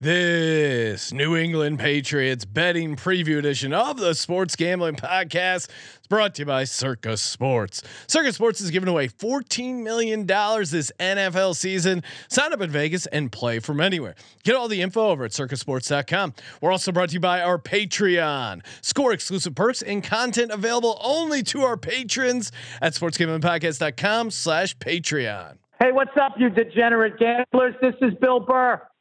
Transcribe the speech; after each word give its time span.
This 0.00 1.12
New 1.12 1.34
England 1.36 1.80
Patriots 1.80 2.44
betting 2.44 2.94
preview 2.94 3.36
edition 3.36 3.72
of 3.72 3.98
the 3.98 4.14
Sports 4.14 4.54
Gambling 4.54 4.94
Podcast 4.94 5.68
is 5.68 6.06
brought 6.08 6.36
to 6.36 6.42
you 6.42 6.46
by 6.46 6.62
Circa 6.62 7.16
Sports. 7.16 7.82
Circa 8.06 8.32
Sports 8.32 8.60
is 8.60 8.70
giving 8.70 8.88
away 8.88 9.08
$14 9.08 9.82
million 9.82 10.24
this 10.24 10.92
NFL 11.00 11.56
season. 11.56 12.04
Sign 12.28 12.52
up 12.52 12.60
in 12.60 12.70
Vegas 12.70 13.06
and 13.06 13.32
play 13.32 13.58
from 13.58 13.80
anywhere. 13.80 14.14
Get 14.44 14.54
all 14.54 14.68
the 14.68 14.82
info 14.82 15.08
over 15.08 15.24
at 15.24 15.32
circasports.com. 15.32 16.32
We're 16.60 16.70
also 16.70 16.92
brought 16.92 17.08
to 17.08 17.14
you 17.14 17.20
by 17.20 17.40
our 17.40 17.58
Patreon. 17.58 18.64
Score 18.82 19.12
exclusive 19.12 19.56
perks 19.56 19.82
and 19.82 20.04
content 20.04 20.52
available 20.52 20.96
only 21.02 21.42
to 21.42 21.62
our 21.62 21.76
patrons 21.76 22.52
at 22.80 22.92
sportsgamblingpodcast.com 22.92 24.30
slash 24.30 24.76
Patreon. 24.76 25.56
Hey, 25.80 25.90
what's 25.90 26.16
up, 26.20 26.34
you 26.38 26.50
degenerate 26.50 27.18
gamblers? 27.18 27.74
This 27.82 27.96
is 28.00 28.14
Bill 28.20 28.38
Burr 28.38 28.80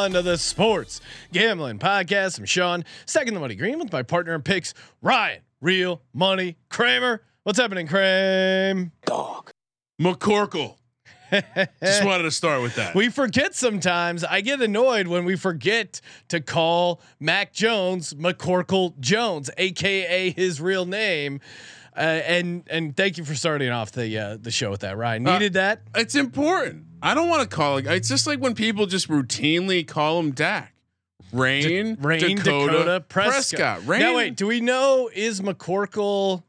Everyone 0.00 0.22
to 0.24 0.30
the 0.30 0.38
Sports 0.38 0.98
Gambling 1.30 1.78
Podcast. 1.78 2.38
I'm 2.38 2.46
Sean, 2.46 2.86
second 3.04 3.34
the 3.34 3.40
money 3.40 3.54
green 3.54 3.78
with 3.78 3.92
my 3.92 4.02
partner 4.02 4.34
in 4.34 4.40
picks, 4.40 4.72
Ryan, 5.02 5.42
real 5.60 6.00
money 6.14 6.56
Kramer. 6.70 7.20
What's 7.42 7.58
happening, 7.58 7.86
Kramer? 7.86 8.92
Dog. 9.04 9.50
McCorkle. 10.00 10.76
Just 11.30 12.02
wanted 12.02 12.22
to 12.22 12.30
start 12.30 12.62
with 12.62 12.76
that. 12.76 12.94
We 12.94 13.10
forget 13.10 13.54
sometimes. 13.54 14.24
I 14.24 14.40
get 14.40 14.62
annoyed 14.62 15.06
when 15.06 15.26
we 15.26 15.36
forget 15.36 16.00
to 16.28 16.40
call 16.40 17.02
Mac 17.18 17.52
Jones 17.52 18.14
McCorkle 18.14 18.98
Jones, 19.00 19.50
aka 19.58 20.30
his 20.30 20.62
real 20.62 20.86
name. 20.86 21.40
Uh, 21.96 22.00
and 22.00 22.64
and 22.70 22.96
thank 22.96 23.18
you 23.18 23.24
for 23.24 23.34
starting 23.34 23.70
off 23.70 23.92
the 23.92 24.16
uh, 24.16 24.36
the 24.40 24.50
show 24.50 24.70
with 24.70 24.80
that, 24.80 24.96
Ryan. 24.96 25.26
Uh, 25.26 25.32
Needed 25.34 25.54
that. 25.54 25.82
it's 25.94 26.14
important. 26.14 26.84
I 27.02 27.14
don't 27.14 27.28
want 27.28 27.48
to 27.48 27.48
call 27.48 27.78
it. 27.78 27.86
It's 27.86 28.08
just 28.08 28.26
like 28.26 28.40
when 28.40 28.54
people 28.54 28.86
just 28.86 29.08
routinely 29.08 29.86
call 29.86 30.20
him 30.20 30.32
Dak. 30.32 30.74
Rain, 31.32 31.96
Rain 32.00 32.36
Dakota, 32.36 33.04
Prescott. 33.08 33.86
Rain. 33.86 34.00
Now 34.00 34.16
wait, 34.16 34.36
do 34.36 34.46
we 34.46 34.60
know 34.60 35.08
is 35.12 35.40
McCorkle 35.40 36.42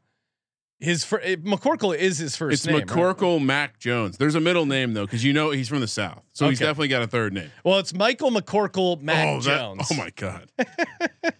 his 0.82 1.04
fir- 1.04 1.20
eh, 1.22 1.36
McCorkle 1.36 1.96
is 1.96 2.18
his 2.18 2.34
first 2.36 2.54
It's 2.54 2.66
name? 2.66 2.76
right? 2.76 2.86
McCorkle 2.86 3.42
Mac 3.42 3.78
Jones. 3.78 4.18
There's 4.18 4.34
a 4.34 4.40
middle 4.40 4.66
name 4.66 4.94
though, 4.94 5.06
because 5.06 5.22
you 5.24 5.32
know 5.32 5.50
he's 5.50 5.68
from 5.68 5.80
the 5.80 5.86
South, 5.86 6.22
so 6.32 6.48
he's 6.48 6.58
definitely 6.58 6.88
got 6.88 7.02
a 7.02 7.06
third 7.06 7.32
name. 7.32 7.50
Well, 7.64 7.78
it's 7.78 7.94
Michael 7.94 8.30
McCorkle 8.30 9.00
Mac 9.00 9.26
oh, 9.28 9.40
that- 9.40 9.58
Jones. 9.58 9.88
oh 9.90 9.94
my 9.94 10.10
god! 10.16 10.50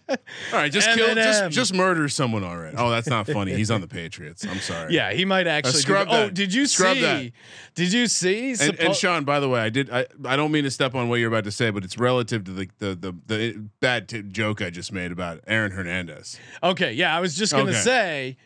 All 0.09 0.17
right, 0.53 0.71
just 0.71 0.89
kill, 0.91 1.09
Eminem. 1.09 1.23
just 1.23 1.51
just 1.51 1.73
murder 1.73 2.07
someone 2.07 2.43
already. 2.43 2.77
Oh, 2.77 2.89
that's 2.89 3.07
not 3.07 3.27
funny. 3.27 3.53
He's 3.53 3.69
on 3.71 3.81
the 3.81 3.87
Patriots. 3.87 4.45
I'm 4.45 4.59
sorry. 4.59 4.93
Yeah, 4.93 5.11
he 5.11 5.25
might 5.25 5.47
actually. 5.47 5.73
do 5.73 5.77
scrub 5.79 6.07
that. 6.09 6.23
Oh, 6.25 6.29
did 6.29 6.53
you 6.53 6.65
Scrub 6.65 6.95
see? 6.95 7.01
that. 7.01 7.31
Did 7.75 7.93
you 7.93 8.07
see? 8.07 8.49
And, 8.51 8.59
Suppo- 8.59 8.85
and 8.85 8.95
Sean, 8.95 9.23
by 9.25 9.39
the 9.39 9.49
way, 9.49 9.59
I 9.59 9.69
did. 9.69 9.89
I, 9.89 10.05
I 10.25 10.35
don't 10.35 10.51
mean 10.51 10.63
to 10.63 10.71
step 10.71 10.95
on 10.95 11.09
what 11.09 11.19
you're 11.19 11.27
about 11.29 11.43
to 11.45 11.51
say, 11.51 11.69
but 11.69 11.83
it's 11.83 11.97
relative 11.97 12.43
to 12.45 12.51
the 12.51 12.69
the 12.79 12.95
the, 12.95 13.15
the 13.27 13.65
bad 13.79 14.07
t- 14.07 14.21
joke 14.21 14.61
I 14.61 14.69
just 14.69 14.91
made 14.93 15.11
about 15.11 15.41
Aaron 15.47 15.71
Hernandez. 15.71 16.39
okay, 16.61 16.93
yeah, 16.93 17.15
I 17.15 17.19
was 17.19 17.35
just 17.35 17.51
gonna 17.53 17.71
Okay. 17.71 17.79
say. 17.79 18.37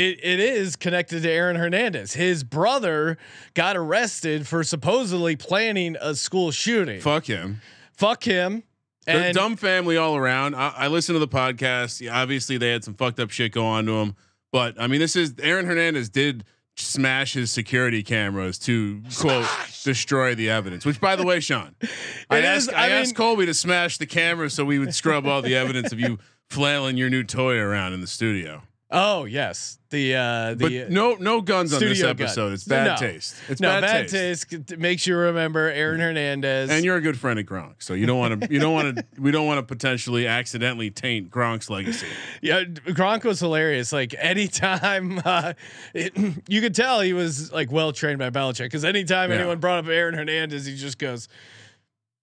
It, 0.00 0.18
it 0.24 0.40
is 0.40 0.76
connected 0.76 1.22
to 1.22 1.30
Aaron 1.30 1.56
Hernandez. 1.56 2.14
His 2.14 2.42
brother 2.44 3.18
got 3.54 3.76
arrested 3.76 4.46
for 4.46 4.64
supposedly 4.64 5.36
planning 5.36 5.96
a 6.00 6.14
school 6.14 6.50
shooting. 6.50 7.00
Fuck 7.00 7.26
him. 7.26 7.60
Fuck 7.96 8.24
him. 8.24 8.62
They're 9.06 9.24
And 9.26 9.34
dumb 9.34 9.56
family 9.56 9.96
all 9.96 10.16
around. 10.16 10.54
I, 10.54 10.72
I 10.76 10.88
listened 10.88 11.16
to 11.16 11.20
the 11.20 11.28
podcast. 11.28 12.00
Yeah, 12.00 12.20
obviously, 12.20 12.56
they 12.58 12.70
had 12.70 12.84
some 12.84 12.94
fucked 12.94 13.18
up 13.20 13.30
shit 13.30 13.52
go 13.52 13.64
on 13.66 13.86
to 13.86 13.92
him. 13.92 14.14
But 14.52 14.80
I 14.80 14.86
mean, 14.86 15.00
this 15.00 15.16
is 15.16 15.34
Aaron 15.42 15.66
Hernandez 15.66 16.08
did 16.08 16.44
smash 16.76 17.34
his 17.34 17.50
security 17.50 18.02
cameras 18.02 18.58
to 18.58 19.02
quote 19.18 19.46
destroy 19.84 20.34
the 20.34 20.50
evidence. 20.50 20.84
Which, 20.86 21.00
by 21.00 21.16
the 21.16 21.24
way, 21.24 21.40
Sean, 21.40 21.74
I 22.30 22.38
It 22.38 22.44
asked 22.44 22.68
is- 22.68 22.74
I, 22.74 22.86
I 22.86 22.88
asked 22.90 23.14
Colby 23.16 23.46
to 23.46 23.54
smash 23.54 23.98
the 23.98 24.06
camera 24.06 24.48
so 24.50 24.64
we 24.64 24.78
would 24.78 24.94
scrub 24.94 25.26
all 25.26 25.42
the 25.42 25.56
evidence 25.56 25.92
of 25.92 26.00
you 26.00 26.18
flailing 26.48 26.96
your 26.96 27.10
new 27.10 27.22
toy 27.22 27.56
around 27.58 27.92
in 27.92 28.00
the 28.00 28.06
studio. 28.06 28.62
Oh 28.90 29.24
yes, 29.24 29.78
the 29.90 30.14
uh, 30.16 30.54
But 30.54 30.68
the 30.70 30.86
no, 30.88 31.14
no 31.14 31.40
guns 31.40 31.72
on 31.72 31.80
this 31.80 31.98
studio 31.98 32.14
gun. 32.14 32.22
episode. 32.26 32.52
It's 32.52 32.64
bad 32.64 32.86
No. 32.86 32.96
taste. 33.08 33.36
It's 33.48 33.60
no 33.60 33.68
bad, 33.68 33.80
bad, 33.82 34.08
taste. 34.08 34.50
taste. 34.50 34.70
It 34.72 34.78
makes 34.78 35.06
you 35.06 35.16
remember 35.16 35.68
Aaron 35.68 36.00
Hernandez. 36.00 36.70
And 36.70 36.84
you're 36.84 36.96
a 36.96 37.00
good 37.00 37.18
friend 37.18 37.38
of 37.38 37.46
Gronk, 37.46 37.74
so 37.78 37.94
you 37.94 38.06
don't 38.06 38.18
want 38.18 38.40
to. 38.42 38.52
You 38.52 38.58
don't 38.60 38.72
want 38.74 38.96
to. 38.96 39.04
We 39.20 39.30
don't 39.32 39.46
want 39.46 39.58
to 39.58 39.62
potentially 39.62 40.26
accidentally 40.26 40.90
taint 40.90 41.30
Gronk's 41.30 41.68
legacy. 41.68 42.06
Yeah, 42.40 42.62
Gronk 42.64 43.24
was 43.24 43.38
hilarious. 43.40 43.92
Like 43.92 44.14
anytime, 44.18 45.20
uh, 45.24 45.52
it, 45.94 46.16
you 46.48 46.60
could 46.60 46.74
tell 46.74 47.00
he 47.00 47.12
was 47.12 47.52
like 47.52 47.70
well 47.70 47.92
trained 47.92 48.18
by 48.18 48.30
Belichick 48.30 48.64
because 48.64 48.84
anytime 48.84 49.30
Yeah. 49.30 49.36
anyone 49.38 49.58
brought 49.58 49.84
up 49.84 49.90
Aaron 49.90 50.14
Hernandez, 50.14 50.64
he 50.66 50.76
just 50.76 50.98
goes, 50.98 51.28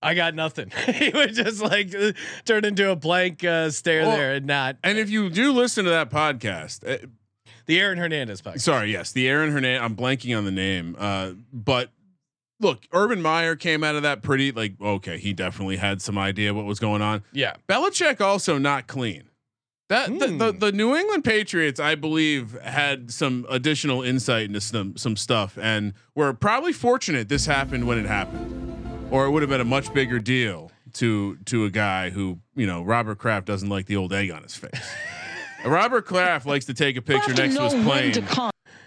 "I 0.01 0.13
got 0.13 0.35
nothing." 0.35 0.71
he 0.93 1.09
would 1.09 1.33
just 1.35 1.61
like 1.61 1.93
uh, 1.95 2.11
turn 2.45 2.65
into 2.65 2.89
a 2.91 2.95
blank 2.95 3.43
uh, 3.43 3.69
stare 3.71 4.03
Well, 4.03 4.17
there 4.17 4.33
and 4.35 4.45
not 4.45 4.77
And 4.83 4.97
if 4.97 5.09
you 5.09 5.29
do 5.29 5.51
listen 5.51 5.83
to 5.85 5.91
that 5.91 6.09
podcast, 6.09 6.87
uh, 6.87 7.05
the 7.65 7.79
Aaron 7.79 7.97
Hernandez 7.97 8.41
podcast. 8.41 8.61
sorry, 8.61 8.91
yes, 8.91 9.11
the 9.11 9.27
Aaron 9.27 9.51
Hernandez. 9.51 9.81
I'm 9.83 9.95
blanking 9.95 10.37
on 10.37 10.45
the 10.45 10.51
name, 10.51 10.95
uh, 10.97 11.31
but 11.51 11.89
look, 12.59 12.83
Urban 12.93 13.21
Meyer 13.21 13.55
came 13.55 13.83
out 13.83 13.95
of 13.95 14.03
that 14.03 14.21
pretty 14.23 14.51
like 14.51 14.73
okay. 14.81 15.17
He 15.17 15.33
definitely 15.33 15.77
had 15.77 16.01
some 16.01 16.17
idea 16.17 16.53
what 16.53 16.65
was 16.65 16.79
going 16.79 17.01
on. 17.01 17.23
Yeah, 17.33 17.55
Belichick 17.67 18.21
also 18.21 18.57
not 18.57 18.87
clean. 18.87 19.23
That 19.89 20.07
the, 20.19 20.27
the 20.27 20.51
Hmm. 20.51 20.59
the 20.59 20.71
New 20.73 20.95
England 20.97 21.23
Patriots, 21.23 21.79
I 21.79 21.95
believe, 21.95 22.59
had 22.61 23.09
some 23.09 23.45
additional 23.49 24.01
insight 24.01 24.47
into 24.47 24.59
some 24.59 24.97
some 24.97 25.15
stuff, 25.15 25.57
and 25.61 25.93
were 26.13 26.33
probably 26.33 26.73
fortunate 26.73 27.29
this 27.29 27.45
happened 27.45 27.87
when 27.87 27.97
it 27.97 28.05
happened, 28.05 28.66
or 29.11 29.25
it 29.25 29.31
would 29.31 29.41
have 29.41 29.49
been 29.49 29.61
a 29.61 29.65
much 29.65 29.93
bigger 29.93 30.19
deal 30.19 30.71
to 30.93 31.37
to 31.45 31.65
a 31.65 31.69
guy 31.69 32.09
who 32.09 32.39
you 32.55 32.65
know 32.67 32.83
Robert 32.83 33.17
Kraft 33.17 33.45
doesn't 33.45 33.69
like 33.69 33.85
the 33.85 33.95
old 33.95 34.13
egg 34.13 34.31
on 34.31 34.43
his 34.43 34.55
face. 34.55 34.71
Robert 35.65 36.05
Kraft 36.05 36.45
likes 36.45 36.65
to 36.65 36.73
take 36.73 36.97
a 36.97 37.01
picture 37.01 37.33
next 37.33 37.55
to 37.55 37.63
his 37.63 37.73
plane, 37.83 38.13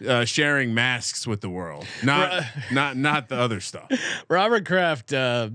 uh, 0.07 0.25
sharing 0.25 0.73
masks 0.75 1.27
with 1.27 1.41
the 1.41 1.51
world, 1.51 1.87
not 2.03 2.45
not 2.73 2.97
not 2.97 3.29
the 3.29 3.37
other 3.37 3.61
stuff. 3.61 3.91
Robert 4.29 4.65
Kraft. 4.67 5.13
A 5.13 5.51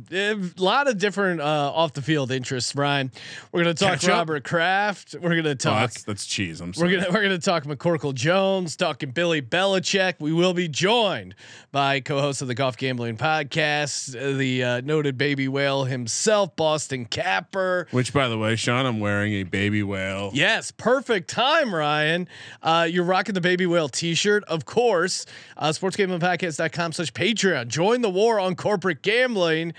lot 0.58 0.88
of 0.88 0.98
different 0.98 1.42
uh, 1.42 1.72
off 1.74 1.94
the 1.94 2.02
field 2.02 2.32
interests. 2.32 2.76
Ryan, 2.76 3.12
we're 3.52 3.62
gonna 3.64 3.74
talk 3.74 3.92
Ketchup? 3.94 4.10
Robert 4.10 4.44
Kraft. 4.44 5.16
We're 5.20 5.36
gonna 5.36 5.50
Oh, 5.50 5.54
talk. 5.56 5.80
that's 5.82 6.04
that's 6.04 6.26
cheese. 6.26 6.60
I'm 6.62 6.70
We're 6.70 6.74
sorry. 6.74 6.96
gonna 6.98 7.08
we're 7.12 7.22
gonna 7.22 7.38
talk 7.38 7.64
McCorkle 7.64 8.14
Jones, 8.14 8.76
talking 8.76 9.12
Billy 9.12 9.42
Belichick. 9.42 10.16
We 10.20 10.34
will 10.34 10.54
be 10.54 10.68
joined 10.68 11.36
by 11.72 12.00
co-host 12.02 12.42
of 12.42 12.48
the 12.48 12.56
Golf 12.56 12.78
Gambling 12.78 13.18
Podcast, 13.18 14.16
uh, 14.16 14.38
the 14.38 14.64
uh, 14.64 14.82
noted 14.82 15.18
baby 15.18 15.48
whale 15.48 15.86
himself, 15.86 16.56
Boston 16.56 17.06
Capper. 17.06 17.88
Which, 17.92 18.14
by 18.14 18.28
the 18.28 18.38
way, 18.38 18.56
Sean, 18.56 18.86
I'm 18.86 19.00
wearing 19.00 19.34
a 19.34 19.44
baby 19.44 19.84
whale. 19.84 20.32
Yes, 20.34 20.72
perfect 20.72 21.30
time, 21.30 21.74
Ryan. 21.74 22.28
Uh, 22.62 22.88
you're 22.90 23.04
rocking 23.06 23.34
the 23.36 23.42
baby 23.42 23.66
whale 23.66 23.88
T-shirt, 23.90 24.35
of 24.44 24.66
course. 24.66 25.26
Uh, 25.58 25.70
SportsGamblingPodcast.com 25.70 26.92
slash 26.92 27.14
Patreon. 27.14 27.68
Join 27.68 28.02
the 28.02 28.10
war 28.10 28.40
on 28.40 28.56
corporate 28.56 29.02
gambling. 29.02 29.74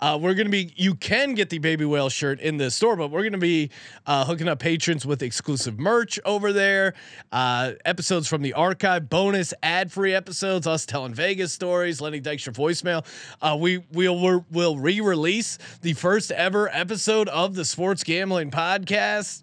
Uh, 0.00 0.18
we're 0.20 0.34
gonna 0.34 0.48
be. 0.50 0.72
You 0.76 0.94
can 0.94 1.34
get 1.34 1.50
the 1.50 1.58
baby 1.58 1.84
whale 1.84 2.08
shirt 2.08 2.40
in 2.40 2.56
the 2.56 2.70
store, 2.70 2.96
but 2.96 3.10
we're 3.10 3.22
gonna 3.22 3.38
be 3.38 3.70
uh, 4.06 4.24
hooking 4.24 4.48
up 4.48 4.58
patrons 4.58 5.06
with 5.06 5.22
exclusive 5.22 5.78
merch 5.78 6.18
over 6.24 6.52
there. 6.52 6.94
Uh, 7.30 7.72
episodes 7.84 8.26
from 8.26 8.42
the 8.42 8.52
archive, 8.54 9.08
bonus 9.08 9.54
ad-free 9.62 10.14
episodes, 10.14 10.66
us 10.66 10.86
telling 10.86 11.14
Vegas 11.14 11.52
stories, 11.52 12.00
Lenny 12.00 12.20
Dykstra 12.20 12.52
voicemail. 12.52 13.06
Uh, 13.40 13.56
we 13.56 13.84
we'll 13.92 14.44
we'll 14.50 14.76
re-release 14.76 15.58
the 15.82 15.92
first 15.92 16.32
ever 16.32 16.68
episode 16.68 17.28
of 17.28 17.54
the 17.54 17.64
Sports 17.64 18.02
Gambling 18.02 18.50
Podcast. 18.50 19.42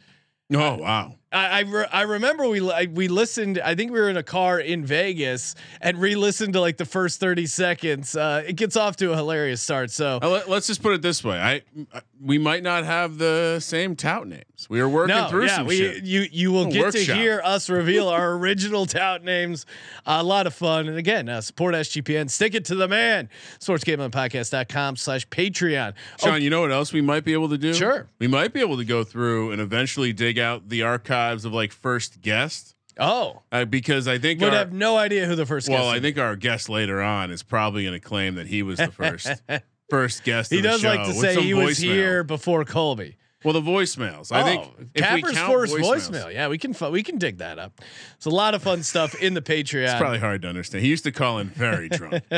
Oh 0.54 0.78
wow. 0.78 1.19
I 1.32 1.60
I, 1.60 1.60
re- 1.62 1.88
I 1.92 2.02
remember 2.04 2.48
we 2.48 2.60
li- 2.60 2.88
we 2.88 3.08
listened. 3.08 3.60
I 3.64 3.76
think 3.76 3.92
we 3.92 4.00
were 4.00 4.10
in 4.10 4.18
a 4.18 4.24
car 4.24 4.60
in 4.60 4.86
Vegas 4.86 5.56
and 5.82 5.98
re-listened 6.00 6.54
to 6.54 6.62
like 6.62 6.78
the 6.78 6.86
first 6.86 7.20
thirty 7.20 7.46
seconds. 7.46 8.16
Uh, 8.16 8.44
it 8.48 8.54
gets 8.54 8.76
off 8.76 8.96
to 8.98 9.12
a 9.12 9.16
hilarious 9.16 9.62
start. 9.62 9.92
So 9.92 10.20
Uh, 10.22 10.30
let, 10.30 10.50
us 10.50 10.68
just 10.68 10.82
put 10.82 10.94
it 10.94 11.02
this 11.02 11.24
way: 11.24 11.40
I, 11.40 11.62
I- 11.94 12.02
we 12.22 12.38
might 12.38 12.64
not 12.64 12.84
have 12.84 13.18
the 13.18 13.60
same 13.62 13.96
tout 13.96 14.28
names. 14.28 14.44
We 14.70 14.82
are 14.82 14.90
working 14.90 15.16
no, 15.16 15.30
through 15.30 15.46
yeah, 15.46 15.56
some 15.58 15.68
we 15.68 15.78
shit. 15.78 16.04
you 16.04 16.26
you 16.32 16.52
will 16.52 16.66
get 16.66 16.82
workshop. 16.86 17.06
to 17.06 17.14
hear 17.16 17.42
us 17.46 17.70
reveal 17.70 18.10
our 18.10 18.34
original 18.38 18.86
tout 18.86 19.24
names. 19.24 19.66
a 20.06 20.22
lot 20.24 20.48
of 20.48 20.54
fun, 20.54 20.88
and 20.90 20.98
again, 20.98 21.30
uh, 21.30 21.40
support 21.42 21.76
SGPN. 21.76 22.30
Stick 22.30 22.56
it 22.56 22.66
to 22.66 22.76
the 22.76 22.88
man. 22.88 23.30
SportsGamblingPodcast.com 23.60 24.96
slash 24.98 25.28
Patreon. 25.30 25.94
Sean, 26.20 26.34
Oh, 26.34 26.36
you 26.36 26.50
know 26.50 26.62
what 26.62 26.72
else 26.72 26.92
we 26.94 27.02
might 27.02 27.24
be 27.24 27.34
able 27.34 27.50
to 27.50 27.58
do? 27.58 27.74
Sure. 27.74 28.08
We 28.20 28.28
might 28.28 28.54
be 28.54 28.60
able 28.60 28.78
to 28.78 28.86
go 28.86 29.04
through 29.04 29.52
and 29.52 29.62
eventually 29.62 30.12
dig 30.14 30.38
out 30.40 30.70
the 30.70 30.84
archives 31.20 31.46
of 31.46 31.54
like 31.54 31.72
first 31.72 32.22
guest, 32.22 32.76
oh, 33.00 33.42
uh, 33.52 33.66
because 33.66 34.08
I 34.08 34.18
think 34.18 34.42
would 34.42 34.50
our, 34.54 34.60
have 34.60 34.74
no 34.74 34.98
idea 34.98 35.26
who 35.26 35.36
the 35.36 35.46
first. 35.46 35.70
well, 35.70 35.84
guest 35.84 35.94
I 35.94 35.96
is. 35.98 36.02
think 36.02 36.18
our 36.18 36.36
guest 36.36 36.70
later 36.70 37.02
on 37.02 37.32
is 37.32 37.44
probably 37.44 37.84
going 37.84 38.00
to 38.00 38.06
claim 38.06 38.36
that 38.36 38.48
he 38.48 38.64
was 38.64 38.78
the 38.80 38.92
first 38.92 39.30
first 39.90 40.24
guest. 40.24 40.52
he 40.52 40.58
of 40.58 40.64
the 40.64 40.70
does 40.70 40.84
like 40.84 41.06
to 41.06 41.14
say 41.14 41.36
some 41.36 41.44
he 41.44 41.54
was 41.54 41.78
here 41.78 42.24
before 42.24 42.66
Colby. 42.66 43.18
Well, 43.42 43.54
the 43.54 43.62
voicemails. 43.62 44.34
I 44.34 44.44
think 44.44 44.64
Oh, 44.66 44.74
if 44.94 44.96
we 44.96 45.02
Capper's 45.22 45.32
count 45.32 45.54
first 45.54 45.74
voicemails, 45.74 46.10
voicemail. 46.10 46.34
Yeah, 46.34 46.50
we 46.50 46.58
can 46.58 46.74
fu- 46.74 46.90
we 46.90 47.04
can 47.04 47.18
dig 47.18 47.38
that 47.38 47.58
up. 47.58 47.80
It's 48.18 48.26
a 48.26 48.30
lot 48.30 48.54
of 48.54 48.62
fun 48.62 48.84
stuff 48.84 49.16
in 49.16 49.34
the 49.34 49.42
Patreon. 49.42 49.84
It's 49.86 49.94
probably 49.96 50.20
hard 50.20 50.42
to 50.42 50.50
understand. 50.50 50.84
He 50.84 50.90
used 50.90 51.06
to 51.06 51.14
call 51.14 51.40
in 51.40 51.48
very 51.48 51.88
drunk. 51.88 52.22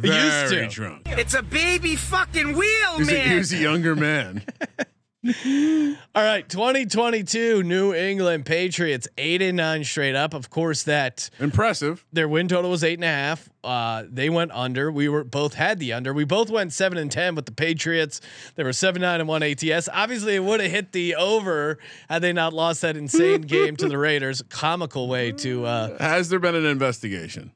He 0.00 0.08
used 0.08 0.48
very 0.48 0.66
to. 0.66 0.68
drunk. 0.68 1.02
It's 1.10 1.34
a 1.34 1.42
baby 1.42 1.94
fucking 1.94 2.56
wheel, 2.56 2.92
He 2.94 2.98
was, 3.00 3.08
a, 3.10 3.12
man. 3.12 3.28
he 3.28 3.34
was 3.36 3.52
a 3.52 3.56
younger 3.58 3.94
man. 3.94 4.44
All 5.24 6.22
right, 6.22 6.48
2022 6.48 7.62
New 7.64 7.92
England 7.92 8.46
Patriots 8.46 9.08
eight 9.18 9.42
and 9.42 9.56
nine 9.56 9.82
straight 9.82 10.14
up. 10.14 10.34
Of 10.34 10.50
course, 10.50 10.84
that 10.84 11.30
Impressive. 11.40 12.04
their 12.12 12.28
win 12.28 12.46
total 12.48 12.70
was 12.70 12.84
eight 12.84 12.94
and 12.94 13.04
a 13.04 13.08
half. 13.08 13.48
Uh, 13.64 14.04
they 14.08 14.30
went 14.30 14.52
under. 14.52 14.92
We 14.92 15.08
were 15.08 15.24
both 15.24 15.54
had 15.54 15.80
the 15.80 15.94
under. 15.94 16.14
We 16.14 16.24
both 16.24 16.48
went 16.48 16.72
seven 16.72 16.96
and 16.98 17.10
ten 17.10 17.34
with 17.34 17.46
the 17.46 17.52
Patriots. 17.52 18.20
They 18.54 18.62
were 18.62 18.72
seven 18.72 19.02
nine 19.02 19.18
and 19.20 19.28
one 19.28 19.42
ATS. 19.42 19.88
Obviously, 19.92 20.36
it 20.36 20.44
would 20.44 20.60
have 20.60 20.70
hit 20.70 20.92
the 20.92 21.16
over 21.16 21.78
had 22.08 22.22
they 22.22 22.32
not 22.32 22.52
lost 22.52 22.82
that 22.82 22.96
insane 22.96 23.40
game 23.42 23.74
to 23.76 23.88
the 23.88 23.98
Raiders. 23.98 24.42
Comical 24.48 25.08
way 25.08 25.32
to. 25.32 25.64
Uh, 25.64 25.98
Has 25.98 26.28
there 26.28 26.38
been 26.38 26.54
an 26.54 26.66
investigation? 26.66 27.50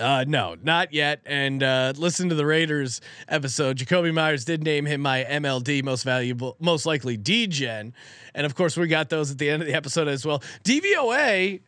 Uh, 0.00 0.24
no, 0.26 0.56
not 0.62 0.92
yet. 0.94 1.20
And 1.26 1.62
uh, 1.62 1.92
listen 1.96 2.30
to 2.30 2.34
the 2.34 2.46
Raiders 2.46 3.00
episode. 3.28 3.76
Jakobi 3.76 4.12
Meyers 4.12 4.44
did 4.46 4.64
name 4.64 4.86
him 4.86 5.02
my 5.02 5.24
MLD 5.24 5.84
most 5.84 6.04
valuable, 6.04 6.56
most 6.58 6.86
likely 6.86 7.18
degen, 7.18 7.92
and 8.34 8.46
of 8.46 8.54
course 8.54 8.76
we 8.76 8.88
got 8.88 9.10
those 9.10 9.30
at 9.30 9.38
the 9.38 9.50
end 9.50 9.62
of 9.62 9.68
the 9.68 9.74
episode 9.74 10.08
as 10.08 10.24
well. 10.24 10.42
DVOA. 10.64 11.60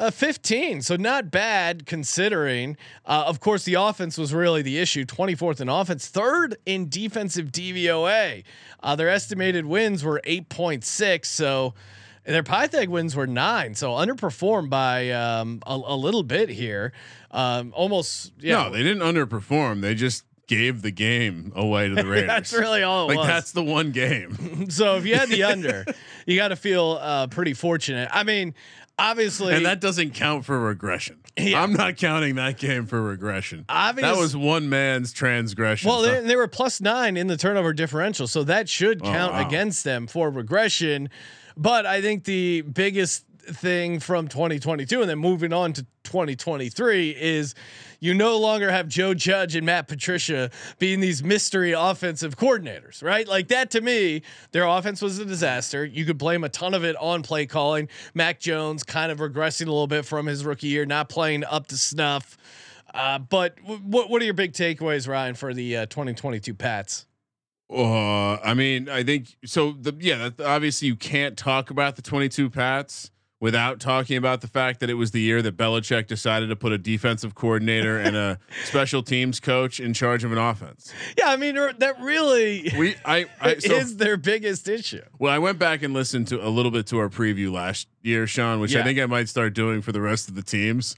Uh, 0.00 0.12
15, 0.12 0.80
so 0.80 0.94
not 0.94 1.28
bad 1.28 1.84
considering. 1.84 2.76
Uh, 3.04 3.24
of 3.26 3.40
course, 3.40 3.64
the 3.64 3.74
offense 3.74 4.16
was 4.16 4.32
really 4.32 4.62
the 4.62 4.78
issue. 4.78 5.04
24th 5.04 5.60
in 5.60 5.68
offense, 5.68 6.06
third 6.06 6.56
in 6.66 6.88
defensive 6.88 7.46
DVOA. 7.50 8.44
Uh, 8.80 8.94
their 8.94 9.08
estimated 9.08 9.66
wins 9.66 10.04
were 10.04 10.20
8.6, 10.24 11.24
so 11.26 11.74
their 12.24 12.42
Pythag 12.42 12.88
wins 12.88 13.16
were 13.16 13.26
nine, 13.26 13.74
so 13.74 13.92
underperformed 13.92 14.68
by 14.68 15.10
um, 15.10 15.62
a, 15.66 15.72
a 15.72 15.96
little 15.96 16.22
bit 16.22 16.48
here. 16.50 16.92
Um, 17.30 17.72
almost, 17.76 18.32
yeah. 18.40 18.64
No, 18.64 18.70
they 18.70 18.82
didn't 18.82 19.02
underperform. 19.02 19.80
They 19.82 19.94
just 19.94 20.24
gave 20.46 20.80
the 20.80 20.90
game 20.90 21.52
away 21.54 21.88
to 21.88 21.94
the 21.94 22.06
Raiders. 22.06 22.26
that's 22.26 22.52
really 22.54 22.82
all 22.82 23.04
it 23.04 23.08
like 23.08 23.18
was. 23.18 23.26
that's 23.26 23.52
the 23.52 23.62
one 23.62 23.92
game. 23.92 24.70
so 24.70 24.96
if 24.96 25.04
you 25.04 25.14
had 25.14 25.28
the 25.28 25.42
under, 25.44 25.84
you 26.26 26.36
got 26.36 26.48
to 26.48 26.56
feel 26.56 26.98
uh, 27.00 27.26
pretty 27.26 27.52
fortunate. 27.52 28.08
I 28.12 28.24
mean, 28.24 28.54
obviously, 28.98 29.54
and 29.54 29.66
that 29.66 29.80
doesn't 29.80 30.14
count 30.14 30.46
for 30.46 30.58
regression. 30.58 31.18
Yeah. 31.36 31.62
I'm 31.62 31.72
not 31.74 31.98
counting 31.98 32.34
that 32.36 32.56
game 32.58 32.86
for 32.86 33.00
regression. 33.02 33.66
Obvious- 33.68 34.08
that 34.10 34.18
was 34.18 34.34
one 34.36 34.68
man's 34.70 35.12
transgression. 35.12 35.88
Well, 35.90 36.00
they, 36.02 36.20
they 36.22 36.34
were 36.34 36.48
plus 36.48 36.80
nine 36.80 37.16
in 37.18 37.26
the 37.26 37.36
turnover 37.36 37.72
differential, 37.74 38.26
so 38.26 38.42
that 38.44 38.68
should 38.70 39.02
Oh, 39.02 39.04
count 39.04 39.34
wow. 39.34 39.46
against 39.46 39.84
them 39.84 40.06
for 40.06 40.30
regression. 40.30 41.10
But 41.56 41.86
I 41.86 42.00
think 42.00 42.24
the 42.24 42.62
biggest 42.62 43.24
thing 43.48 44.00
from 44.00 44.28
2022 44.28 45.00
and 45.00 45.10
then 45.10 45.18
moving 45.18 45.52
on 45.52 45.72
to 45.74 45.82
2023 46.04 47.10
is 47.10 47.54
you 48.00 48.14
no 48.14 48.38
longer 48.38 48.70
have 48.70 48.88
Joe 48.88 49.14
Judge 49.14 49.54
and 49.56 49.66
Matt 49.66 49.88
Patricia 49.88 50.50
being 50.78 51.00
these 51.00 51.22
mystery 51.22 51.72
offensive 51.72 52.36
coordinators, 52.36 53.02
right? 53.02 53.26
Like 53.26 53.48
that 53.48 53.70
to 53.72 53.80
me, 53.80 54.22
their 54.52 54.66
offense 54.66 55.02
was 55.02 55.18
a 55.18 55.24
disaster. 55.24 55.84
You 55.84 56.04
could 56.04 56.18
blame 56.18 56.44
a 56.44 56.48
ton 56.48 56.74
of 56.74 56.84
it 56.84 56.96
on 56.96 57.22
play 57.22 57.46
calling. 57.46 57.88
Mac 58.14 58.40
Jones 58.40 58.82
kind 58.82 59.12
of 59.12 59.18
regressing 59.18 59.66
a 59.66 59.70
little 59.70 59.86
bit 59.86 60.04
from 60.04 60.26
his 60.26 60.44
rookie 60.44 60.68
year, 60.68 60.86
not 60.86 61.08
playing 61.08 61.44
up 61.44 61.66
to 61.68 61.76
snuff. 61.76 62.36
Uh, 62.94 63.18
but 63.18 63.56
w- 63.66 63.82
what 64.08 64.22
are 64.22 64.24
your 64.24 64.34
big 64.34 64.52
takeaways, 64.52 65.06
Ryan, 65.06 65.34
for 65.34 65.52
the 65.52 65.78
uh, 65.78 65.86
2022 65.86 66.54
Pats? 66.54 67.06
Uh, 67.70 68.36
I 68.36 68.54
mean, 68.54 68.88
I 68.88 69.02
think 69.02 69.36
so. 69.44 69.72
The 69.72 69.94
yeah, 70.00 70.30
obviously 70.42 70.88
you 70.88 70.96
can't 70.96 71.36
talk 71.36 71.68
about 71.68 71.96
the 71.96 72.02
22 72.02 72.48
Pats 72.48 73.10
without 73.40 73.78
talking 73.80 74.16
about 74.16 74.40
the 74.40 74.48
fact 74.48 74.80
that 74.80 74.90
it 74.90 74.94
was 74.94 75.12
the 75.12 75.20
year 75.20 75.40
that 75.42 75.56
Belichick 75.56 76.06
decided 76.06 76.48
to 76.48 76.56
put 76.56 76.72
a 76.72 76.78
defensive 76.78 77.34
coordinator 77.34 77.98
and 77.98 78.16
a 78.16 78.38
special 78.64 79.02
teams 79.02 79.40
coach 79.40 79.78
in 79.78 79.94
charge 79.94 80.24
of 80.24 80.32
an 80.32 80.38
offense. 80.38 80.92
Yeah, 81.16 81.28
I 81.28 81.36
mean 81.36 81.56
er, 81.56 81.72
that 81.78 82.00
really 82.00 82.72
We, 82.76 82.96
I, 83.04 83.26
I 83.40 83.58
so, 83.58 83.74
is 83.74 83.96
their 83.96 84.16
biggest 84.16 84.68
issue. 84.68 85.02
well, 85.18 85.32
I 85.32 85.38
went 85.38 85.58
back 85.58 85.82
and 85.82 85.94
listened 85.94 86.28
to 86.28 86.44
a 86.44 86.48
little 86.48 86.72
bit 86.72 86.86
to 86.88 86.98
our 86.98 87.08
preview 87.08 87.52
last 87.52 87.88
year, 88.02 88.26
Sean, 88.26 88.60
which 88.60 88.74
I 88.74 88.82
think 88.82 88.98
I 88.98 89.06
might 89.06 89.28
start 89.28 89.54
doing 89.54 89.82
for 89.82 89.92
the 89.92 90.00
rest 90.00 90.28
of 90.28 90.34
the 90.34 90.42
teams. 90.42 90.96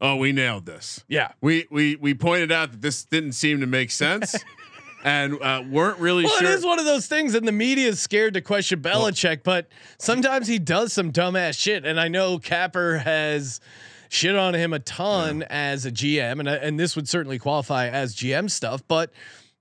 Oh, 0.00 0.16
we 0.16 0.32
nailed 0.32 0.66
this. 0.66 1.04
Yeah. 1.06 1.30
We 1.40 1.66
we 1.70 1.94
we 1.94 2.12
pointed 2.12 2.50
out 2.50 2.72
that 2.72 2.82
this 2.82 3.04
didn't 3.04 3.32
seem 3.32 3.60
to 3.60 3.66
make 3.66 3.92
sense, 3.92 4.34
and 5.02 5.40
uh, 5.40 5.62
weren't 5.68 5.98
really 5.98 6.24
sure. 6.24 6.30
Well, 6.30 6.40
sure. 6.40 6.50
it 6.50 6.54
is 6.54 6.64
one 6.64 6.78
of 6.78 6.84
those 6.84 7.06
things, 7.06 7.34
and 7.34 7.46
the 7.46 7.52
media 7.52 7.88
is 7.88 8.00
scared 8.00 8.34
to 8.34 8.40
question 8.40 8.80
Belichick, 8.80 9.42
but 9.42 9.68
sometimes 9.98 10.46
he 10.46 10.58
does 10.58 10.92
some 10.92 11.12
dumbass 11.12 11.58
shit. 11.58 11.84
And 11.84 11.98
I 12.00 12.08
know 12.08 12.38
Capper 12.38 12.98
has 12.98 13.60
shit 14.08 14.36
on 14.36 14.54
him 14.54 14.72
a 14.72 14.78
ton 14.78 15.42
as 15.44 15.86
a 15.86 15.90
GM, 15.90 16.40
and 16.40 16.48
and 16.48 16.78
this 16.78 16.96
would 16.96 17.08
certainly 17.08 17.38
qualify 17.38 17.88
as 17.88 18.14
GM 18.14 18.50
stuff. 18.50 18.82
But 18.86 19.10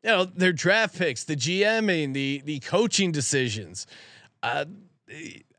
you 0.04 0.10
know, 0.10 0.26
their 0.26 0.54
draft 0.54 0.98
picks, 0.98 1.24
the 1.24 1.36
GMing, 1.36 2.14
the 2.14 2.42
the 2.46 2.60
coaching 2.60 3.12
decisions. 3.12 3.88
Uh, 4.44 4.66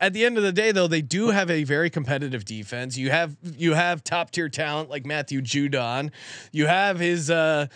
at 0.01 0.13
the 0.13 0.25
end 0.25 0.37
of 0.37 0.43
the 0.43 0.53
day, 0.53 0.73
though, 0.73 0.89
they 0.89 1.03
do 1.03 1.29
have 1.29 1.51
a 1.51 1.63
very 1.65 1.91
competitive 1.91 2.45
defense. 2.45 2.97
You 2.97 3.11
have 3.11 3.37
you 3.57 3.75
have 3.75 4.03
top 4.03 4.31
tier 4.31 4.49
talent 4.49 4.91
like 4.91 5.07
Matthew 5.07 5.41
Judon. 5.41 6.11
You 6.53 6.67
have 6.67 6.99
his 6.99 7.31
uh, 7.31 7.67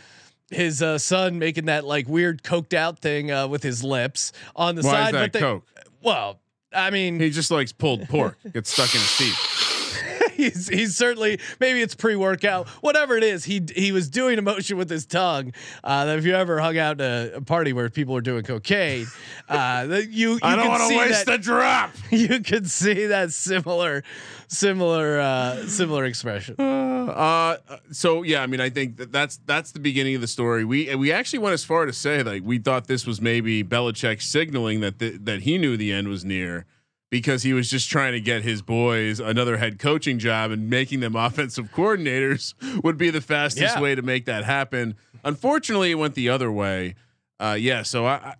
his 0.50 0.82
uh, 0.82 0.98
son 0.98 1.38
making 1.38 1.66
that 1.66 1.84
like 1.84 2.08
weird 2.08 2.42
coked 2.42 2.74
out 2.74 2.98
thing 2.98 3.30
uh, 3.30 3.48
with 3.48 3.62
his 3.62 3.82
lips 3.82 4.32
on 4.54 4.74
the 4.74 4.82
Why 4.82 4.90
side. 4.90 5.06
is 5.06 5.12
that 5.12 5.20
but 5.20 5.32
they, 5.32 5.40
Coke? 5.40 5.66
well, 6.02 6.40
I 6.72 6.90
mean, 6.90 7.18
He 7.20 7.30
just 7.30 7.50
likes 7.50 7.72
pulled 7.72 8.08
pork. 8.08 8.38
Gets 8.52 8.70
stuck 8.70 8.94
in 8.94 9.00
his 9.00 9.16
teeth. 9.16 10.32
he's 10.36 10.68
he's 10.68 10.96
certainly 10.96 11.40
maybe 11.58 11.80
it's 11.80 11.94
pre 11.94 12.14
workout, 12.16 12.68
whatever 12.82 13.16
it 13.16 13.24
is. 13.24 13.44
He 13.44 13.62
he 13.74 13.92
was 13.92 14.08
doing 14.08 14.38
a 14.38 14.42
motion 14.42 14.76
with 14.76 14.90
his 14.90 15.06
tongue. 15.06 15.52
Uh, 15.82 16.04
that 16.04 16.18
if 16.18 16.24
you 16.24 16.34
ever 16.34 16.60
hung 16.60 16.78
out 16.78 17.00
at 17.00 17.32
a, 17.32 17.36
a 17.36 17.40
party 17.40 17.72
where 17.72 17.88
people 17.88 18.14
are 18.16 18.20
doing 18.20 18.42
cocaine, 18.42 19.06
uh, 19.48 19.86
that 19.86 20.10
you 20.10 20.32
you 20.32 20.40
I 20.42 20.56
don't 20.56 20.68
want 20.68 20.90
to 20.90 20.98
waste 20.98 21.26
that, 21.26 21.32
the 21.32 21.38
drop. 21.38 21.92
you 22.10 22.40
could 22.40 22.70
see 22.70 23.06
that 23.06 23.32
similar 23.32 24.02
similar 24.48 25.18
uh 25.20 25.66
similar 25.66 26.04
expression 26.04 26.54
Uh, 26.58 27.56
so 27.92 28.22
yeah, 28.24 28.42
I 28.42 28.46
mean, 28.46 28.60
I 28.60 28.68
think 28.68 28.96
that 28.96 29.12
that's 29.12 29.38
that's 29.46 29.70
the 29.72 29.78
beginning 29.78 30.14
of 30.16 30.20
the 30.20 30.26
story. 30.26 30.64
We 30.64 30.92
we 30.96 31.12
actually 31.12 31.38
went 31.38 31.54
as 31.54 31.64
far 31.64 31.86
to 31.86 31.92
say 31.92 32.22
like 32.22 32.42
we 32.44 32.58
thought 32.58 32.88
this 32.88 33.06
was 33.06 33.20
maybe 33.20 33.62
Belichick 33.62 34.20
signaling 34.20 34.80
that 34.80 34.98
the, 34.98 35.16
that 35.18 35.42
he 35.42 35.56
knew 35.56 35.76
the 35.76 35.92
end 35.92 36.08
was 36.08 36.24
near 36.24 36.66
because 37.10 37.44
he 37.44 37.52
was 37.52 37.70
just 37.70 37.88
trying 37.88 38.12
to 38.12 38.20
get 38.20 38.42
his 38.42 38.60
boys 38.62 39.20
another 39.20 39.56
head 39.58 39.78
coaching 39.78 40.18
job 40.18 40.50
and 40.50 40.68
making 40.68 40.98
them 41.00 41.14
offensive 41.28 41.70
coordinators 41.72 42.54
would 42.82 42.98
be 42.98 43.10
the 43.10 43.20
fastest 43.20 43.76
Yeah. 43.76 43.80
way 43.80 43.94
to 43.94 44.02
make 44.02 44.24
that 44.26 44.44
happen. 44.44 44.96
Unfortunately, 45.24 45.92
it 45.92 45.94
went 45.96 46.14
the 46.14 46.28
other 46.28 46.50
way. 46.50 46.96
Uh, 47.38 47.56
yeah, 47.58 47.82
so 47.84 48.04
I, 48.06 48.14
I 48.14 48.34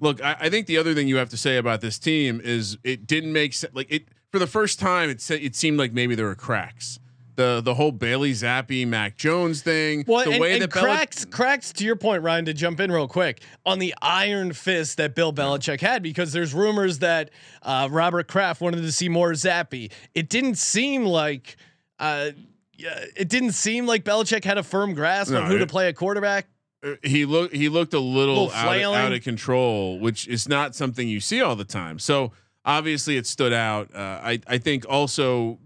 look. 0.00 0.22
I, 0.24 0.36
I 0.40 0.48
think 0.50 0.66
the 0.66 0.78
other 0.78 0.94
thing 0.94 1.08
you 1.08 1.16
have 1.16 1.28
to 1.30 1.36
say 1.36 1.58
about 1.58 1.80
this 1.82 1.98
team 1.98 2.40
is 2.42 2.78
it 2.84 3.06
didn't 3.06 3.32
make 3.34 3.52
sense. 3.52 3.74
Like 3.74 3.90
it 3.90 4.08
for 4.30 4.38
the 4.38 4.46
first 4.46 4.78
time, 4.78 5.10
it 5.10 5.20
se- 5.20 5.40
it 5.40 5.54
seemed 5.54 5.78
like 5.78 5.92
maybe 5.92 6.14
there 6.14 6.26
were 6.26 6.34
cracks. 6.34 6.98
The 7.36 7.60
the 7.64 7.74
whole 7.74 7.92
Bailey 7.92 8.32
Zappe 8.32 8.84
Mac 8.86 9.16
Jones 9.16 9.62
thing. 9.62 10.04
well 10.08 10.24
the 10.24 10.32
and, 10.32 10.40
way 10.40 10.54
and 10.54 10.62
that 10.62 10.72
cracks 10.72 11.24
cracks 11.24 11.72
to 11.74 11.84
your 11.84 11.94
point 11.94 12.24
ryan 12.24 12.44
to 12.46 12.52
jump 12.52 12.80
in 12.80 12.90
real 12.90 13.06
quick 13.06 13.42
on 13.64 13.78
the 13.78 13.94
iron 14.02 14.52
fist 14.52 14.96
that 14.96 15.14
bill 15.14 15.32
belichick 15.32 15.80
had 15.80 16.02
because 16.02 16.32
there's 16.32 16.52
rumors 16.52 16.98
that 16.98 17.30
uh, 17.62 17.86
robert 17.92 18.26
kraft 18.26 18.60
wanted 18.60 18.80
to 18.80 18.90
see 18.90 19.08
more 19.08 19.30
Zappe 19.34 19.92
it 20.16 20.28
didn't 20.28 20.56
seem 20.56 21.04
like 21.04 21.56
uh, 22.00 22.30
yeah, 22.76 23.04
it 23.16 23.28
didn't 23.28 23.52
seem 23.52 23.86
like 23.86 24.04
Belichick 24.04 24.44
had 24.44 24.56
a 24.56 24.62
firm 24.62 24.94
grasp 24.94 25.32
No, 25.32 25.42
on 25.42 25.50
who 25.50 25.58
to 25.58 25.66
play 25.66 25.88
a 25.88 25.92
quarterback. 25.92 26.46
uh, 26.84 26.94
he 27.02 27.24
looked 27.24 27.54
he 27.54 27.68
looked 27.68 27.92
a 27.92 27.98
little, 28.00 28.46
Little 28.46 28.52
out, 28.52 28.76
of, 28.76 28.94
out 28.94 29.12
of 29.12 29.22
control, 29.22 29.98
which 29.98 30.28
is 30.28 30.48
not 30.48 30.74
something 30.76 31.08
you 31.08 31.18
see 31.20 31.40
all 31.42 31.56
the 31.56 31.64
time. 31.64 31.98
So 31.98 32.32
obviously 32.64 33.16
it 33.16 33.26
stood 33.26 33.52
out. 33.52 33.94
Uh, 33.94 34.20
I 34.22 34.40
I 34.46 34.58
think 34.58 34.84
also, 34.88 35.58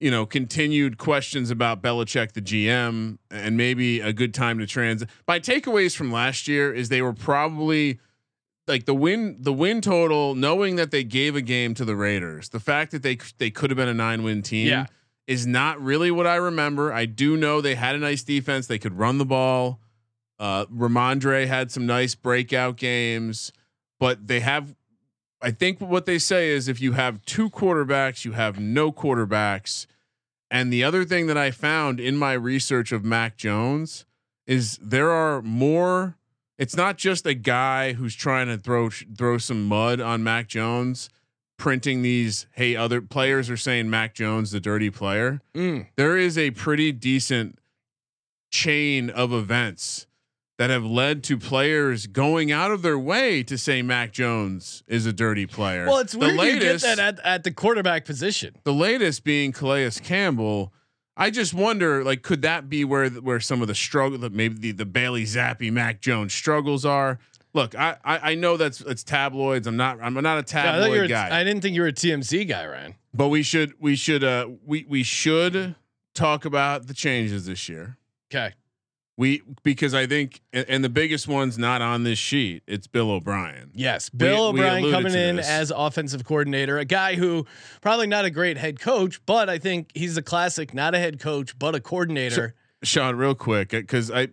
you 0.00 0.10
know, 0.10 0.26
continued 0.26 0.98
questions 0.98 1.50
about 1.50 1.82
Belichick, 1.82 2.32
the 2.32 2.42
GM, 2.42 3.18
and 3.30 3.56
maybe 3.56 4.00
a 4.00 4.12
good 4.12 4.34
time 4.34 4.58
to 4.58 4.66
trans. 4.66 5.04
My 5.26 5.40
takeaways 5.40 5.96
from 5.96 6.12
last 6.12 6.48
year 6.48 6.72
is 6.72 6.88
they 6.88 7.02
were 7.02 7.12
probably 7.12 7.98
like 8.66 8.86
the 8.86 8.94
win 8.94 9.36
the 9.40 9.52
win 9.52 9.80
total, 9.80 10.34
knowing 10.34 10.76
that 10.76 10.90
they 10.90 11.04
gave 11.04 11.36
a 11.36 11.42
game 11.42 11.74
to 11.74 11.84
the 11.84 11.96
Raiders, 11.96 12.48
the 12.48 12.60
fact 12.60 12.92
that 12.92 13.02
they 13.02 13.18
they 13.38 13.50
could 13.50 13.70
have 13.70 13.76
been 13.76 13.88
a 13.88 13.94
nine 13.94 14.22
win 14.22 14.42
team. 14.42 14.68
Yeah. 14.68 14.86
Is 15.26 15.46
not 15.46 15.80
really 15.80 16.10
what 16.10 16.26
I 16.26 16.34
remember. 16.34 16.92
I 16.92 17.06
do 17.06 17.36
know 17.36 17.60
they 17.60 17.76
had 17.76 17.94
a 17.94 17.98
nice 17.98 18.24
defense. 18.24 18.66
They 18.66 18.80
could 18.80 18.98
run 18.98 19.18
the 19.18 19.24
ball. 19.24 19.78
Uh, 20.40 20.66
Rhamondre 20.66 21.46
had 21.46 21.70
some 21.70 21.86
nice 21.86 22.16
breakout 22.16 22.76
games, 22.76 23.52
but 24.00 24.26
they 24.26 24.40
have. 24.40 24.74
I 25.42 25.50
think 25.50 25.80
what 25.80 26.06
they 26.06 26.18
say 26.18 26.50
is 26.50 26.68
if 26.68 26.80
you 26.80 26.92
have 26.92 27.24
two 27.24 27.48
quarterbacks, 27.48 28.24
you 28.24 28.32
have 28.32 28.58
no 28.58 28.92
quarterbacks. 28.92 29.86
And 30.50 30.72
the 30.72 30.84
other 30.84 31.04
thing 31.04 31.26
that 31.28 31.38
I 31.38 31.50
found 31.50 32.00
in 32.00 32.16
my 32.16 32.32
research 32.32 32.92
of 32.92 33.04
Mac 33.04 33.36
Jones 33.36 34.04
is 34.46 34.78
there 34.82 35.10
are 35.10 35.40
more. 35.42 36.16
It's 36.58 36.76
not 36.76 36.98
just 36.98 37.24
a 37.24 37.34
guy 37.34 37.94
who's 37.94 38.14
trying 38.14 38.48
to 38.48 38.58
throw 38.58 38.90
throw 38.90 39.38
some 39.38 39.66
mud 39.66 40.00
on 40.00 40.22
Mac 40.22 40.48
Jones, 40.48 41.08
printing 41.56 42.02
these. 42.02 42.46
Hey, 42.52 42.76
other 42.76 43.00
players 43.00 43.48
are 43.48 43.56
saying 43.56 43.88
Mac 43.88 44.14
Jones 44.14 44.50
the 44.50 44.60
dirty 44.60 44.90
player. 44.90 45.40
Mm. 45.54 45.86
There 45.96 46.18
is 46.18 46.36
a 46.36 46.50
pretty 46.50 46.92
decent 46.92 47.58
chain 48.50 49.08
of 49.08 49.32
events 49.32 50.06
that 50.60 50.68
have 50.68 50.84
led 50.84 51.24
to 51.24 51.38
players 51.38 52.06
going 52.06 52.52
out 52.52 52.70
of 52.70 52.82
their 52.82 52.98
way 52.98 53.42
to 53.42 53.56
say 53.56 53.80
Mac 53.80 54.12
Jones 54.12 54.82
is 54.86 55.06
a 55.06 55.12
dirty 55.12 55.46
player. 55.46 55.86
Well, 55.86 56.00
it's 56.00 56.12
The 56.12 56.18
weird 56.18 56.32
you 56.34 56.36
get 56.36 56.62
latest- 56.62 56.84
that 56.84 56.98
at, 56.98 57.18
at 57.24 57.44
the 57.44 57.50
quarterback 57.50 58.04
position. 58.04 58.54
the 58.64 58.74
latest 58.74 59.24
being 59.24 59.52
Calais 59.52 59.90
Campbell. 60.04 60.74
I 61.16 61.30
just 61.30 61.54
wonder, 61.54 62.04
like, 62.04 62.20
could 62.20 62.42
that 62.42 62.68
be 62.68 62.84
where 62.84 63.08
where 63.08 63.40
some 63.40 63.62
of 63.62 63.68
the 63.68 63.74
struggle, 63.74 64.18
that 64.18 64.34
maybe 64.34 64.54
the, 64.58 64.72
the 64.72 64.84
Bailey 64.84 65.24
Zappe, 65.24 65.72
Mac 65.72 66.02
Jones 66.02 66.34
struggles 66.34 66.84
are? 66.84 67.18
Look, 67.54 67.74
I, 67.74 67.96
I 68.04 68.32
I 68.32 68.34
know 68.34 68.58
that's 68.58 68.82
it's 68.82 69.02
tabloids. 69.02 69.66
I'm 69.66 69.78
not 69.78 69.98
I'm 70.02 70.12
not 70.12 70.26
a 70.26 70.44
Yeah, 70.54 70.60
I, 70.60 70.78
tabloid 70.82 71.08
guy, 71.08 71.40
I 71.40 71.42
didn't 71.42 71.62
think 71.62 71.74
you 71.74 71.80
were 71.80 71.88
a 71.88 71.92
TMZ 71.92 72.46
guy, 72.46 72.66
Ryan. 72.66 72.94
but 73.14 73.28
we 73.28 73.42
should 73.42 73.72
we 73.80 73.96
should 73.96 74.22
uh 74.22 74.46
we 74.66 74.84
we 74.86 75.02
should 75.04 75.74
talk 76.14 76.44
about 76.44 76.86
the 76.86 76.92
changes 76.94 77.46
this 77.46 77.66
year. 77.66 77.96
Okay. 78.30 78.52
We 79.20 79.42
because 79.62 79.92
I 79.92 80.06
think 80.06 80.40
and, 80.50 80.82
the 80.82 80.88
biggest 80.88 81.28
one's 81.28 81.58
not 81.58 81.82
on 81.82 82.04
this 82.04 82.18
sheet. 82.18 82.62
It's 82.66 82.86
Bill 82.86 83.10
O'Brien. 83.10 83.70
Yes, 83.74 84.08
Bill 84.08 84.54
we 84.54 84.60
O'Brien 84.60 84.78
alluded 84.78 84.92
coming 84.94 85.14
in 85.14 85.36
this. 85.36 85.46
as 85.46 85.70
offensive 85.70 86.24
coordinator, 86.24 86.78
a 86.78 86.86
guy 86.86 87.16
who 87.16 87.44
probably 87.82 88.06
not 88.06 88.24
a 88.24 88.30
great 88.30 88.56
head 88.56 88.80
coach, 88.80 89.20
but 89.26 89.50
I 89.50 89.58
think 89.58 89.90
he's 89.92 90.16
a 90.16 90.22
classic, 90.22 90.72
not 90.72 90.94
a 90.94 90.98
head 90.98 91.20
coach, 91.20 91.58
but 91.58 91.74
a 91.74 91.80
coordinator. 91.80 92.54
Sean, 92.82 93.14
real 93.14 93.34
quick, 93.34 93.68
because 93.68 94.10
I 94.10 94.28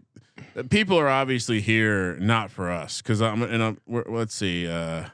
people 0.69 0.97
are 0.97 1.09
obviously 1.09 1.59
here 1.59 2.15
not 2.19 2.49
for 2.49 2.71
us. 2.71 3.01
Because 3.01 3.21
I'm 3.21 3.43
and 3.43 3.61
I'm 3.61 3.81
we're, 3.87 4.05
let's 4.07 4.35
see, 4.35 4.69
uh, 4.69 5.09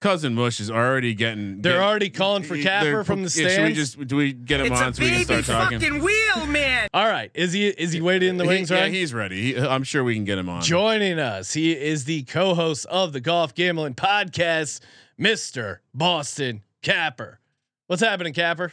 cousin 0.00 0.34
Mush 0.34 0.60
is 0.60 0.70
already 0.70 1.14
getting. 1.14 1.60
They're 1.62 1.72
getting- 1.74 1.86
already 1.88 2.10
calling 2.10 2.42
for 2.42 2.56
Capper 2.56 3.02
from 3.04 3.22
the 3.24 3.40
yeah, 3.42 3.48
Should 3.48 3.64
we 3.64 3.72
just 3.74 4.06
do 4.06 4.16
we 4.16 4.32
get 4.32 4.60
him 4.60 4.72
It's 4.72 4.80
on 4.80 4.88
a 4.90 4.94
so 4.94 5.02
we 5.02 5.08
can 5.10 5.26
baby 5.26 5.42
start 5.42 5.44
talking? 5.44 5.80
fucking 5.80 6.02
wheel, 6.02 6.46
man. 6.46 6.88
All 6.94 7.06
right, 7.08 7.30
is 7.34 7.52
he 7.52 7.68
is 7.68 7.92
he 7.92 8.00
waiting 8.00 8.28
in 8.30 8.36
the 8.36 8.44
He- 8.44 8.48
wings? 8.48 8.70
yeah, 8.70 8.78
Ryan? 8.80 8.92
he's 8.92 9.12
ready. 9.14 9.54
He, 9.54 9.58
I'm 9.58 9.82
sure 9.84 10.04
we 10.04 10.14
can 10.14 10.24
get 10.24 10.38
him 10.38 10.48
on. 10.48 10.62
Joining 10.62 11.18
us, 11.18 11.52
he 11.52 11.72
is 11.76 12.04
the 12.04 12.22
co-host 12.24 12.86
of 12.86 13.12
the 13.12 13.20
Golf 13.20 13.54
Gambling 13.54 13.94
Podcast, 13.94 14.80
Mister 15.16 15.82
Boston 15.94 16.62
Capper. 16.82 17.40
What's 17.88 18.02
happening, 18.02 18.34
Capper? 18.34 18.72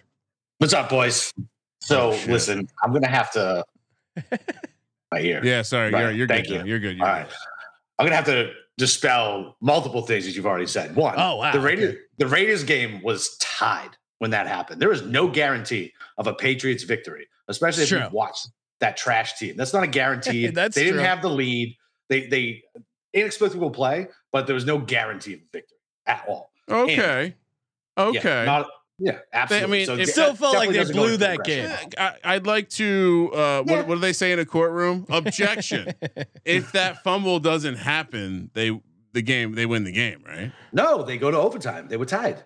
What's 0.60 0.74
up, 0.74 0.90
boys? 0.90 1.34
So 1.82 2.12
Oh, 2.12 2.20
listen, 2.28 2.68
I'm 2.84 2.94
gonna 2.94 3.08
have 3.08 3.32
to. 3.32 3.64
My 5.12 5.20
ear. 5.20 5.42
yeah, 5.44 5.62
sorry, 5.62 5.92
Right, 5.92 6.02
you're, 6.02 6.12
you're 6.12 6.28
thank 6.28 6.48
good. 6.48 6.58
now. 6.60 6.64
you. 6.64 6.70
You're 6.72 6.80
good. 6.80 6.98
You're 6.98 7.06
All 7.06 7.14
right. 7.14 7.28
I'm 8.00 8.06
gonna 8.06 8.16
have 8.16 8.26
to 8.26 8.52
dispel 8.78 9.56
multiple 9.62 10.02
things 10.02 10.26
that 10.26 10.36
you've 10.36 10.46
already 10.46 10.68
said. 10.68 10.96
One, 10.96 11.16
Oh, 11.18 11.38
wow, 11.38 11.52
the 11.52 11.60
Raiders, 11.60 11.90
okay. 11.92 12.00
the 12.18 12.28
Raiders 12.28 12.64
game 12.64 13.02
was 13.04 13.38
tied 13.38 13.92
when 14.20 14.32
that 14.32 14.48
happened. 14.48 14.82
There 14.82 14.90
was 14.90 15.02
no 15.04 15.28
guarantee 15.30 15.94
of 16.18 16.28
a 16.28 16.34
Patriots 16.34 16.84
victory, 16.84 17.28
especially 17.48 17.84
if 17.84 17.90
Sure. 17.90 18.02
you 18.04 18.10
watched 18.12 18.48
that 18.80 18.98
trash 18.98 19.38
team. 19.38 19.56
That's 19.56 19.74
not 19.74 19.84
a 19.84 19.88
guarantee. 19.88 20.48
That's 20.54 20.76
they 20.76 20.84
didn't 20.84 20.98
true. 21.00 21.06
have 21.06 21.22
the 21.22 21.30
lead. 21.30 21.78
They 22.10 22.28
they 22.28 22.64
inexplicable 23.14 23.72
play, 23.72 24.08
but 24.32 24.46
there 24.46 24.54
was 24.56 24.66
no 24.66 24.78
guarantee 24.78 25.34
of 25.36 25.40
victory 25.54 25.78
at 26.06 26.26
all. 26.28 26.52
Okay. 26.70 27.36
Okay. 27.98 28.20
Yeah, 28.22 28.46
not, 28.46 28.68
yeah 29.00 29.20
absolutely. 29.34 29.68
I 29.68 29.78
mean, 29.78 29.86
So 29.86 29.94
it 29.94 29.98
that 29.98 30.08
still 30.08 30.36
felt 30.36 30.56
like 30.56 30.70
they 30.72 30.84
blew 30.92 31.18
that 31.18 31.44
game. 31.44 31.70
I, 31.98 32.14
I'd 32.24 32.48
like 32.48 32.70
to. 32.72 33.32
Uh, 33.34 33.64
what, 33.64 33.88
what 33.88 33.96
do 33.96 34.02
they 34.02 34.14
say 34.14 34.32
in 34.32 34.40
a 34.40 34.46
courtroom? 34.46 35.06
Objection. 35.10 35.94
if 36.46 36.72
that 36.74 37.04
fumble 37.04 37.40
doesn't 37.40 37.76
happen, 37.76 38.50
they 38.54 38.80
the 39.14 39.22
game 39.22 39.54
they 39.54 39.66
win 39.66 39.84
the 39.84 39.92
game, 39.92 40.24
right? 40.26 40.52
No, 40.74 41.04
they 41.04 41.18
go 41.18 41.32
to 41.32 41.38
overtime. 41.38 41.88
They 41.88 41.98
were 41.98 42.06
tied. 42.06 42.44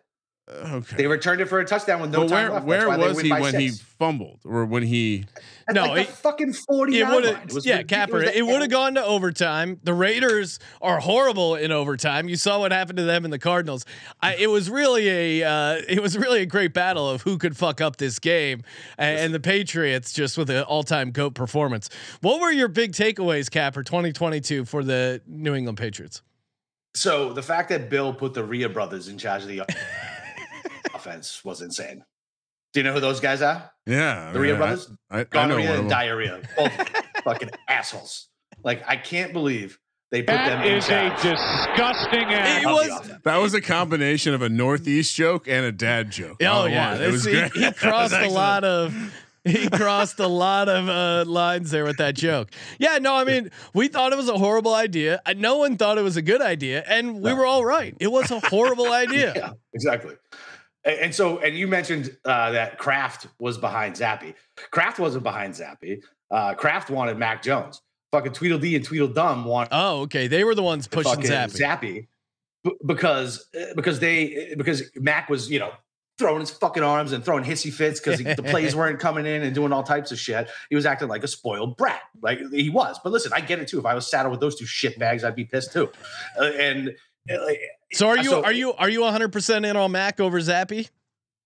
Uh, 0.49 0.77
Okay. 0.79 0.95
They 0.97 1.07
returned 1.07 1.41
it 1.41 1.45
for 1.45 1.59
a 1.59 1.65
touchdown 1.65 2.01
with 2.01 2.11
no 2.11 2.21
but 2.21 2.29
time 2.29 2.65
where 2.65 2.87
left. 2.87 2.99
That's 2.99 2.99
where 2.99 3.09
was 3.13 3.21
he 3.21 3.29
by 3.29 3.39
when 3.41 3.59
he 3.59 3.69
fumbled 3.69 4.39
or 4.45 4.65
when 4.65 4.83
he? 4.83 5.25
At 5.67 5.75
No, 5.75 5.85
like 5.85 6.07
it- 6.07 6.13
fucking 6.13 6.53
forty. 6.53 6.99
It 6.99 7.07
would 7.07 7.23
have, 7.25 7.49
yeah. 7.63 7.83
Capper. 7.83 8.19
the 8.21 8.35
It 8.37 8.45
would 8.45 8.61
have 8.61 8.69
gone 8.69 8.95
to 8.95 9.03
overtime. 9.03 9.79
The 9.83 9.93
Raiders 9.93 10.59
are 10.81 10.99
horrible 10.99 11.55
in 11.55 11.71
overtime. 11.71 12.29
You 12.29 12.35
saw 12.35 12.59
what 12.59 12.71
happened 12.71 12.97
to 12.97 13.03
them 13.03 13.25
in 13.25 13.31
the 13.31 13.39
Cardinals. 13.39 13.85
I, 14.21 14.35
it 14.35 14.47
was 14.47 14.69
really 14.69 15.41
a, 15.41 15.47
uh, 15.47 15.81
it 15.87 16.01
was 16.01 16.17
really 16.17 16.41
a 16.41 16.45
great 16.45 16.73
battle 16.73 17.09
of 17.09 17.21
who 17.21 17.37
could 17.37 17.55
fuck 17.55 17.81
up 17.81 17.97
this 17.97 18.17
game, 18.19 18.63
and, 18.97 19.19
and 19.19 19.33
the 19.33 19.39
Patriots 19.39 20.13
just 20.13 20.37
with 20.37 20.49
an 20.49 20.63
all-time 20.63 21.11
goat 21.11 21.35
performance. 21.35 21.89
What 22.21 22.41
were 22.41 22.51
your 22.51 22.67
big 22.69 22.93
takeaways, 22.93 23.51
Capper, 23.51 23.83
2022 23.83 24.65
for 24.65 24.83
the 24.83 25.21
New 25.27 25.53
England 25.53 25.77
Patriots? 25.77 26.21
So 26.95 27.33
the 27.33 27.43
fact 27.43 27.69
that 27.69 27.89
Bill 27.89 28.13
put 28.13 28.33
the 28.33 28.43
Rhea 28.43 28.67
brothers 28.67 29.07
in 29.09 29.17
charge 29.19 29.43
of 29.43 29.47
the 29.47 29.61
offense 30.99 31.43
was 31.45 31.61
insane. 31.61 32.03
Do 32.73 32.79
you 32.79 32.83
know 32.83 32.93
who 32.93 32.99
those 32.99 33.19
guys 33.19 33.41
are? 33.41 33.71
Yeah, 33.85 34.31
The 34.31 34.39
Rhea 34.39 34.53
I- 34.55 34.57
brothers, 34.57 34.91
I, 35.09 35.19
I, 35.21 35.23
gonorrhea 35.23 35.65
one 35.69 35.73
of 35.75 35.79
and 35.81 35.89
diarrhea. 35.89 36.41
Both 36.57 36.71
fucking 37.23 37.49
assholes. 37.67 38.27
Like 38.63 38.83
I 38.87 38.95
can't 38.97 39.33
believe 39.33 39.79
they 40.11 40.21
put 40.21 40.33
them 40.33 40.59
That 40.59 40.67
in 40.67 40.77
is 40.77 40.85
a 40.85 40.89
charge 40.89 41.21
disgusting 41.21 42.29
It 42.29 42.33
act. 42.33 42.65
was- 42.65 43.11
That 43.23 43.37
was 43.37 43.53
a 43.53 43.61
combination 43.61 44.33
of 44.33 44.41
a 44.41 44.49
Northeast 44.49 45.15
joke 45.15 45.47
and 45.47 45.65
a 45.65 45.71
dad 45.71 46.11
joke. 46.11 46.37
Oh 46.43 46.45
all 46.47 46.69
yeah, 46.69 46.95
it 46.97 47.11
was 47.11 47.23
he, 47.25 47.31
great. 47.31 47.53
he 47.53 47.71
crossed 47.83 48.13
a 48.13 48.29
lot 48.29 48.63
of 48.63 48.93
he 49.45 49.69
crossed 49.69 50.19
a 50.19 50.27
lot 50.27 50.67
of 50.67 50.89
uh, 50.89 51.23
lines 51.29 51.71
there 51.71 51.85
with 51.85 51.97
that 51.97 52.13
joke. 52.15 52.51
Yeah, 52.77 52.97
no, 52.99 53.15
I 53.15 53.23
mean 53.23 53.49
we 53.73 53.87
thought 53.87 54.11
it 54.11 54.17
was 54.17 54.29
a 54.29 54.37
horrible 54.37 54.75
idea. 54.75 55.21
Uh, 55.25 55.33
No 55.35 55.57
one 55.57 55.77
thought 55.77 55.97
it 55.97 56.03
was 56.03 56.17
a 56.17 56.21
good 56.21 56.41
idea, 56.41 56.83
and 56.87 57.15
we 57.21 57.31
No. 57.31 57.35
were 57.37 57.45
all 57.45 57.65
right. 57.65 57.95
It 57.99 58.11
was 58.11 58.29
a 58.29 58.39
horrible 58.41 58.91
idea. 59.03 59.33
Yeah, 59.35 59.51
exactly. 59.73 60.15
And, 60.85 61.13
so, 61.13 61.39
and 61.39 61.57
you 61.57 61.67
mentioned 61.67 62.15
uh, 62.25 62.51
that 62.51 62.77
Kraft 62.77 63.27
was 63.39 63.57
behind 63.57 63.95
Zappe. 63.95 64.33
Kraft 64.71 64.97
wasn't 64.99 65.23
behind 65.23 65.53
Zappe. 65.53 66.01
Uh, 66.31 66.53
Kraft 66.53 66.89
wanted 66.89 67.17
Mac 67.17 67.43
Jones. 67.43 67.81
Fucking 68.11 68.31
Tweedledee 68.31 68.75
and 68.75 68.83
Tweedledum 68.83 69.45
wanted 69.45 69.69
Oh, 69.71 70.01
okay, 70.01 70.27
they 70.27 70.43
were 70.43 70.55
the 70.55 70.63
ones 70.63 70.87
pushing 70.87 71.21
Zappe. 71.21 71.55
Zappe 71.55 72.07
b- 72.63 72.71
because 72.85 73.45
uh, 73.59 73.73
because 73.75 73.99
they 73.99 74.53
because 74.57 74.83
Mac 74.95 75.29
was 75.29 75.51
you 75.51 75.59
know 75.59 75.71
throwing 76.17 76.39
his 76.39 76.49
fucking 76.49 76.83
arms 76.83 77.11
and 77.13 77.23
throwing 77.23 77.43
hissy 77.43 77.71
fits 77.71 77.99
because 77.99 78.19
the 78.19 78.43
plays 78.49 78.75
weren't 78.75 78.99
coming 78.99 79.25
in 79.25 79.43
and 79.43 79.53
doing 79.55 79.71
all 79.71 79.83
types 79.83 80.11
of 80.11 80.19
shit. 80.19 80.49
He 80.69 80.75
was 80.75 80.85
acting 80.85 81.07
like 81.07 81.23
a 81.23 81.27
spoiled 81.27 81.77
brat, 81.77 82.01
like 82.21 82.39
he 82.51 82.69
was. 82.69 82.99
But 83.03 83.13
listen, 83.13 83.31
I 83.33 83.41
get 83.41 83.59
it 83.59 83.67
too. 83.67 83.79
If 83.79 83.85
I 83.85 83.93
was 83.93 84.09
saddled 84.09 84.31
with 84.31 84.41
those 84.41 84.55
two 84.55 84.65
shit 84.65 84.97
bags, 84.97 85.23
I'd 85.23 85.35
be 85.35 85.45
pissed 85.45 85.71
too. 85.71 85.91
Uh, 86.39 86.45
and 86.45 86.95
uh, 87.31 87.37
So 87.93 88.07
are 88.07 88.17
you 88.17 88.29
So- 88.29 88.43
are 88.43 88.53
you 88.53 88.73
are 88.73 88.89
you 88.89 89.01
100 89.01 89.31
percent 89.31 89.65
in 89.65 89.75
on 89.75 89.91
Mac 89.91 90.19
over 90.19 90.39
Zappe? 90.39 90.89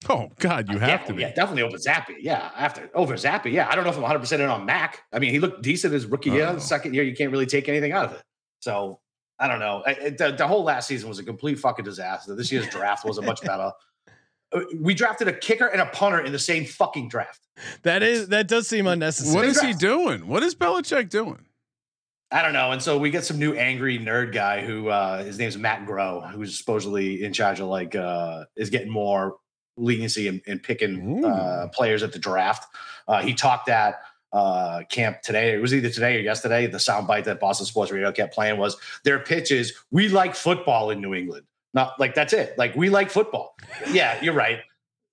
Oh 0.10 0.30
God, 0.40 0.70
you 0.70 0.80
have 0.80 0.90
yeah, 1.02 1.06
to 1.08 1.14
be. 1.14 1.22
Yeah, 1.22 1.34
definitely 1.34 1.62
over 1.64 1.78
Zappe. 1.78 2.16
Yeah, 2.20 2.52
after 2.58 2.90
over 2.94 3.14
Zappe. 3.16 3.50
Yeah, 3.52 3.70
I 3.70 3.76
don't 3.76 3.86
know 3.86 3.90
if 3.90 3.96
I'm 3.96 4.02
100 4.02 4.20
percent 4.20 4.42
in 4.42 4.50
on 4.50 4.66
Mac. 4.66 5.04
I 5.14 5.20
mean, 5.20 5.32
he 5.32 5.40
looked 5.40 5.62
decent 5.62 5.94
his 5.94 6.06
rookie 6.06 6.32
year. 6.32 6.48
Uh-oh. 6.48 6.56
The 6.56 6.62
second 6.62 6.94
year, 6.94 7.04
you 7.04 7.16
can't 7.16 7.32
really 7.32 7.46
take 7.46 7.70
anything 7.70 7.94
out 7.94 8.06
of 8.06 8.14
it. 8.14 8.22
So 8.60 9.00
I 9.40 9.48
don't 9.48 9.60
know. 9.60 9.82
I- 9.86 9.92
I- 10.06 10.10
the, 10.10 10.36
the 10.38 10.48
whole 10.48 10.64
last 10.64 10.88
season 10.88 11.08
was 11.08 11.20
a 11.20 11.24
complete 11.24 11.58
fucking 11.60 11.86
disaster. 11.86 12.36
This 12.36 12.52
year's 12.52 12.68
draft 12.68 13.06
wasn't 13.06 13.28
much 13.28 13.42
better. 13.42 13.72
Uh, 14.54 14.62
We 14.80 14.94
drafted 14.94 15.28
a 15.30 15.34
kicker 15.34 15.68
and 15.68 15.80
a 15.82 15.86
punter 15.88 16.20
in 16.20 16.32
the 16.34 16.40
same 16.40 16.66
fucking 16.66 17.08
draft. 17.08 17.40
That 17.84 18.04
is 18.04 18.28
that 18.30 18.48
does 18.48 18.68
seem 18.68 18.88
unnecessary. 18.88 19.36
What 19.36 19.46
is 19.46 19.62
he 19.62 19.74
doing? 19.74 20.28
What 20.28 20.44
is 20.44 20.54
Belichick 20.54 21.08
doing? 21.10 21.46
I 22.34 22.42
don't 22.42 22.54
know. 22.54 22.72
And 22.72 22.82
so 22.82 22.98
we 22.98 23.12
get 23.12 23.24
some 23.24 23.38
new 23.38 23.54
angry 23.54 24.00
nerd 24.00 24.34
guy 24.34 24.66
who 24.66 24.90
uh, 24.90 25.24
his 25.24 25.38
name's 25.38 25.56
Matt 25.56 25.86
Groh, 25.86 26.28
who's 26.32 26.58
supposedly 26.58 27.24
in 27.24 27.32
charge 27.32 27.60
of 27.60 27.68
like 27.68 27.96
uh, 27.96 28.46
is 28.56 28.72
getting 28.72 28.92
more 28.92 29.38
leniency 29.78 30.28
and, 30.28 30.42
in 30.48 30.58
picking 30.58 31.24
uh, 31.24 31.68
players 31.72 32.02
at 32.02 32.12
the 32.12 32.18
draft. 32.18 32.66
Uh, 33.08 33.22
he 33.22 33.36
talked 33.36 33.70
at 33.70 34.02
uh, 34.32 34.82
camp 34.90 35.22
today. 35.22 35.54
It 35.54 35.62
was 35.62 35.76
either 35.76 35.92
today 35.92 36.18
or 36.18 36.22
yesterday. 36.22 36.66
The 36.66 36.80
soundbite 36.80 37.26
that 37.26 37.40
Boston 37.40 37.68
Sports 37.68 37.92
Radio 37.92 38.12
kept 38.12 38.34
playing 38.34 38.58
was 38.58 38.78
their 39.04 39.20
pitch 39.20 39.52
is 39.52 39.74
we 39.92 40.10
like 40.10 40.34
football 40.34 40.90
in 40.90 41.02
New 41.02 41.14
England. 41.14 41.46
Not 41.76 42.00
like 42.00 42.16
that's 42.16 42.34
it. 42.34 42.58
Like 42.58 42.76
we 42.76 42.90
like 42.90 43.12
football. 43.12 43.56
Yeah, 43.92 44.20
you're 44.24 44.34
right. 44.34 44.60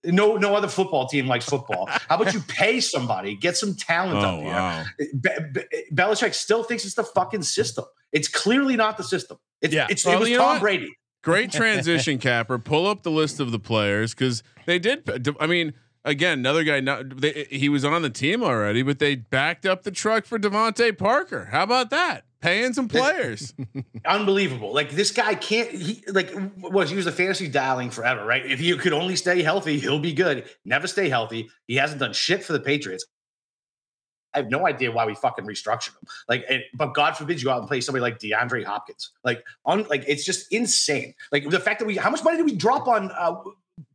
No, 0.04 0.36
no 0.36 0.54
other 0.54 0.68
football 0.68 1.06
team 1.06 1.26
likes 1.26 1.44
football. 1.44 1.86
How 2.08 2.16
about 2.16 2.32
you 2.32 2.40
pay 2.40 2.80
somebody, 2.80 3.36
get 3.36 3.56
some 3.56 3.74
talent 3.76 4.16
Oh 4.16 4.36
up 4.36 4.40
here? 4.40 4.52
wow. 4.52 4.84
Be- 4.98 5.60
Be- 5.60 5.84
Belichick 5.94 6.32
still 6.34 6.62
thinks 6.62 6.84
it's 6.84 6.94
the 6.94 7.04
fucking 7.04 7.42
system. 7.42 7.84
It's 8.12 8.26
clearly 8.28 8.76
not 8.76 8.96
the 8.96 9.04
system. 9.04 9.36
It's, 9.60 9.74
Yeah. 9.74 9.86
it's 9.90 10.04
Well, 10.06 10.16
it 10.16 10.20
was 10.20 10.30
Tom 10.30 10.38
what? 10.54 10.60
Brady. 10.60 10.88
Great 11.22 11.52
transition, 11.52 12.18
Capper. 12.18 12.58
Pull 12.58 12.86
up 12.86 13.02
the 13.02 13.10
list 13.10 13.40
of 13.40 13.52
the 13.52 13.58
players 13.58 14.14
because 14.14 14.42
they 14.64 14.78
did. 14.78 15.06
I 15.38 15.46
mean, 15.46 15.74
again, 16.02 16.38
another 16.38 16.64
guy. 16.64 16.80
Not 16.80 17.20
they, 17.20 17.46
he 17.50 17.68
was 17.68 17.84
on 17.84 18.00
the 18.00 18.08
team 18.08 18.42
already, 18.42 18.82
but 18.82 19.00
they 19.00 19.16
backed 19.16 19.66
up 19.66 19.82
the 19.82 19.90
truck 19.90 20.24
for 20.24 20.38
DeVante 20.38 20.96
Parker. 20.96 21.48
How 21.52 21.64
about 21.64 21.90
that? 21.90 22.24
Paying 22.40 22.72
some 22.72 22.88
players. 22.88 23.52
Unbelievable. 24.06 24.72
Like 24.72 24.90
this 24.90 25.10
guy 25.10 25.34
can't. 25.34 25.70
He 25.70 26.02
like 26.08 26.32
was 26.56 26.88
he 26.88 26.96
was 26.96 27.06
a 27.06 27.12
fantasy 27.12 27.48
dialing 27.48 27.90
forever, 27.90 28.24
right? 28.24 28.44
If 28.44 28.58
he 28.58 28.74
could 28.76 28.94
only 28.94 29.16
stay 29.16 29.42
healthy, 29.42 29.78
he'll 29.78 29.98
be 29.98 30.14
good. 30.14 30.48
Never 30.64 30.86
stay 30.86 31.08
healthy. 31.10 31.50
He 31.66 31.76
hasn't 31.76 32.00
done 32.00 32.14
shit 32.14 32.42
for 32.42 32.54
the 32.54 32.60
Patriots. 32.60 33.04
I 34.32 34.38
have 34.38 34.50
no 34.50 34.66
idea 34.66 34.92
why 34.92 35.06
we 35.06 35.14
fucking 35.14 35.44
restructured 35.44 35.88
him. 35.88 36.08
Like, 36.28 36.44
and, 36.48 36.62
but 36.72 36.94
God 36.94 37.16
forbid 37.16 37.40
you 37.40 37.46
go 37.46 37.50
out 37.50 37.58
and 37.58 37.68
play 37.68 37.80
somebody 37.80 38.02
like 38.02 38.20
DeAndre 38.20 38.64
Hopkins. 38.64 39.10
Like, 39.24 39.44
on 39.64 39.84
like 39.84 40.04
it's 40.06 40.24
just 40.24 40.52
insane. 40.52 41.14
Like 41.32 41.48
the 41.50 41.60
fact 41.60 41.80
that 41.80 41.86
we, 41.86 41.96
how 41.96 42.10
much 42.10 42.22
money 42.22 42.36
did 42.36 42.46
we 42.46 42.54
drop 42.54 42.86
on 42.86 43.10
uh, 43.10 43.34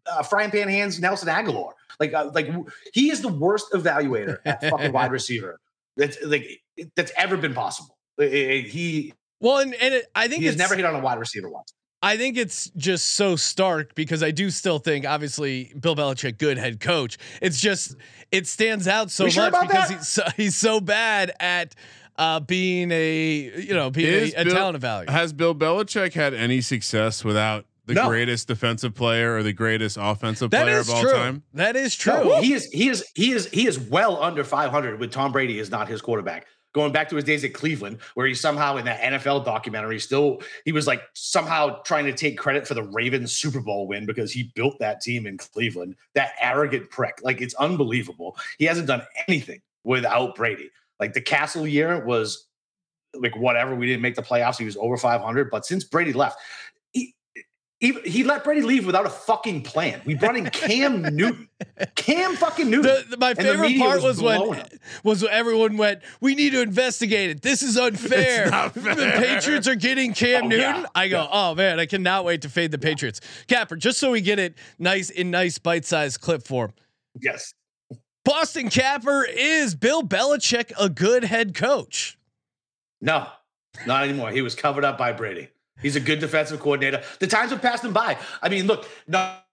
uh, 0.05 0.23
frying 0.23 0.51
pan 0.51 0.67
hands 0.67 0.99
Nelson 0.99 1.29
Agholor? 1.29 1.71
Like, 1.99 2.13
uh, 2.13 2.31
like 2.33 2.49
he 2.93 3.09
is 3.09 3.21
the 3.21 3.29
worst 3.29 3.71
evaluator 3.71 4.39
at 4.45 4.61
fucking 4.61 4.91
wide 4.91 5.11
receiver 5.13 5.59
that's 5.97 6.17
like 6.23 6.61
that's 6.95 7.11
ever 7.17 7.37
been 7.37 7.53
possible. 7.53 7.94
He 8.17 9.13
Well, 9.39 9.59
and, 9.59 9.73
and 9.75 9.93
it, 9.95 10.05
I 10.15 10.27
think 10.27 10.43
he's 10.43 10.57
never 10.57 10.75
hit 10.75 10.85
on 10.85 10.95
a 10.95 10.99
wide 10.99 11.19
receiver 11.19 11.49
once. 11.49 11.73
I 12.01 12.17
think 12.17 12.37
it's 12.37 12.69
just 12.77 13.13
so 13.13 13.35
stark 13.35 13.95
because 13.95 14.21
I 14.21 14.29
do 14.29 14.51
still 14.51 14.77
think, 14.77 15.07
obviously, 15.07 15.73
Bill 15.79 15.95
Belichick, 15.95 16.37
good 16.37 16.57
head 16.57 16.79
coach. 16.79 17.17
It's 17.41 17.59
just 17.59 17.95
it 18.31 18.45
stands 18.47 18.87
out 18.87 19.09
so 19.09 19.23
We 19.25 19.31
sure 19.31 19.49
much 19.49 19.67
because 19.67 19.89
he's 19.89 20.07
so, 20.07 20.23
he's 20.37 20.55
so 20.55 20.79
bad 20.79 21.31
at 21.39 21.73
uh, 22.17 22.39
being 22.41 22.91
a 22.91 23.51
you 23.59 23.73
know 23.73 23.89
being 23.89 24.07
Is 24.13 24.33
a, 24.35 24.41
a 24.41 24.43
Bill- 24.45 24.53
talent 24.55 24.77
value. 24.79 25.09
Has 25.09 25.33
Bill 25.33 25.55
Belichick 25.55 26.13
had 26.13 26.33
any 26.35 26.61
success 26.61 27.23
without 27.23 27.65
the 27.87 27.93
No. 27.95 28.07
greatest 28.07 28.47
defensive 28.47 28.93
player 28.95 29.35
or 29.35 29.41
the 29.43 29.53
greatest 29.53 29.97
offensive 29.99 30.49
That 30.51 30.63
player 30.63 30.79
of 30.79 30.89
all 30.89 31.01
true. 31.01 31.11
time? 31.11 31.43
That 31.53 31.75
is 31.75 31.95
true. 31.95 32.13
No, 32.13 32.41
he 32.41 32.53
is 32.53 32.65
he 32.71 32.89
is 32.89 33.03
he 33.15 33.31
is 33.31 33.47
he 33.47 33.65
is 33.67 33.79
well 33.79 34.21
under 34.21 34.43
500 34.43 34.99
with 34.99 35.11
Tom 35.11 35.31
Brady 35.31 35.57
is 35.59 35.71
not 35.71 35.87
his 35.87 36.01
quarterback. 36.01 36.45
Going 36.75 36.91
back 36.91 37.07
to 37.07 37.15
his 37.15 37.23
days 37.23 37.45
at 37.45 37.53
Cleveland, 37.53 37.99
where 38.15 38.27
he 38.27 38.33
somehow 38.33 38.75
in 38.75 38.83
that 38.83 38.99
NFL 38.99 39.45
documentary 39.45 39.97
still 39.97 40.41
he 40.65 40.73
was 40.73 40.87
like 40.87 41.03
somehow 41.13 41.81
trying 41.83 42.03
to 42.03 42.11
take 42.11 42.37
credit 42.37 42.67
for 42.67 42.73
the 42.73 42.83
Ravens 42.83 43.31
Super 43.31 43.61
Bowl 43.61 43.87
win 43.87 44.05
because 44.05 44.33
he 44.33 44.51
built 44.55 44.77
that 44.79 44.99
team 44.99 45.25
in 45.25 45.37
Cleveland. 45.37 45.95
That 46.15 46.33
arrogant 46.41 46.89
prick, 46.89 47.19
like 47.23 47.39
it's 47.39 47.53
unbelievable. 47.53 48.35
He 48.59 48.65
hasn't 48.65 48.87
done 48.87 49.03
anything 49.29 49.61
without 49.85 50.35
Brady. 50.35 50.69
Like 50.99 51.13
the 51.13 51.21
Cassel 51.21 51.65
year 51.65 52.03
was 52.05 52.45
like 53.13 53.37
whatever. 53.37 53.73
We 53.73 53.87
didn't 53.87 54.01
make 54.01 54.15
the 54.15 54.21
playoffs. 54.21 54.57
He 54.57 54.65
was 54.65 54.75
over 54.75 54.97
500, 54.97 55.49
but 55.49 55.65
since 55.65 55.85
Brady 55.85 56.11
left, 56.11 56.37
he, 57.85 58.09
he 58.09 58.23
let 58.23 58.43
Brady 58.43 58.61
leave 58.61 58.85
without 58.85 59.05
a 59.05 59.09
fucking 59.09 59.61
plan. 59.63 60.01
We 60.05 60.15
brought 60.15 60.35
in 60.35 60.49
Cam 60.49 61.01
Newton. 61.15 61.47
Cam 61.95 62.35
fucking 62.35 62.69
Newton. 62.69 62.83
The, 63.09 63.11
the- 63.11 63.17
my 63.17 63.33
favorite 63.33 63.77
part 63.77 64.01
was, 64.01 64.21
was 64.21 64.21
when 64.21 64.63
was 65.03 65.21
when 65.21 65.31
everyone 65.31 65.77
went, 65.77 66.01
"We 66.21 66.33
need 66.35 66.51
to 66.51 66.61
investigate 66.61 67.29
it. 67.29 67.41
This 67.41 67.61
is 67.61 67.77
unfair. 67.77 68.49
The. 68.49 69.13
Patriots 69.17 69.67
are 69.67 69.75
getting 69.75 70.13
Cam 70.13 70.45
Oh, 70.45 70.47
Newton." 70.47 70.75
yeah. 70.81 70.85
I 70.95 71.07
go, 71.07 71.21
Yeah. 71.23 71.27
"Oh 71.31 71.55
man, 71.55 71.79
I 71.79 71.85
cannot 71.85 72.25
wait 72.25 72.41
to 72.43 72.49
fade 72.49 72.71
the 72.71 72.77
Patriots." 72.79 73.21
Capper, 73.47 73.75
just 73.75 73.99
so 73.99 74.11
we 74.11 74.21
get 74.21 74.39
it 74.39 74.57
nice 74.79 75.09
in 75.09 75.31
nice 75.31 75.57
bite-sized 75.57 76.21
clip 76.21 76.45
form. 76.47 76.73
yes. 77.21 77.53
Boston 78.23 78.69
Capper 78.71 79.23
is 79.23 79.75
Bill 79.75 80.01
Belichick 80.01 80.71
a 80.79 80.89
good 80.89 81.23
head 81.23 81.53
coach? 81.53 82.17
No, 82.99 83.27
not 83.85 84.03
anymore. 84.03 84.31
He 84.31 84.41
was 84.41 84.55
covered 84.55 84.83
up 84.83 84.97
by 84.97 85.11
Brady. 85.11 85.49
He's 85.81 85.95
a 85.95 85.99
good 85.99 86.19
defensive 86.19 86.59
coordinator. 86.59 87.03
The 87.19 87.27
times 87.27 87.51
have 87.51 87.61
passed 87.61 87.83
him 87.83 87.93
by. 87.93 88.17
I 88.41 88.49
mean, 88.49 88.65
look, 88.67 88.87
not, 89.07 89.45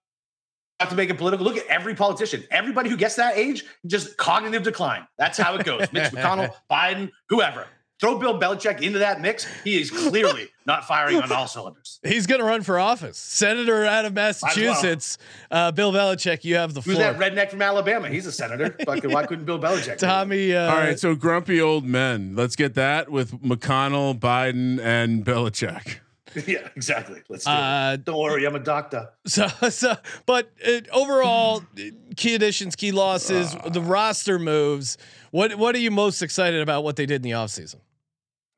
not 0.79 0.89
to 0.89 0.95
make 0.95 1.09
it 1.09 1.17
political. 1.17 1.45
Look 1.45 1.57
at 1.57 1.67
every 1.67 1.95
politician. 1.95 2.43
Everybody 2.49 2.89
who 2.89 2.97
gets 2.97 3.15
that 3.15 3.37
age, 3.37 3.65
just 3.85 4.17
cognitive 4.17 4.63
decline. 4.63 5.07
That's 5.17 5.37
how 5.37 5.55
it 5.55 5.65
goes. 5.65 5.91
Mitch 5.91 6.11
McConnell, 6.11 6.53
Biden, 6.71 7.11
whoever. 7.29 7.67
Throw 7.99 8.17
Bill 8.17 8.37
Belichick 8.37 8.81
into 8.81 8.99
that 8.99 9.21
mix. 9.21 9.45
He 9.63 9.79
is 9.79 9.89
clearly 9.89 10.49
not 10.65 10.85
firing 10.85 11.21
on 11.21 11.31
all 11.31 11.47
cylinders. 11.47 12.01
He's 12.03 12.27
going 12.27 12.39
to 12.39 12.45
run 12.45 12.61
for 12.61 12.77
office, 12.77 13.17
senator 13.17 13.85
out 13.85 14.03
of 14.03 14.13
well. 14.13 14.25
Massachusetts. 14.25 15.17
Uh, 15.49 15.71
Bill 15.71 15.93
Belichick, 15.93 16.43
you 16.43 16.55
have 16.55 16.73
the 16.73 16.81
Who's 16.81 16.97
floor. 16.97 17.13
Who's 17.13 17.19
that 17.19 17.33
redneck 17.33 17.49
from 17.49 17.61
Alabama? 17.61 18.09
He's 18.09 18.25
a 18.25 18.31
senator. 18.31 18.75
Fucking, 18.85 19.09
why 19.09 19.25
couldn't 19.25 19.45
Bill 19.45 19.59
Belichick? 19.59 19.99
Tommy. 19.99 20.53
Uh, 20.53 20.69
All 20.69 20.77
right, 20.79 20.99
so 20.99 21.15
grumpy 21.15 21.61
old 21.61 21.85
men. 21.85 22.35
Let's 22.35 22.57
get 22.57 22.73
that 22.73 23.09
with 23.09 23.41
McConnell, 23.41 24.19
Biden, 24.19 24.81
and 24.81 25.23
Belichick. 25.23 25.99
yeah, 26.47 26.67
exactly. 26.75 27.21
Let's 27.29 27.45
do 27.45 27.51
Uh, 27.51 27.93
it. 27.93 28.05
Don't 28.05 28.19
worry, 28.19 28.45
I'm 28.45 28.55
a 28.55 28.59
doctor. 28.59 29.09
So, 29.27 29.47
so, 29.69 29.95
but 30.25 30.49
uh, 30.67 30.81
overall, 30.91 31.63
uh, 31.77 31.81
key 32.15 32.35
additions, 32.35 32.75
key 32.75 32.91
losses, 32.91 33.55
the 33.71 33.81
roster 33.81 34.37
moves. 34.39 34.97
What 35.31 35.55
what 35.55 35.75
are 35.75 35.79
you 35.79 35.91
most 35.91 36.21
excited 36.21 36.61
about? 36.61 36.83
What 36.83 36.95
they 36.95 37.05
did 37.05 37.17
in 37.17 37.21
the 37.23 37.31
offseason? 37.31 37.77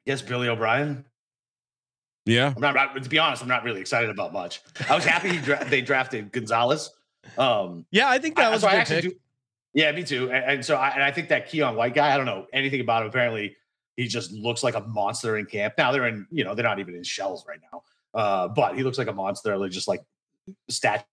Yes, 0.05 0.21
Billy 0.21 0.47
O'Brien. 0.47 1.05
Yeah, 2.25 2.53
I'm 2.55 2.61
not, 2.61 3.03
to 3.03 3.09
be 3.09 3.19
honest, 3.19 3.43
I'm 3.43 3.47
not 3.47 3.63
really 3.63 3.81
excited 3.81 4.09
about 4.09 4.33
much. 4.33 4.61
I 4.89 4.95
was 4.95 5.05
happy 5.05 5.29
he 5.29 5.37
dra- 5.37 5.63
they 5.69 5.81
drafted 5.81 6.31
Gonzalez. 6.31 6.89
Um, 7.37 7.85
Yeah, 7.91 8.09
I 8.09 8.17
think 8.17 8.35
that 8.37 8.45
I- 8.47 8.49
was 8.49 8.61
so 8.61 8.67
a 8.67 8.71
I 8.71 8.73
good 8.73 8.79
actually 8.81 9.01
pick. 9.01 9.11
do- 9.11 9.19
yeah, 9.75 9.91
me 9.91 10.03
too. 10.03 10.31
And, 10.31 10.43
and 10.45 10.65
so 10.65 10.75
I, 10.75 10.89
and 10.89 11.03
I 11.03 11.11
think 11.11 11.29
that 11.29 11.49
Keion 11.51 11.75
White 11.75 11.93
guy, 11.93 12.13
I 12.13 12.17
don't 12.17 12.25
know 12.25 12.47
anything 12.53 12.81
about 12.81 13.03
him. 13.03 13.09
Apparently, 13.09 13.55
he 13.97 14.07
just 14.07 14.31
looks 14.31 14.63
like 14.63 14.75
a 14.75 14.81
monster 14.81 15.37
in 15.37 15.45
camp. 15.45 15.75
Now 15.77 15.91
they're 15.91 16.07
in, 16.07 16.27
you 16.31 16.43
know, 16.43 16.55
they're 16.55 16.65
not 16.65 16.79
even 16.79 16.95
in 16.95 17.03
shells 17.03 17.45
right 17.47 17.59
now. 17.71 17.83
Uh, 18.13 18.47
but 18.47 18.75
he 18.75 18.83
looks 18.83 18.97
like 18.97 19.07
a 19.07 19.13
monster, 19.13 19.57
like 19.57 19.71
just 19.71 19.87
like 19.87 20.01
stature 20.69 21.03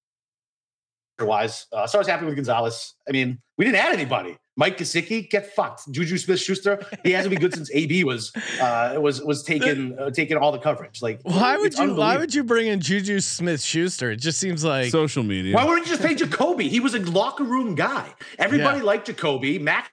wise. 1.20 1.66
Uh, 1.72 1.86
so 1.86 1.98
I 1.98 2.00
was 2.00 2.08
happy 2.08 2.24
with 2.26 2.34
Gonzalez. 2.36 2.94
I 3.08 3.12
mean, 3.12 3.40
we 3.58 3.64
didn't 3.64 3.78
add 3.78 3.92
anybody. 3.94 4.36
Mike 4.54 4.76
Gesicki, 4.76 5.30
get 5.30 5.54
fucked. 5.54 5.90
Juju 5.90 6.18
Smith 6.18 6.38
Schuster, 6.38 6.84
he 7.04 7.12
hasn't 7.12 7.30
been 7.30 7.40
good 7.40 7.54
since 7.54 7.70
AB 7.72 8.04
was 8.04 8.32
uh, 8.60 8.98
was 9.00 9.22
was 9.22 9.42
taking 9.42 9.98
uh, 9.98 10.10
taking 10.10 10.36
all 10.36 10.52
the 10.52 10.58
coverage. 10.58 11.00
Like, 11.00 11.20
Why 11.22 11.56
would 11.56 11.76
you? 11.78 11.94
Why 11.94 12.18
would 12.18 12.34
you 12.34 12.44
bring 12.44 12.66
in 12.66 12.80
Juju 12.80 13.20
Smith 13.20 13.62
Schuster? 13.62 14.10
It 14.10 14.16
just 14.16 14.38
seems 14.38 14.62
like 14.62 14.90
social 14.90 15.22
media. 15.22 15.54
Why 15.54 15.64
wouldn't 15.64 15.86
you 15.86 15.96
just 15.96 16.06
pay 16.06 16.14
Jakobi? 16.14 16.68
He 16.68 16.80
was 16.80 16.94
a 16.94 16.98
locker 16.98 17.44
room 17.44 17.74
guy. 17.74 18.12
Everybody 18.38 18.78
Yeah. 18.80 18.84
liked 18.84 19.08
Jakobi. 19.08 19.58
Mac 19.58 19.90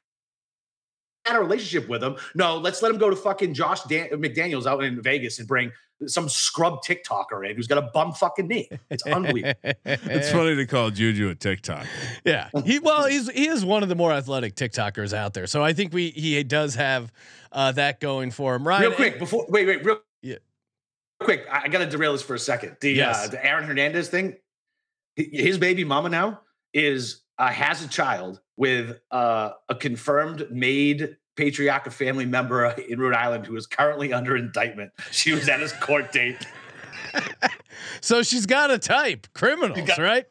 had 1.25 1.35
a 1.35 1.39
relationship 1.39 1.89
with 1.89 2.03
him. 2.03 2.15
No, 2.35 2.57
let's 2.57 2.81
let 2.81 2.91
him 2.91 2.97
go 2.97 3.09
to 3.09 3.15
fucking 3.15 3.53
Josh 3.53 3.83
Dan- 3.83 4.09
McDaniels 4.11 4.65
out 4.65 4.83
in 4.83 5.01
Vegas 5.01 5.39
and 5.39 5.47
bring 5.47 5.71
some 6.07 6.29
scrub 6.29 6.81
TikToker 6.83 7.47
in 7.49 7.55
who's 7.55 7.67
got 7.67 7.77
a 7.77 7.89
bum 7.93 8.13
fucking 8.13 8.47
knee. 8.47 8.69
It's 8.89 9.03
unbelievable. 9.05 9.53
it's 9.85 10.31
funny 10.31 10.55
to 10.55 10.65
call 10.65 10.91
Juju 10.91 11.29
a 11.29 11.35
TikTok. 11.35 11.85
Yeah, 12.23 12.49
he 12.63 12.79
well, 12.79 13.05
he's 13.07 13.29
he 13.29 13.47
is 13.47 13.65
one 13.65 13.83
of 13.83 13.89
the 13.89 13.95
more 13.95 14.11
athletic 14.11 14.55
TikTokers 14.55 15.13
out 15.13 15.33
there. 15.33 15.45
So 15.47 15.61
I 15.63 15.73
think 15.73 15.93
we 15.93 16.09
he 16.11 16.41
does 16.43 16.75
have 16.75 17.11
uh, 17.51 17.73
that 17.73 17.99
going 17.99 18.31
for 18.31 18.55
him. 18.55 18.67
Ryan, 18.67 18.83
real 18.83 18.93
quick, 18.93 19.19
before 19.19 19.45
wait, 19.49 19.67
wait, 19.67 19.83
real 19.83 19.99
Yeah. 20.21 20.35
quick. 21.19 21.45
I, 21.51 21.63
I 21.63 21.67
got 21.67 21.79
to 21.79 21.85
derail 21.85 22.13
this 22.13 22.21
for 22.21 22.33
a 22.35 22.39
second. 22.39 22.77
The 22.79 22.91
Yes. 22.93 23.25
uh, 23.25 23.31
the 23.31 23.45
Aaron 23.45 23.65
Hernandez 23.65 24.07
thing. 24.09 24.37
His 25.15 25.57
baby 25.57 25.83
mama 25.83 26.07
now 26.07 26.39
is 26.73 27.23
uh, 27.39 27.47
has 27.47 27.83
a 27.83 27.87
child 27.87 28.39
with 28.57 28.99
uh, 29.09 29.51
a 29.69 29.75
confirmed 29.75 30.45
made 30.51 31.17
Patriarca 31.35 31.91
family 31.91 32.25
member 32.25 32.65
in 32.65 32.99
Rhode 32.99 33.15
Island 33.15 33.45
who 33.47 33.55
is 33.55 33.65
currently 33.65 34.13
under 34.13 34.35
indictment. 34.37 34.91
She 35.09 35.33
was 35.33 35.49
at 35.49 35.59
his 35.61 35.73
court 35.73 36.11
date. 36.11 36.37
So 38.01 38.23
she's 38.23 38.45
got 38.45 38.71
a 38.71 38.77
type, 38.77 39.27
criminals, 39.33 39.81
got- 39.87 39.97
right? 39.99 40.25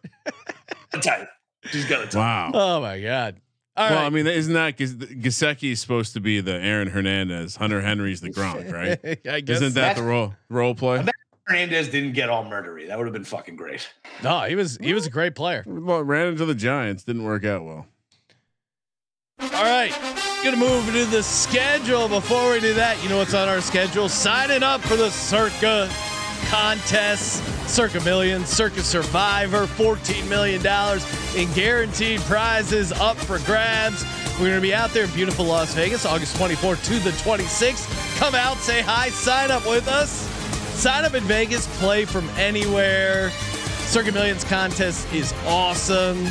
A 0.92 0.98
type. 0.98 1.28
She's 1.64 1.84
got 1.84 2.02
a 2.02 2.04
type. 2.04 2.14
Wow. 2.14 2.50
Oh 2.54 2.80
my 2.80 3.00
god! 3.00 3.40
All 3.76 3.90
well, 3.90 3.98
right. 3.98 4.06
I 4.06 4.10
mean, 4.10 4.26
isn't 4.26 4.54
that 4.54 4.76
Gis- 4.78 4.94
Gesicki 4.94 5.72
is 5.72 5.80
supposed 5.80 6.14
to 6.14 6.20
be 6.20 6.40
the 6.40 6.54
Aaron 6.54 6.88
Hernandez? 6.88 7.56
Hunter 7.56 7.82
Henry's 7.82 8.22
the 8.22 8.30
Gronk, 8.30 8.72
right? 8.72 9.20
I 9.30 9.40
guess 9.40 9.56
Isn't 9.56 9.74
that 9.74 9.96
the 9.96 10.02
role 10.02 10.34
role 10.48 10.74
play? 10.74 11.04
Hernandez 11.48 11.88
didn't 11.88 12.12
get 12.12 12.28
all 12.28 12.44
murdery. 12.44 12.86
That 12.88 12.98
would 12.98 13.06
have 13.06 13.14
been 13.14 13.24
fucking 13.24 13.56
great. 13.56 13.88
no, 14.22 14.42
he 14.42 14.54
was 14.54 14.76
he 14.82 14.92
was 14.92 15.06
a 15.06 15.10
great 15.10 15.34
player. 15.34 15.64
Well, 15.66 16.02
ran 16.02 16.28
into 16.28 16.44
the 16.44 16.54
Giants, 16.54 17.04
didn't 17.04 17.24
work 17.24 17.44
out 17.44 17.64
well. 17.64 17.86
All 19.40 19.64
right, 19.64 19.92
gonna 20.44 20.56
move 20.58 20.86
into 20.88 21.06
the 21.06 21.22
schedule. 21.22 22.06
Before 22.08 22.52
we 22.52 22.60
do 22.60 22.74
that, 22.74 23.02
you 23.02 23.08
know 23.08 23.16
what's 23.18 23.34
on 23.34 23.48
our 23.48 23.60
schedule? 23.62 24.08
Signing 24.08 24.62
up 24.62 24.82
for 24.82 24.96
the 24.96 25.10
Circa 25.10 25.88
contest, 26.48 27.42
Circa 27.68 28.00
Million, 28.04 28.44
Circa 28.44 28.82
Survivor, 28.82 29.66
$14 29.66 30.28
million 30.28 30.60
in 31.36 31.52
guaranteed 31.54 32.20
prizes 32.20 32.92
up 32.92 33.16
for 33.16 33.38
grabs. 33.40 34.04
We're 34.38 34.48
gonna 34.50 34.60
be 34.60 34.74
out 34.74 34.90
there 34.90 35.04
in 35.04 35.10
beautiful 35.12 35.46
Las 35.46 35.72
Vegas, 35.74 36.04
August 36.04 36.36
24th 36.36 36.84
to 36.84 36.98
the 36.98 37.10
26th. 37.10 38.18
Come 38.18 38.34
out, 38.34 38.58
say 38.58 38.82
hi, 38.82 39.08
sign 39.10 39.50
up 39.50 39.66
with 39.66 39.88
us. 39.88 40.28
Sign 40.78 41.04
up 41.04 41.14
in 41.14 41.24
Vegas, 41.24 41.66
play 41.80 42.04
from 42.04 42.28
anywhere. 42.36 43.30
Circa 43.86 44.12
Millions 44.12 44.44
contest 44.44 45.12
is 45.12 45.34
awesome. 45.44 46.24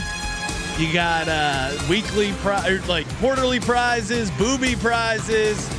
You 0.78 0.94
got 0.94 1.28
uh, 1.28 1.78
weekly, 1.90 2.32
pri- 2.42 2.66
or 2.66 2.80
like 2.84 3.06
quarterly 3.18 3.60
prizes, 3.60 4.32
booby 4.32 4.78
prizes, 4.78 5.70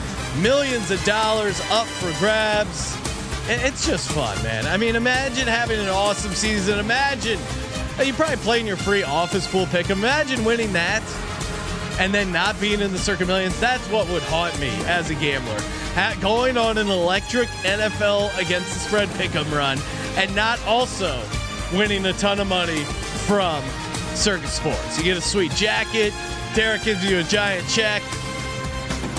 millions 0.42 0.90
of 0.90 1.02
dollars 1.04 1.58
up 1.70 1.86
for 1.86 2.12
grabs. 2.18 2.94
It's 3.48 3.86
just 3.86 4.10
fun, 4.12 4.36
man. 4.42 4.66
I 4.66 4.76
mean, 4.76 4.96
imagine 4.96 5.48
having 5.48 5.80
an 5.80 5.88
awesome 5.88 6.32
season. 6.32 6.78
Imagine 6.78 7.38
you 8.04 8.12
probably 8.12 8.36
playing 8.36 8.66
your 8.66 8.76
free 8.76 9.02
office 9.02 9.50
pool 9.50 9.64
pick. 9.68 9.88
Imagine 9.88 10.44
winning 10.44 10.74
that 10.74 11.02
and 11.98 12.14
then 12.14 12.32
not 12.32 12.58
being 12.60 12.80
in 12.80 12.92
the 12.92 12.98
Circa 12.98 13.26
Millions. 13.26 13.58
That's 13.60 13.86
what 13.90 14.08
would 14.08 14.22
haunt 14.22 14.58
me 14.60 14.70
as 14.86 15.10
a 15.10 15.14
gambler. 15.14 15.60
Going 16.20 16.56
on 16.56 16.78
an 16.78 16.88
electric 16.88 17.48
NFL 17.64 18.36
against 18.38 18.72
the 18.72 18.80
spread 18.80 19.08
pick'em 19.10 19.50
run 19.52 19.78
and 20.16 20.34
not 20.34 20.64
also 20.64 21.22
winning 21.72 22.06
a 22.06 22.12
ton 22.14 22.40
of 22.40 22.46
money 22.46 22.84
from 23.26 23.62
Circa 24.14 24.46
Sports. 24.46 24.98
You 24.98 25.04
get 25.04 25.16
a 25.16 25.20
sweet 25.20 25.52
jacket. 25.52 26.12
Derek 26.54 26.84
gives 26.84 27.04
you 27.04 27.18
a 27.18 27.24
giant 27.24 27.68
check. 27.68 28.02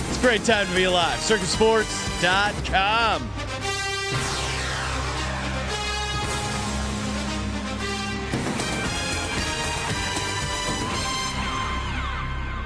It's 0.09 0.17
a 0.17 0.21
great 0.21 0.43
time 0.43 0.67
to 0.67 0.75
be 0.75 0.85
alive. 0.85 1.19
CircaSports.com. 1.19 3.29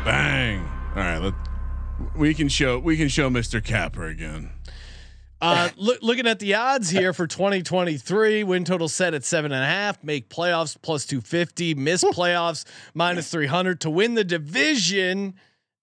Bang. 0.05 0.59
All 0.95 1.01
right, 1.01 1.17
let 1.17 1.33
we 2.15 2.33
can 2.33 2.49
show 2.49 2.77
we 2.77 2.97
can 2.97 3.07
show 3.07 3.29
Mr. 3.29 3.63
Capper 3.63 4.05
again. 4.07 4.49
Uh, 5.39 5.69
look, 5.77 5.99
looking 6.01 6.27
at 6.27 6.39
the 6.39 6.55
odds 6.55 6.89
here 6.89 7.13
for 7.13 7.25
2023, 7.25 8.43
win 8.43 8.65
total 8.65 8.89
set 8.89 9.13
at 9.13 9.23
seven 9.23 9.51
and 9.51 9.63
a 9.63 9.67
half, 9.67 10.03
make 10.03 10.29
playoffs 10.29 10.75
plus 10.81 11.05
250, 11.05 11.75
miss 11.75 12.03
playoffs 12.03 12.65
minus 12.93 13.29
300 13.29 13.79
to 13.81 13.89
win 13.89 14.15
the 14.15 14.23
division 14.23 15.35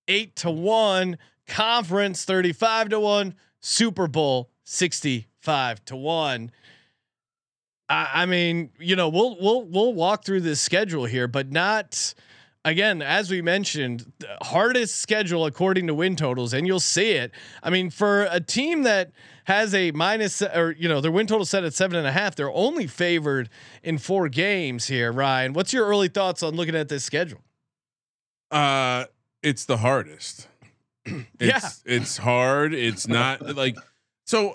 eight 0.09 0.37
to 0.37 0.50
one, 0.50 1.16
conference 1.46 2.24
35 2.24 2.90
to 2.90 3.00
one, 3.00 3.35
Super 3.61 4.06
Bowl 4.06 4.50
65 4.64 5.85
to 5.87 5.96
one. 5.96 6.50
I, 7.88 8.11
I 8.14 8.26
mean, 8.26 8.70
you 8.78 8.96
know, 8.96 9.09
we'll 9.09 9.37
we'll 9.40 9.62
we'll 9.62 9.94
walk 9.94 10.24
through 10.24 10.42
this 10.42 10.61
schedule 10.61 11.06
here, 11.06 11.26
but 11.26 11.50
not 11.50 12.14
again, 12.64 13.03
as 13.03 13.31
we 13.31 13.42
mentioned, 13.42 14.12
the 14.18 14.37
hardest 14.42 14.96
schedule 15.01 15.46
according 15.46 15.87
to 15.87 15.94
win 15.94 16.16
totals, 16.16 16.53
and 16.53 16.66
you'll 16.66 16.81
see 16.81 17.12
it. 17.12 17.33
I 17.62 17.70
mean, 17.70 17.90
for 17.90 18.27
a 18.31 18.40
team 18.40 18.83
that 18.83 19.12
has 19.44 19.75
a 19.75 19.90
minus 19.92 20.42
or 20.42 20.73
you 20.79 20.88
know 20.88 21.01
their 21.01 21.11
win 21.11 21.27
total 21.27 21.44
set 21.44 21.64
at 21.64 21.75
seven 21.75 21.96
and 21.96 22.07
a 22.07 22.12
half, 22.12 22.37
they're 22.37 22.53
only 22.53 22.87
favored 22.87 23.49
in 23.83 23.99
four 23.99 24.29
games 24.29 24.87
here. 24.87 25.12
Ryan, 25.12 25.53
what's 25.53 25.73
your 25.73 25.87
early 25.87 26.09
thoughts 26.09 26.42
on 26.42 26.55
looking 26.55 26.77
at 26.77 26.88
this 26.88 27.05
schedule? 27.05 27.40
Uh 28.51 29.05
it's 29.42 29.64
the 29.64 29.79
hardest. 29.79 30.49
Yeah. 31.40 31.57
It's 31.57 31.83
it's 31.87 32.16
hard. 32.18 32.75
It's 32.75 33.09
not 33.09 33.57
like 33.57 33.77
so 34.27 34.55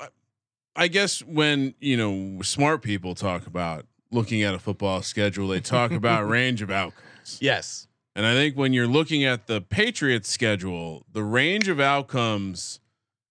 I 0.76 0.88
guess 0.88 1.22
when, 1.22 1.74
you 1.80 1.98
know, 1.98 2.42
smart 2.44 2.82
people 2.82 3.16
talk 3.16 3.48
about 3.48 3.86
looking 4.12 4.44
at 4.44 4.54
a 4.54 4.60
football 4.60 5.02
schedule, 5.02 5.48
they 5.48 5.60
talk 5.60 5.92
about 5.92 6.28
range 6.30 6.62
of 6.62 6.70
outcomes. 6.70 7.40
Yes. 7.42 7.88
And 8.16 8.26
I 8.26 8.34
think 8.34 8.56
when 8.56 8.72
you're 8.72 8.88
looking 8.88 9.26
at 9.26 9.48
the 9.48 9.60
Patriots 9.60 10.30
schedule, 10.30 11.06
the 11.12 11.24
range 11.24 11.68
of 11.68 11.82
outcomes, 11.82 12.80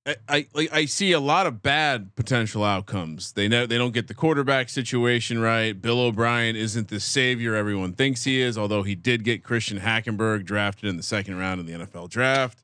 I, 0.05 0.17
I 0.29 0.47
like 0.53 0.73
I 0.73 0.85
see 0.85 1.13
a 1.13 1.21
lot 1.21 1.47
of 1.47 1.63
bad 1.63 2.15
potential 2.17 2.63
outcomes. 2.63 3.33
They 3.33 3.49
know 3.49 3.65
they 3.65 3.79
don't 3.79 3.95
get 3.95 4.09
the 4.09 4.15
quarterback 4.15 4.69
situation 4.69 5.39
right. 5.39 5.73
Bill 5.81 6.01
O'Brien 6.01 6.55
isn't 6.55 6.89
the 6.89 7.01
savior 7.01 7.55
everyone 7.55 7.95
thinks 7.95 8.25
he 8.25 8.43
is, 8.43 8.59
although 8.59 8.83
he 8.83 8.95
did 8.95 9.25
get 9.25 9.43
Christian 9.43 9.81
Hackenberg 9.81 10.45
drafted 10.45 10.91
in 10.91 10.99
the 10.99 11.03
second 11.03 11.39
round 11.39 11.61
of 11.61 11.67
the 11.67 11.73
NFL 11.73 12.11
draft. 12.11 12.63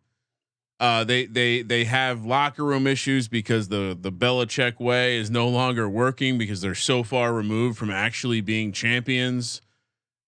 Uh, 0.78 1.04
they 1.04 1.24
they 1.24 1.62
they 1.62 1.84
have 1.84 2.26
locker 2.26 2.64
room 2.64 2.86
issues 2.86 3.28
because 3.28 3.68
the 3.68 3.96
the 3.98 4.12
Belichick 4.12 4.78
way 4.78 5.16
is 5.16 5.30
no 5.30 5.48
longer 5.48 5.88
working 5.88 6.36
because 6.36 6.60
they're 6.60 6.74
so 6.74 7.02
far 7.02 7.32
removed 7.32 7.78
from 7.78 7.90
actually 7.90 8.42
being 8.42 8.72
champions 8.72 9.62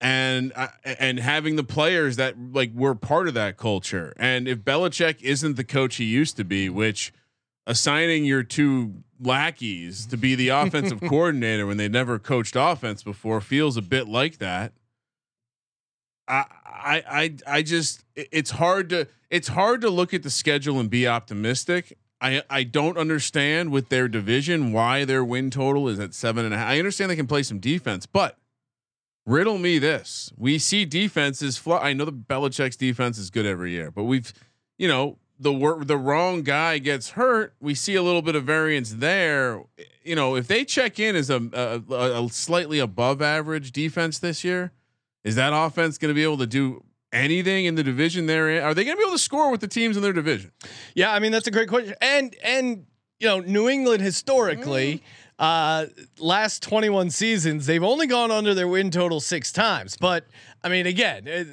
and 0.02 0.52
uh, 0.56 0.66
and 0.84 1.20
having 1.20 1.54
the 1.54 1.62
players 1.62 2.16
that 2.16 2.34
like 2.36 2.72
were 2.74 2.96
part 2.96 3.28
of 3.28 3.34
that 3.34 3.56
culture. 3.56 4.12
And 4.18 4.48
if 4.48 4.58
Belichick 4.58 5.22
isn't 5.22 5.56
the 5.56 5.64
coach 5.64 5.96
he 5.96 6.04
used 6.04 6.36
to 6.38 6.44
be, 6.44 6.68
which 6.68 7.12
assigning 7.68 8.24
your 8.24 8.42
two 8.42 9.04
lackeys 9.20 10.04
to 10.06 10.16
be 10.16 10.34
the 10.34 10.48
offensive 10.48 11.00
coordinator 11.08 11.66
when 11.66 11.76
they 11.76 11.88
never 11.88 12.18
coached 12.18 12.56
offense 12.58 13.04
before 13.04 13.40
feels 13.40 13.76
a 13.76 13.82
bit 13.82 14.08
like 14.08 14.38
that. 14.38 14.72
I 16.26 16.46
I 16.66 17.02
I 17.08 17.36
I 17.46 17.62
just 17.62 18.04
it's 18.16 18.50
hard 18.50 18.90
to 18.90 19.06
it's 19.30 19.48
hard 19.48 19.80
to 19.82 19.88
look 19.90 20.12
at 20.12 20.24
the 20.24 20.30
schedule 20.30 20.80
and 20.80 20.90
be 20.90 21.06
optimistic. 21.06 21.96
I 22.20 22.42
I 22.50 22.64
don't 22.64 22.98
understand 22.98 23.70
with 23.70 23.88
their 23.88 24.08
division 24.08 24.72
why 24.72 25.04
their 25.04 25.24
win 25.24 25.50
total 25.50 25.88
is 25.88 26.00
at 26.00 26.12
seven 26.12 26.44
and 26.44 26.52
a 26.52 26.58
half. 26.58 26.70
I 26.70 26.78
understand 26.80 27.08
they 27.08 27.16
can 27.16 27.28
play 27.28 27.44
some 27.44 27.60
defense, 27.60 28.04
but 28.04 28.36
riddle 29.26 29.58
me 29.58 29.78
this: 29.78 30.32
we 30.36 30.58
see 30.58 30.84
defenses. 30.84 31.56
Fl- 31.56 31.74
I 31.74 31.92
know 31.92 32.04
the 32.04 32.12
Belichick's 32.12 32.76
defense 32.76 33.18
is 33.18 33.30
good 33.30 33.46
every 33.46 33.72
year, 33.72 33.90
but 33.90 34.04
we've 34.04 34.32
you 34.78 34.88
know 34.88 35.18
the 35.38 35.52
wor- 35.52 35.84
the 35.84 35.96
wrong 35.96 36.42
guy 36.42 36.78
gets 36.78 37.10
hurt. 37.10 37.54
We 37.60 37.74
see 37.74 37.94
a 37.94 38.02
little 38.02 38.22
bit 38.22 38.36
of 38.36 38.44
variance 38.44 38.94
there. 38.94 39.62
You 40.04 40.14
know, 40.14 40.36
if 40.36 40.46
they 40.48 40.64
check 40.64 40.98
in 40.98 41.16
as 41.16 41.30
a, 41.30 41.42
a, 41.52 42.24
a 42.24 42.28
slightly 42.30 42.78
above 42.78 43.20
average 43.20 43.72
defense 43.72 44.18
this 44.18 44.44
year, 44.44 44.72
is 45.24 45.34
that 45.36 45.52
offense 45.52 45.98
going 45.98 46.10
to 46.10 46.14
be 46.14 46.22
able 46.22 46.38
to 46.38 46.46
do 46.46 46.84
anything 47.12 47.66
in 47.66 47.74
the 47.74 47.82
division 47.82 48.26
they're 48.26 48.50
in? 48.50 48.62
Are 48.62 48.74
they 48.74 48.84
going 48.84 48.96
to 48.96 49.00
be 49.00 49.04
able 49.04 49.16
to 49.16 49.22
score 49.22 49.50
with 49.50 49.60
the 49.60 49.68
teams 49.68 49.96
in 49.96 50.02
their 50.02 50.12
division? 50.12 50.52
Yeah, 50.94 51.12
I 51.12 51.18
mean 51.18 51.32
that's 51.32 51.46
a 51.46 51.50
great 51.50 51.68
question. 51.68 51.94
And 52.00 52.34
and 52.42 52.86
you 53.18 53.28
know, 53.28 53.40
New 53.40 53.68
England 53.68 54.02
historically, 54.02 54.94
mm. 54.94 55.00
Uh 55.38 55.86
last 56.18 56.62
21 56.62 57.10
seasons, 57.10 57.66
they've 57.66 57.82
only 57.82 58.06
gone 58.06 58.30
under 58.30 58.54
their 58.54 58.68
win 58.68 58.90
total 58.90 59.20
6 59.20 59.52
times. 59.52 59.96
But 59.96 60.26
I 60.62 60.68
mean 60.68 60.86
again, 60.86 61.28
uh, 61.28 61.44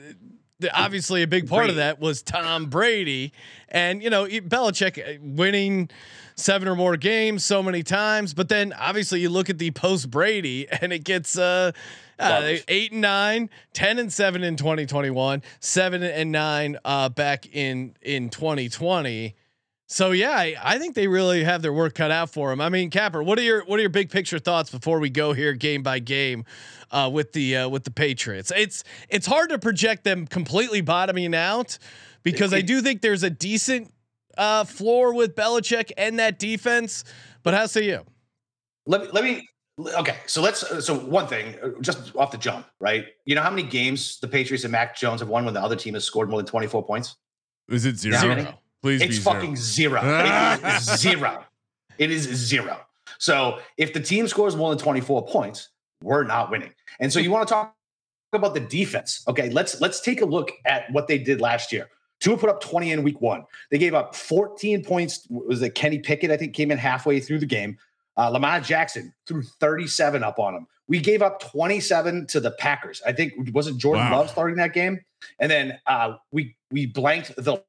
the, 0.59 0.77
obviously 0.77 1.23
a 1.23 1.27
big 1.27 1.47
part 1.47 1.69
of 1.69 1.77
that 1.77 1.99
was 1.99 2.21
Tom 2.21 2.65
Brady 2.65 3.31
and 3.69 4.03
you 4.03 4.09
know, 4.09 4.25
Belichick 4.25 4.99
uh, 4.99 5.19
winning 5.21 5.89
seven 6.35 6.67
or 6.67 6.75
more 6.75 6.97
games 6.97 7.45
so 7.45 7.63
many 7.63 7.83
times, 7.83 8.33
but 8.33 8.49
then 8.49 8.73
obviously 8.73 9.21
you 9.21 9.29
look 9.29 9.49
at 9.49 9.57
the 9.57 9.71
post 9.71 10.11
Brady 10.11 10.67
and 10.81 10.91
it 10.93 11.03
gets 11.03 11.37
uh 11.37 11.71
uh, 12.19 12.55
eight 12.67 12.91
and 12.91 13.01
nine, 13.01 13.49
10 13.73 13.97
and 13.97 14.11
seven 14.11 14.43
in 14.43 14.57
2021, 14.57 15.41
seven 15.61 16.03
and 16.03 16.31
nine 16.31 16.77
uh, 16.83 17.07
back 17.09 17.47
in 17.55 17.95
in 18.01 18.29
2020. 18.29 19.35
So 19.91 20.11
yeah, 20.11 20.31
I, 20.31 20.55
I 20.61 20.77
think 20.77 20.93
they 20.93 21.07
really 21.07 21.43
have 21.43 21.63
their 21.63 21.73
work 21.73 21.95
cut 21.95 22.11
out 22.11 22.29
for 22.29 22.51
them. 22.51 22.61
I 22.61 22.69
mean, 22.69 22.91
Capper, 22.91 23.23
what 23.23 23.39
are 23.39 23.41
your 23.41 23.65
what 23.65 23.79
are 23.79 23.81
your 23.81 23.89
big 23.89 24.11
picture 24.11 24.37
thoughts 24.37 24.69
before 24.69 24.99
we 24.99 25.09
go 25.09 25.33
here 25.33 25.53
game 25.53 25.81
by 25.81 25.97
game 25.97 26.45
uh, 26.91 27.09
with 27.11 27.33
the 27.33 27.57
uh, 27.57 27.69
with 27.69 27.85
the 27.85 27.91
Patriots? 27.91 28.51
It's 28.55 28.83
it's 29.09 29.25
hard 29.25 29.49
to 29.49 29.57
project 29.57 30.03
them 30.03 30.27
completely 30.27 30.81
bottoming 30.81 31.33
out 31.33 31.79
because 32.21 32.53
I 32.53 32.61
do 32.61 32.81
think 32.81 33.01
there's 33.01 33.23
a 33.23 33.31
decent 33.31 33.91
uh, 34.37 34.63
floor 34.63 35.13
with 35.13 35.35
Belichick 35.35 35.91
and 35.97 36.19
that 36.19 36.37
defense. 36.37 37.03
But 37.41 37.55
how 37.55 37.65
say 37.65 37.85
you? 37.85 38.05
Let 38.85 39.01
me, 39.01 39.07
let 39.11 39.23
me, 39.23 39.47
okay. 39.97 40.17
So 40.25 40.41
let's, 40.41 40.85
so 40.85 40.95
one 40.95 41.27
thing, 41.27 41.55
uh, 41.63 41.69
just 41.81 42.15
off 42.15 42.31
the 42.31 42.37
jump, 42.37 42.65
right? 42.79 43.05
You 43.25 43.35
know 43.35 43.41
how 43.41 43.49
many 43.49 43.63
games 43.63 44.19
the 44.19 44.27
Patriots 44.27 44.63
and 44.63 44.71
Mac 44.71 44.95
Jones 44.95 45.19
have 45.21 45.29
won 45.29 45.45
when 45.45 45.53
the 45.53 45.61
other 45.61 45.75
team 45.75 45.93
has 45.93 46.05
scored 46.05 46.29
more 46.29 46.39
than 46.39 46.47
24 46.47 46.85
points? 46.85 47.15
Is 47.67 47.85
it 47.85 47.97
zero? 47.97 48.17
Zero. 48.17 48.59
Please 48.81 49.01
It's 49.01 49.17
be 49.17 49.21
zero. 49.21 49.33
fucking 49.35 49.55
zero. 49.55 50.01
it 50.03 50.75
is 50.75 50.83
zero. 50.99 51.45
It 51.97 52.11
is 52.11 52.23
zero. 52.23 52.77
So 53.17 53.59
if 53.77 53.93
the 53.93 53.99
team 53.99 54.27
scores 54.27 54.55
more 54.55 54.69
than 54.69 54.77
24 54.77 55.25
points, 55.27 55.69
we're 56.01 56.23
not 56.23 56.49
winning. 56.49 56.73
And 56.99 57.11
so 57.11 57.19
you 57.19 57.29
want 57.31 57.47
to 57.47 57.53
talk 57.53 57.75
about 58.31 58.53
the 58.53 58.61
defense. 58.61 59.23
Okay, 59.27 59.49
let's 59.49 59.81
let's 59.81 59.99
take 59.99 60.21
a 60.21 60.25
look 60.25 60.51
at 60.65 60.89
what 60.91 61.07
they 61.07 61.17
did 61.17 61.41
last 61.41 61.71
year. 61.73 61.89
Tua 62.21 62.37
put 62.37 62.49
up 62.49 62.61
20 62.61 62.91
in 62.91 63.03
week 63.03 63.19
one. 63.21 63.43
They 63.71 63.77
gave 63.77 63.93
up 63.93 64.15
14 64.15 64.83
points. 64.83 65.25
Was 65.29 65.61
it 65.61 65.73
Kenny 65.75 65.99
Pickett? 65.99 66.31
I 66.31 66.37
think 66.37 66.53
came 66.53 66.71
in 66.71 66.77
halfway 66.77 67.19
through 67.19 67.39
the 67.39 67.45
game. 67.45 67.77
Uh, 68.17 68.29
Lamar 68.29 68.59
Jackson 68.59 69.13
threw 69.27 69.41
37 69.41 70.23
up 70.23 70.39
on 70.39 70.53
him. 70.53 70.67
We 70.89 70.99
gave 70.99 71.21
up 71.21 71.39
27 71.41 72.27
to 72.27 72.39
the 72.39 72.51
Packers. 72.51 73.01
I 73.05 73.13
think 73.13 73.33
wasn't 73.53 73.77
Jordan 73.77 74.05
Wow. 74.09 74.19
Love 74.19 74.29
starting 74.29 74.57
that 74.57 74.73
game, 74.73 74.99
and 75.39 75.49
then 75.51 75.79
uh, 75.87 76.15
we 76.31 76.55
we 76.71 76.85
blanked 76.85 77.33
the 77.37 77.63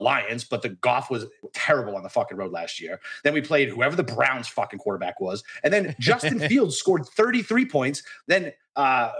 Lions, 0.00 0.44
but 0.44 0.62
the 0.62 0.70
Goff 0.70 1.10
was 1.10 1.26
terrible 1.52 1.96
on 1.96 2.02
the 2.02 2.08
fucking 2.08 2.36
road 2.36 2.52
last 2.52 2.80
year. 2.80 3.00
Then 3.22 3.32
we 3.34 3.40
played 3.40 3.68
whoever 3.68 3.94
the 3.96 4.02
Browns 4.02 4.48
fucking 4.48 4.78
quarterback 4.80 5.20
was, 5.20 5.44
and 5.62 5.72
then 5.72 5.94
Justin 6.00 6.38
Fields 6.48 6.76
scored 6.76 7.06
33 7.06 7.66
points. 7.66 8.02
Then 8.26 8.52
uh, 8.76 9.12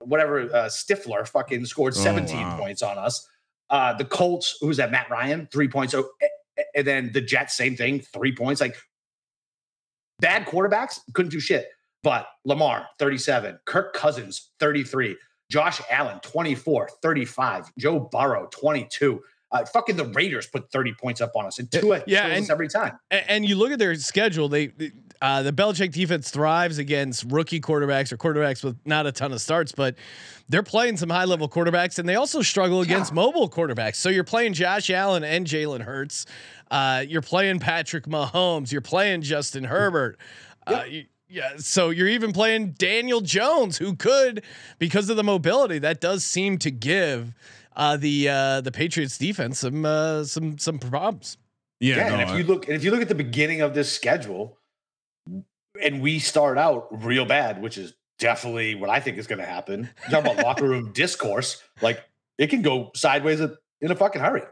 whatever 0.00 0.42
uh, 0.42 0.68
Stifler 0.68 1.26
fucking 1.26 1.66
scored 1.66 1.94
Oh, 1.96 2.00
17 2.00 2.36
wow. 2.36 2.58
points 2.58 2.82
on 2.82 2.98
us. 2.98 3.28
Uh, 3.68 3.92
the 3.94 4.04
Colts, 4.04 4.56
who's 4.60 4.76
that? 4.76 4.90
Matt 4.92 5.10
Ryan, 5.10 5.48
three 5.52 5.66
points. 5.68 5.92
So, 5.92 6.10
a- 6.22 6.26
a- 6.60 6.64
and 6.78 6.86
then 6.86 7.10
the 7.12 7.20
Jets, 7.20 7.56
same 7.56 7.74
thing, 7.76 8.00
three 8.00 8.34
points. 8.34 8.60
Like 8.60 8.76
bad 10.20 10.46
quarterbacks 10.46 11.00
couldn't 11.14 11.30
do 11.30 11.40
shit. 11.40 11.68
But 12.02 12.28
Lamar, 12.44 12.86
37, 13.00 13.58
Kirk 13.64 13.92
Cousins, 13.92 14.50
33, 14.60 15.16
Josh 15.50 15.80
Allen, 15.90 16.20
24, 16.20 16.90
35, 17.02 17.72
Joe 17.78 17.98
Burrow, 18.12 18.48
22. 18.52 19.20
Uh, 19.62 19.64
fucking 19.66 19.96
the 19.96 20.04
Raiders 20.06 20.46
put 20.46 20.70
30 20.70 20.94
points 20.94 21.20
up 21.20 21.32
on 21.34 21.46
us 21.46 21.58
and 21.58 21.70
Tua 21.70 22.02
Yeah, 22.06 22.26
and- 22.26 22.50
every 22.50 22.68
time. 22.68 22.98
And, 23.10 23.46
you 23.46 23.56
look 23.56 23.72
at 23.72 23.78
their 23.78 23.94
schedule. 23.96 24.48
They 24.48 24.72
uh, 25.22 25.42
the 25.42 25.52
Belichick 25.52 25.92
defense 25.92 26.30
thrives 26.30 26.76
against 26.78 27.24
rookie 27.30 27.60
quarterbacks 27.60 28.12
or 28.12 28.18
quarterbacks 28.18 28.62
with 28.62 28.76
not 28.84 29.06
a 29.06 29.12
ton 29.12 29.32
of 29.32 29.40
starts, 29.40 29.72
but 29.72 29.94
they're 30.48 30.62
playing 30.62 30.98
some 30.98 31.08
high 31.08 31.24
level 31.24 31.48
quarterbacks, 31.48 31.98
and 31.98 32.06
they 32.08 32.16
also 32.16 32.42
struggle 32.42 32.82
against 32.82 33.14
mobile 33.14 33.48
quarterbacks. 33.48 33.94
So 33.96 34.10
you're 34.10 34.24
playing 34.24 34.52
Josh 34.52 34.90
Allen 34.90 35.24
and 35.24 35.46
Jalen 35.46 35.80
Hurts. 35.82 36.26
Uh, 36.70 37.02
you're 37.08 37.22
playing 37.22 37.60
Patrick 37.60 38.04
Mahomes. 38.04 38.72
You're 38.72 38.82
playing 38.82 39.22
Justin 39.22 39.64
Herbert. 39.64 40.18
Uh, 40.66 40.84
you- 40.88 41.04
yeah, 41.28 41.54
so 41.56 41.90
you're 41.90 42.06
even 42.08 42.32
playing 42.32 42.72
Daniel 42.78 43.20
Jones, 43.20 43.78
who 43.78 43.96
could, 43.96 44.44
because 44.78 45.10
of 45.10 45.16
the 45.16 45.24
mobility, 45.24 45.80
that 45.80 46.00
does 46.00 46.24
seem 46.24 46.56
to 46.58 46.70
give 46.70 47.34
uh, 47.76 47.96
the 47.96 48.28
uh, 48.28 48.60
the 48.62 48.72
Patriots 48.72 49.18
defense 49.18 49.58
some 49.60 49.84
uh, 49.84 50.24
some 50.24 50.58
some 50.58 50.78
problems. 50.78 51.36
Yeah, 51.80 51.96
Yeah, 51.96 52.08
no, 52.08 52.14
and 52.14 52.22
if 52.22 52.28
I- 52.30 52.38
you 52.38 52.44
look, 52.44 52.66
and 52.66 52.74
if 52.76 52.82
you 52.84 52.90
look 52.90 53.02
at 53.02 53.08
the 53.08 53.14
beginning 53.14 53.60
of 53.60 53.74
this 53.74 53.92
schedule, 53.92 54.58
and 55.82 56.00
we 56.00 56.18
start 56.18 56.58
out 56.58 56.88
real 57.04 57.24
bad, 57.26 57.60
which 57.60 57.76
is 57.78 57.94
definitely 58.18 58.74
what 58.74 58.88
I 58.88 58.98
think 59.00 59.18
is 59.18 59.26
going 59.26 59.40
to 59.40 59.44
happen. 59.46 59.90
You 60.04 60.10
talk 60.10 60.24
about 60.24 60.38
locker 60.44 60.66
room 60.68 60.92
discourse, 60.92 61.62
like 61.82 62.02
it 62.38 62.48
can 62.48 62.62
go 62.62 62.90
sideways 62.94 63.40
in 63.40 63.54
in 63.80 63.90
a 63.90 63.96
fucking 63.96 64.20
hurry. 64.22 64.42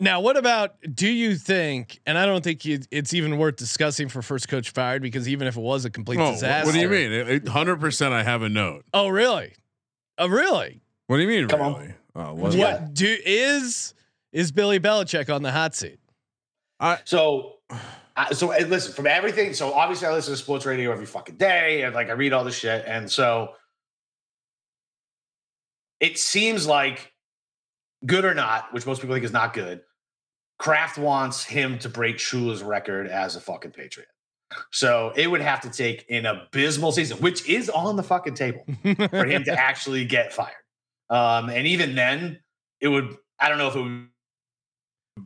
Now, 0.00 0.20
what 0.20 0.36
about? 0.36 0.74
Do 0.92 1.06
you 1.06 1.36
think? 1.36 2.00
And 2.06 2.18
I 2.18 2.26
don't 2.26 2.42
think 2.42 2.64
you, 2.64 2.80
it's 2.90 3.14
even 3.14 3.38
worth 3.38 3.54
discussing 3.54 4.08
for 4.08 4.20
first 4.20 4.48
coach 4.48 4.70
fired 4.70 5.00
because 5.02 5.28
even 5.28 5.46
if 5.46 5.56
it 5.56 5.60
was 5.60 5.84
a 5.84 5.90
complete 5.90 6.18
Oh, 6.18 6.32
disaster, 6.32 6.66
what 6.66 6.74
do 6.74 6.80
you 6.80 6.88
mean? 6.88 7.46
Hundred 7.46 7.76
percent. 7.78 8.12
I 8.12 8.24
have 8.24 8.42
a 8.42 8.48
note. 8.48 8.84
Oh, 8.92 9.06
really? 9.06 9.54
Oh, 10.18 10.26
really? 10.26 10.82
What 11.06 11.18
do 11.18 11.22
you 11.22 11.28
mean? 11.28 11.46
Come 11.46 11.60
on. 11.60 11.94
Really? 12.14 12.28
Oh, 12.28 12.34
what? 12.34 12.54
Yeah. 12.54 12.88
Do 12.92 13.16
is 13.24 13.94
is 14.32 14.52
Billy 14.52 14.80
Belichick 14.80 15.32
on 15.34 15.42
the 15.42 15.52
hot 15.52 15.74
seat? 15.74 15.98
So, 17.04 17.54
uh, 18.16 18.34
so 18.34 18.48
listen 18.48 18.92
from 18.92 19.06
everything. 19.06 19.54
So 19.54 19.72
obviously, 19.72 20.08
I 20.08 20.12
listen 20.12 20.32
to 20.32 20.36
sports 20.36 20.66
radio 20.66 20.92
every 20.92 21.06
fucking 21.06 21.36
day, 21.36 21.82
and 21.82 21.94
like 21.94 22.08
I 22.08 22.12
read 22.12 22.32
all 22.32 22.44
this 22.44 22.58
shit, 22.58 22.84
and 22.86 23.10
so 23.10 23.52
it 26.00 26.18
seems 26.18 26.66
like 26.66 27.12
good 28.04 28.24
or 28.24 28.34
not, 28.34 28.72
which 28.72 28.84
most 28.86 29.00
people 29.00 29.14
think 29.14 29.24
is 29.24 29.32
not 29.32 29.54
good. 29.54 29.82
Kraft 30.58 30.98
wants 30.98 31.44
him 31.44 31.78
to 31.80 31.88
break 31.88 32.18
Shula's 32.18 32.62
record 32.62 33.06
as 33.06 33.36
a 33.36 33.40
fucking 33.40 33.70
Patriot. 33.70 34.08
So 34.70 35.12
it 35.16 35.30
would 35.30 35.40
have 35.40 35.60
to 35.62 35.70
take 35.70 36.04
an 36.10 36.26
abysmal 36.26 36.92
season, 36.92 37.18
which 37.18 37.48
is 37.48 37.70
on 37.70 37.96
the 37.96 38.02
fucking 38.02 38.34
table 38.34 38.64
for 38.82 39.24
him 39.24 39.44
to 39.44 39.52
actually 39.58 40.04
get 40.04 40.32
fired. 40.32 40.52
Um, 41.10 41.50
and 41.50 41.66
even 41.66 41.94
then, 41.94 42.40
it 42.80 42.88
would, 42.88 43.16
I 43.38 43.48
don't 43.48 43.58
know 43.58 43.68
if 43.68 43.76
it 43.76 43.82
would 43.82 44.08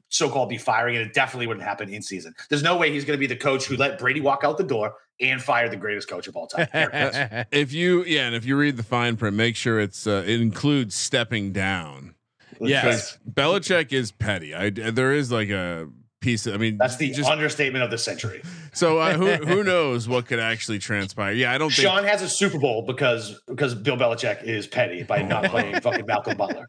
so 0.08 0.28
called 0.28 0.48
be 0.48 0.58
firing, 0.58 0.96
and 0.96 1.06
it 1.06 1.14
definitely 1.14 1.46
wouldn't 1.46 1.64
happen 1.64 1.88
in 1.88 2.02
season. 2.02 2.34
There's 2.48 2.62
no 2.62 2.76
way 2.76 2.90
he's 2.90 3.04
going 3.04 3.16
to 3.16 3.20
be 3.20 3.26
the 3.26 3.36
coach 3.36 3.66
who 3.66 3.76
let 3.76 3.98
Brady 3.98 4.20
walk 4.20 4.42
out 4.42 4.58
the 4.58 4.64
door 4.64 4.94
and 5.20 5.42
fire 5.42 5.68
the 5.68 5.76
greatest 5.76 6.08
coach 6.08 6.26
of 6.26 6.36
all 6.36 6.46
time. 6.46 6.68
If 7.52 7.72
you 7.72 8.04
yeah, 8.04 8.26
and 8.26 8.34
if 8.34 8.44
you 8.44 8.56
read 8.56 8.76
the 8.76 8.82
fine 8.82 9.16
print, 9.16 9.36
make 9.36 9.56
sure 9.56 9.80
it's 9.80 10.06
uh, 10.06 10.24
it 10.26 10.40
includes 10.40 10.94
stepping 10.94 11.52
down. 11.52 12.14
Yes. 12.60 13.18
Belichick 13.30 13.92
is 13.92 14.12
petty. 14.12 14.54
I 14.54 14.70
there 14.70 15.12
is 15.12 15.30
like 15.30 15.50
a 15.50 15.88
piece. 16.26 16.46
Of, 16.46 16.54
I 16.54 16.56
mean, 16.56 16.76
That's 16.76 16.96
the 16.96 17.10
just 17.10 17.30
understatement 17.30 17.84
of 17.84 17.90
the 17.90 17.98
century. 17.98 18.42
so 18.72 18.98
uh, 18.98 19.14
who 19.14 19.26
who 19.46 19.62
knows 19.62 20.08
what 20.08 20.26
could 20.26 20.40
actually 20.40 20.78
transpire? 20.78 21.32
Yeah, 21.32 21.52
I 21.52 21.58
don't 21.58 21.70
think. 21.70 21.86
Sean 21.86 22.04
has 22.04 22.20
a 22.20 22.28
Super 22.28 22.58
Bowl 22.58 22.82
because 22.82 23.40
because 23.46 23.74
Bill 23.74 23.96
Belichick 23.96 24.42
is 24.42 24.66
petty 24.66 25.04
by 25.04 25.22
not 25.22 25.44
playing 25.50 25.80
fucking 25.80 26.04
Malcolm 26.06 26.36
Butler. 26.36 26.68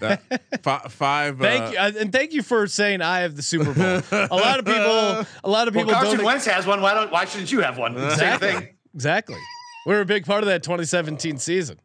that 0.00 0.22
fi- 0.62 0.86
five. 0.88 1.38
Thank 1.38 1.64
uh, 1.64 1.70
you, 1.70 1.78
uh, 1.78 1.92
and 2.00 2.12
thank 2.12 2.32
you 2.32 2.42
for 2.42 2.66
saying 2.66 3.02
I 3.02 3.20
have 3.20 3.34
the 3.34 3.42
Super 3.42 3.72
Bowl. 3.74 4.18
a 4.30 4.36
lot 4.36 4.58
of 4.60 4.64
people, 4.66 5.26
a 5.44 5.50
lot 5.50 5.66
of 5.66 5.74
Well, 5.74 5.84
people 5.84 5.92
Carson 5.94 6.18
don't 6.18 6.26
Wentz 6.26 6.46
has 6.46 6.66
one. 6.66 6.80
Why 6.80 6.94
don't? 6.94 7.10
Why 7.10 7.24
shouldn't 7.24 7.50
you 7.50 7.60
have 7.60 7.78
one? 7.78 7.94
Same 7.96 8.04
Exactly. 8.10 8.52
thing. 8.52 8.68
Exactly. 8.94 9.38
We're 9.86 10.00
a 10.00 10.04
big 10.06 10.24
part 10.26 10.44
of 10.44 10.46
that 10.46 10.62
2017 10.62 11.38
season. 11.38 11.80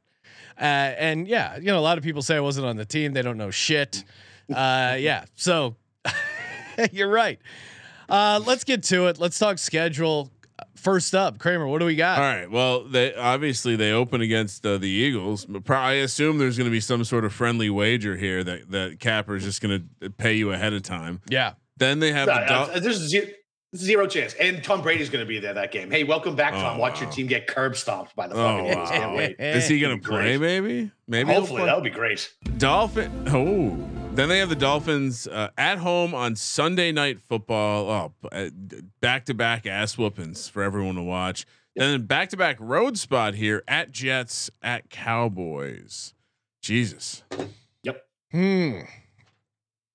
Uh, 0.60 0.64
and 0.64 1.28
yeah, 1.28 1.58
you 1.58 1.66
know, 1.66 1.80
a 1.80 1.82
lot 1.82 1.98
of 1.98 2.04
people 2.04 2.22
say 2.22 2.36
I 2.36 2.42
wasn't 2.42 2.68
on 2.68 2.76
the 2.76 2.86
team. 2.86 3.14
They 3.14 3.24
don't 3.24 3.38
know 3.38 3.50
shit. 3.50 4.04
Uh, 4.54 4.98
yeah. 5.00 5.26
So 5.36 5.76
you're 6.92 7.10
right. 7.10 7.40
Uh, 8.10 8.42
let's 8.46 8.64
get 8.64 8.84
to 8.84 9.08
it. 9.08 9.20
Let's 9.20 9.38
talk 9.38 9.58
schedule. 9.58 10.32
First 10.76 11.14
up, 11.16 11.40
Kramer, 11.40 11.68
what 11.68 11.80
do 11.80 11.86
we 11.86 11.96
got? 11.96 12.18
All 12.20 12.24
right. 12.24 12.50
Well, 12.50 12.84
they 12.84 13.14
obviously 13.14 13.76
they 13.76 13.92
open 13.92 14.22
against 14.22 14.66
uh, 14.66 14.78
the 14.78 14.88
Eagles. 14.88 15.46
But 15.46 15.70
I 15.70 15.94
assume 15.94 16.38
there's 16.38 16.58
going 16.58 16.66
to 16.70 16.72
be 16.72 16.80
some 16.80 17.04
sort 17.04 17.26
of 17.26 17.34
friendly 17.34 17.70
wager 17.70 18.16
here 18.16 18.44
that 18.44 18.72
that 18.72 19.00
Capper 19.00 19.36
is 19.36 19.44
just 19.44 19.62
going 19.62 19.88
to 20.02 20.10
pay 20.12 20.34
you 20.34 20.52
ahead 20.52 20.74
of 20.74 20.84
time. 20.84 21.22
Yeah. 21.30 21.54
Then 21.78 22.00
they 22.00 22.12
have 22.12 22.28
No, 22.28 22.34
the 22.36 22.40
no, 22.42 22.48
Dol- 22.74 22.82
there's 22.82 22.98
zero, 22.98 23.28
zero 23.76 24.08
chance. 24.08 24.34
And 24.36 24.64
Tom 24.64 24.82
Brady's 24.82 25.10
going 25.10 25.24
to 25.24 25.28
be 25.28 25.40
there 25.40 25.54
that 25.56 25.72
game. 25.72 25.92
Hey, 25.92 26.04
welcome 26.04 26.36
back, 26.36 26.54
Oh, 26.56 26.62
Tom. 26.62 26.78
Watch 26.80 27.02
your 27.02 27.10
team 27.12 27.28
get 27.28 27.46
curb 27.48 27.76
stomped 27.76 28.16
by 28.16 28.28
the 28.28 28.36
Oh, 28.36 28.38
fucking 28.58 28.72
Eagles. 28.72 28.90
Can't 28.90 29.16
wait. 29.16 29.36
Is 29.40 29.68
he 29.68 29.80
going 29.80 29.92
to 30.00 30.02
It'd 30.02 30.06
play? 30.10 30.38
great. 30.38 30.62
Maybe. 30.62 30.92
Maybe. 31.08 31.34
Hopefully, 31.34 31.66
that 31.66 31.76
would 31.76 31.84
be 31.84 31.90
great. 31.92 32.32
Dolphin. 32.58 33.12
Oh, 33.28 33.90
then 34.18 34.30
they 34.30 34.40
have 34.40 34.50
the 34.50 34.56
Dolphins 34.56 35.28
uh, 35.28 35.50
at 35.58 35.78
home 35.78 36.16
on 36.16 36.36
Sunday 36.36 36.92
night 36.92 37.22
football. 37.22 38.14
Oh, 38.32 38.50
back 39.00 39.26
to 39.26 39.34
back 39.34 39.66
ass 39.68 39.98
whoopings 39.98 40.50
for 40.50 40.64
everyone 40.64 40.96
to 40.96 41.04
watch. 41.04 41.46
Then 41.76 42.02
back 42.08 42.30
to 42.30 42.38
back 42.38 42.58
road 42.60 42.98
spot 42.98 43.36
here 43.36 43.64
at 43.68 43.92
Jets 43.92 44.50
at 44.64 44.90
Cowboys. 44.90 46.16
Jesus. 46.62 47.24
Yep. 47.84 48.06
Hmm. 48.32 48.80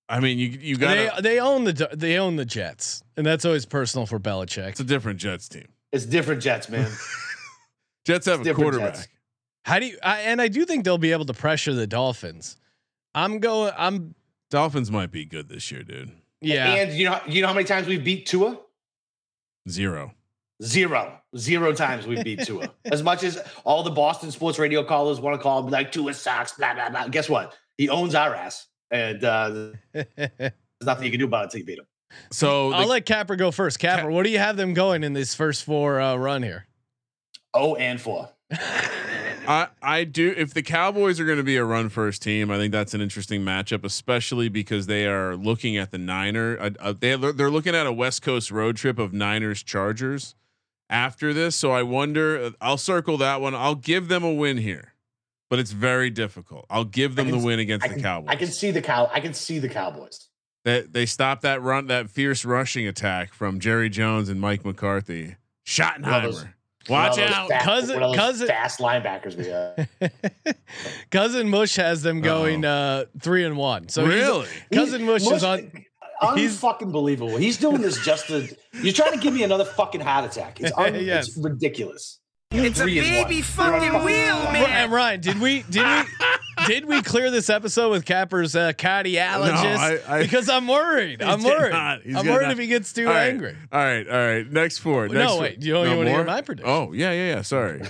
I 0.08 0.20
mean, 0.20 0.38
you 0.38 0.48
you 0.48 0.76
got 0.76 0.94
They 1.16 1.22
they 1.22 1.40
own 1.40 1.64
the 1.64 1.88
they 1.92 2.18
own 2.18 2.36
the 2.36 2.44
Jets, 2.44 3.02
and 3.16 3.26
that's 3.26 3.44
always 3.44 3.66
personal 3.66 4.06
for 4.06 4.20
Belichick. 4.20 4.68
it's 4.68 4.80
a 4.80 4.84
different 4.84 5.18
Jets 5.18 5.48
team. 5.48 5.68
It's 5.90 6.06
different 6.06 6.42
Jets, 6.42 6.68
man. 6.68 6.90
Jets 8.04 8.26
have 8.26 8.46
a 8.46 8.54
quarterback. 8.54 8.94
Jets. 8.94 9.08
How 9.64 9.78
do 9.80 9.86
you? 9.86 9.98
I, 10.02 10.20
and 10.20 10.40
I 10.40 10.48
do 10.48 10.64
think 10.64 10.84
they'll 10.84 10.98
be 10.98 11.12
able 11.12 11.24
to 11.26 11.34
pressure 11.34 11.72
the 11.72 11.86
Dolphins. 11.86 12.56
I'm 13.14 13.38
going. 13.38 13.72
I'm 13.76 14.14
Dolphins 14.50 14.90
might 14.90 15.10
be 15.10 15.24
good 15.24 15.48
this 15.48 15.70
year, 15.70 15.82
dude. 15.82 16.10
yeah. 16.40 16.74
And 16.74 16.92
you 16.92 17.06
know, 17.06 17.20
you 17.26 17.42
know 17.42 17.48
how 17.48 17.54
many 17.54 17.64
times 17.64 17.86
we 17.86 17.98
beat 17.98 18.26
Tua? 18.26 18.58
Zero. 19.68 20.12
Zero. 20.62 21.18
Zero 21.36 21.72
times 21.72 22.06
we 22.06 22.22
beat 22.22 22.44
Tua. 22.44 22.70
As 22.84 23.02
much 23.02 23.24
as 23.24 23.42
all 23.64 23.82
the 23.82 23.90
Boston 23.90 24.30
sports 24.30 24.58
radio 24.58 24.84
callers 24.84 25.20
want 25.20 25.38
to 25.38 25.42
call 25.42 25.64
him 25.64 25.70
like 25.70 25.90
Tua 25.92 26.14
sucks, 26.14 26.52
blah 26.52 26.74
blah 26.74 26.90
blah. 26.90 27.08
Guess 27.08 27.28
what? 27.28 27.56
He 27.78 27.88
owns 27.88 28.14
our 28.14 28.34
ass, 28.34 28.66
and 28.90 29.24
uh, 29.24 29.70
there's 29.92 30.52
nothing 30.82 31.04
you 31.04 31.10
can 31.10 31.20
do 31.20 31.26
about 31.26 31.42
it 31.42 31.44
until 31.44 31.60
you 31.60 31.66
beat 31.66 31.78
him. 31.78 31.86
So 32.30 32.72
I'll 32.72 32.82
the, 32.82 32.88
let 32.88 33.06
Capper 33.06 33.36
go 33.36 33.50
first. 33.50 33.78
Capper, 33.78 34.10
what 34.10 34.24
do 34.24 34.30
you 34.30 34.38
have 34.38 34.56
them 34.56 34.74
going 34.74 35.02
in 35.02 35.14
this 35.14 35.34
first 35.34 35.64
four 35.64 36.00
uh, 36.00 36.16
run 36.16 36.42
here? 36.42 36.66
Oh, 37.54 37.74
and 37.76 38.00
four. 38.00 38.28
I 39.46 39.68
I 39.82 40.04
do. 40.04 40.34
If 40.36 40.54
the 40.54 40.62
Cowboys 40.62 41.18
are 41.20 41.24
going 41.24 41.38
to 41.38 41.44
be 41.44 41.56
a 41.56 41.64
run 41.64 41.88
first 41.88 42.22
team, 42.22 42.50
I 42.50 42.56
think 42.58 42.72
that's 42.72 42.94
an 42.94 43.00
interesting 43.00 43.42
matchup, 43.42 43.84
especially 43.84 44.48
because 44.48 44.86
they 44.86 45.06
are 45.06 45.36
looking 45.36 45.76
at 45.76 45.90
the 45.90 45.98
Niner. 45.98 46.56
Uh, 46.60 46.70
uh, 46.80 46.94
they 46.98 47.16
they're 47.16 47.50
looking 47.50 47.74
at 47.74 47.86
a 47.86 47.92
West 47.92 48.22
Coast 48.22 48.50
road 48.50 48.76
trip 48.76 48.98
of 48.98 49.12
Niners 49.12 49.62
Chargers 49.62 50.34
after 50.90 51.32
this. 51.32 51.56
So 51.56 51.72
I 51.72 51.82
wonder. 51.82 52.38
uh, 52.38 52.50
I'll 52.60 52.76
circle 52.78 53.16
that 53.18 53.40
one. 53.40 53.54
I'll 53.54 53.74
give 53.74 54.08
them 54.08 54.22
a 54.24 54.32
win 54.32 54.58
here, 54.58 54.94
but 55.50 55.58
it's 55.58 55.72
very 55.72 56.10
difficult. 56.10 56.66
I'll 56.70 56.84
give 56.84 57.16
them 57.16 57.26
can 57.26 57.32
the 57.32 57.38
s- 57.38 57.44
win 57.44 57.58
against 57.58 57.86
I 57.86 57.94
the 57.94 58.00
Cowboys. 58.00 58.28
I 58.30 58.36
can 58.36 58.48
see 58.48 58.70
the 58.70 58.82
cow. 58.82 59.10
I 59.12 59.20
can 59.20 59.34
see 59.34 59.58
the 59.58 59.68
Cowboys. 59.68 60.28
They 60.64 60.82
they 60.82 61.06
stopped 61.06 61.42
that 61.42 61.60
run, 61.60 61.88
that 61.88 62.08
fierce 62.10 62.44
rushing 62.44 62.86
attack 62.86 63.32
from 63.34 63.58
Jerry 63.58 63.88
Jones 63.88 64.28
and 64.28 64.40
Mike 64.40 64.64
McCarthy. 64.64 65.36
Schottenheimer. 65.66 66.54
Watch 66.88 67.16
One 67.18 67.32
out. 67.32 67.48
fast- 67.48 67.64
cousin- 67.64 67.94
one 67.94 68.02
of 68.02 68.10
those 68.10 68.16
cousin- 68.18 68.46
fast 68.48 68.80
linebackers 68.80 69.36
we 69.36 69.46
have. 69.46 70.56
Cousin 71.10 71.48
Mush 71.48 71.76
has 71.76 72.02
them 72.02 72.20
going 72.20 72.64
uh, 72.64 73.04
three 73.20 73.44
and 73.44 73.56
one. 73.56 73.88
So 73.88 74.04
he's- 74.06 74.14
really? 74.14 74.46
Cousin 74.72 75.04
Mush 75.04 75.22
is 75.30 75.44
on. 75.44 75.70
he's- 76.34 76.58
fucking 76.58 76.90
believable. 76.90 77.36
He's 77.36 77.56
doing 77.58 77.80
this 77.82 78.02
just 78.04 78.26
to. 78.28 78.48
You're 78.74 78.92
trying 78.92 79.12
to 79.12 79.18
give 79.18 79.34
me 79.34 79.42
another 79.42 79.64
fucking 79.64 80.00
heart 80.00 80.24
attack. 80.24 80.60
It's, 80.60 80.72
un, 80.76 80.94
Yes. 81.04 81.28
it's 81.28 81.36
ridiculous. 81.36 82.18
It's 82.50 82.78
a 82.78 82.82
Three 82.82 82.98
and 82.98 83.16
one. 83.16 83.24
baby 83.28 83.40
fucking 83.42 84.04
wheel, 84.04 84.42
man. 84.52 84.64
And 84.70 84.92
Ryan, 84.92 85.20
did 85.20 85.40
we 85.40 85.62
did 85.70 85.84
we 85.86 86.21
did 86.66 86.84
we 86.86 87.02
clear 87.02 87.30
this 87.30 87.48
episode 87.50 87.90
with 87.90 88.04
Capper's 88.04 88.54
uh, 88.56 88.72
cardiologist? 88.72 89.62
No, 89.62 90.02
I- 90.08 90.18
I- 90.18 90.22
because 90.22 90.48
I'm 90.48 90.66
worried. 90.66 91.22
I'm 91.22 91.42
worried. 91.42 91.72
I'm 91.72 92.26
worried 92.26 92.44
hot. 92.44 92.50
if 92.52 92.58
he 92.58 92.66
gets 92.66 92.92
too 92.92 93.06
All 93.06 93.12
right. 93.12 93.28
angry. 93.30 93.56
All 93.72 93.80
right, 93.84 94.08
all 94.08 94.16
right. 94.16 94.50
Next 94.50 94.78
four. 94.78 95.08
No, 95.08 95.14
Next 95.14 95.32
four. 95.32 95.40
wait, 95.42 95.62
you 95.62 95.72
don't- 95.72 95.90
you 95.90 95.96
wanna 95.96 96.10
hear 96.10 96.24
my 96.24 96.40
prediction? 96.40 96.70
Oh 96.72 96.92
yeah, 96.92 97.12
yeah, 97.12 97.34
yeah. 97.36 97.42
Sorry, 97.42 97.82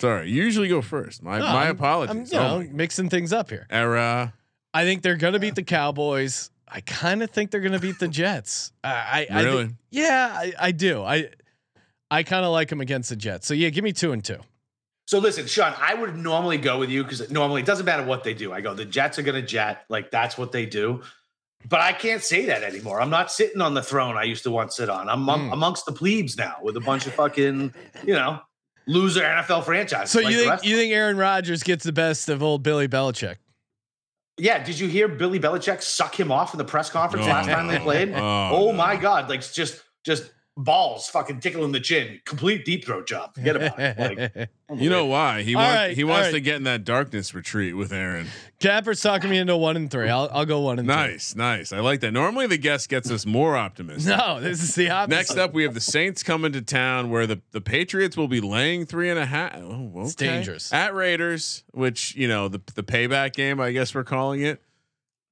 sorry. 0.00 0.30
You 0.30 0.42
usually 0.42 0.68
go 0.68 0.82
first. 0.82 1.22
My 1.22 1.38
No, 1.38 1.44
my 1.46 1.64
I'm- 1.64 1.76
apologies. 1.76 2.32
I'm, 2.32 2.40
oh, 2.40 2.60
know, 2.62 2.68
mixing 2.72 3.08
things 3.08 3.32
up 3.32 3.50
here. 3.50 3.66
era. 3.70 4.32
I 4.74 4.84
think 4.84 5.02
they're 5.02 5.16
gonna 5.16 5.38
beat 5.38 5.54
the 5.54 5.62
Cowboys. 5.62 6.50
I 6.70 6.82
kind 6.82 7.22
of 7.22 7.30
think 7.30 7.50
they're 7.50 7.62
gonna 7.62 7.78
beat 7.78 7.98
the 7.98 8.08
Jets. 8.08 8.72
I, 8.84 9.26
I, 9.30 9.38
I 9.38 9.42
Really? 9.44 9.70
yeah, 9.90 10.30
I, 10.34 10.52
I 10.60 10.72
do. 10.72 11.02
I 11.02 11.30
I 12.10 12.22
kind 12.22 12.44
of 12.44 12.52
like 12.52 12.68
them 12.68 12.80
against 12.80 13.08
the 13.10 13.16
Jets. 13.16 13.46
So 13.46 13.54
yeah, 13.54 13.70
give 13.70 13.84
me 13.84 13.92
two 13.92 14.12
and 14.12 14.22
two. 14.24 14.38
So 15.08 15.20
listen, 15.20 15.46
Sean, 15.46 15.72
I 15.80 15.94
would 15.94 16.18
normally 16.18 16.58
go 16.58 16.78
with 16.78 16.90
you 16.90 17.02
because 17.02 17.30
normally 17.30 17.62
it 17.62 17.66
doesn't 17.66 17.86
matter 17.86 18.02
what 18.04 18.24
they 18.24 18.34
do. 18.34 18.52
I 18.52 18.60
go, 18.60 18.74
the 18.74 18.84
Jets 18.84 19.18
are 19.18 19.22
going 19.22 19.40
to 19.40 19.46
jet, 19.46 19.86
like 19.88 20.10
that's 20.10 20.36
what 20.36 20.52
they 20.52 20.66
do. 20.66 21.00
But 21.66 21.80
I 21.80 21.94
can't 21.94 22.22
say 22.22 22.44
that 22.44 22.62
anymore. 22.62 23.00
I'm 23.00 23.08
not 23.08 23.32
sitting 23.32 23.62
on 23.62 23.72
the 23.72 23.82
throne 23.82 24.18
I 24.18 24.24
used 24.24 24.42
to 24.42 24.50
once 24.50 24.76
sit 24.76 24.90
on. 24.90 25.08
I'm 25.08 25.24
Mm. 25.24 25.50
amongst 25.54 25.86
the 25.86 25.92
plebes 25.92 26.36
now 26.36 26.56
with 26.60 26.76
a 26.76 26.80
bunch 26.80 27.06
of 27.06 27.14
fucking, 27.14 27.72
you 28.04 28.12
know, 28.12 28.38
loser 28.86 29.22
NFL 29.22 29.64
franchises. 29.64 30.10
So 30.10 30.20
like 30.20 30.30
you 30.30 30.40
think 30.44 30.62
you 30.64 30.76
think 30.76 30.92
Aaron 30.92 31.16
Rodgers 31.16 31.62
gets 31.62 31.84
the 31.84 31.92
best 31.92 32.28
of 32.28 32.42
old 32.42 32.62
Billy 32.62 32.86
Belichick? 32.86 33.36
Yeah, 34.36 34.62
did 34.62 34.78
you 34.78 34.88
hear 34.88 35.08
Billy 35.08 35.40
Belichick 35.40 35.80
suck 35.80 36.20
him 36.20 36.30
off 36.30 36.52
in 36.52 36.58
the 36.58 36.66
press 36.66 36.90
conference 36.90 37.24
Oh, 37.24 37.30
last 37.30 37.46
time 37.48 37.66
they 37.66 37.78
played? 37.78 38.10
Oh, 38.14 38.50
Oh, 38.52 38.66
no. 38.66 38.72
my 38.76 38.94
god, 38.96 39.30
like 39.30 39.40
just 39.40 39.82
just 40.04 40.30
balls 40.58 41.08
fucking 41.08 41.38
tickling 41.40 41.72
the 41.72 41.80
chin. 41.80 42.20
Complete 42.26 42.64
deep 42.64 42.84
throat 42.84 43.06
job. 43.06 43.32
Forget 43.34 43.56
about 43.56 43.78
it. 43.78 43.98
Like, 44.28 44.50
You 44.74 44.90
know 44.90 45.06
why? 45.06 45.42
He 45.44 45.56
wants 45.56 45.74
right, 45.74 45.96
he 45.96 46.04
wants 46.04 46.26
right. 46.26 46.32
to 46.32 46.40
get 46.40 46.56
in 46.56 46.64
that 46.64 46.84
darkness 46.84 47.32
retreat 47.32 47.74
with 47.74 47.90
Aaron. 47.90 48.26
Capper's 48.60 49.00
talking 49.00 49.30
me 49.30 49.38
into 49.38 49.56
one 49.56 49.76
and 49.76 49.90
three. 49.90 50.10
I'll 50.10 50.28
I'll 50.30 50.44
go 50.44 50.60
one 50.60 50.78
and 50.78 50.86
Nice, 50.86 51.34
nice. 51.34 51.72
I 51.72 51.80
like 51.80 52.00
that. 52.00 52.12
Normally 52.12 52.46
the 52.48 52.58
guest 52.58 52.90
gets 52.90 53.10
us 53.10 53.24
more 53.24 53.52
three. 53.52 53.60
optimistic. 53.60 54.14
No, 54.18 54.40
this 54.40 54.62
is 54.62 54.74
the 54.74 54.90
opposite. 54.90 55.16
Next 55.16 55.36
up, 55.38 55.54
we 55.54 55.62
have 55.62 55.72
the 55.72 55.80
Saints 55.80 56.22
coming 56.22 56.52
to 56.52 56.60
town, 56.60 57.08
where 57.08 57.26
the, 57.26 57.40
the 57.52 57.62
Patriots 57.62 58.14
will 58.14 58.28
be 58.28 58.42
laying 58.42 58.84
three 58.84 59.08
and 59.08 59.18
a 59.18 59.24
half. 59.24 59.54
Oh, 59.56 59.90
okay. 59.94 60.00
It's 60.02 60.14
dangerous. 60.14 60.70
at 60.70 60.94
Raiders, 60.94 61.64
which 61.72 62.14
you 62.14 62.28
know 62.28 62.48
the 62.48 62.60
the 62.74 62.82
payback 62.82 63.32
game, 63.32 63.60
I 63.60 63.70
guess 63.72 63.94
we're 63.94 64.04
calling 64.04 64.42
it. 64.42 64.60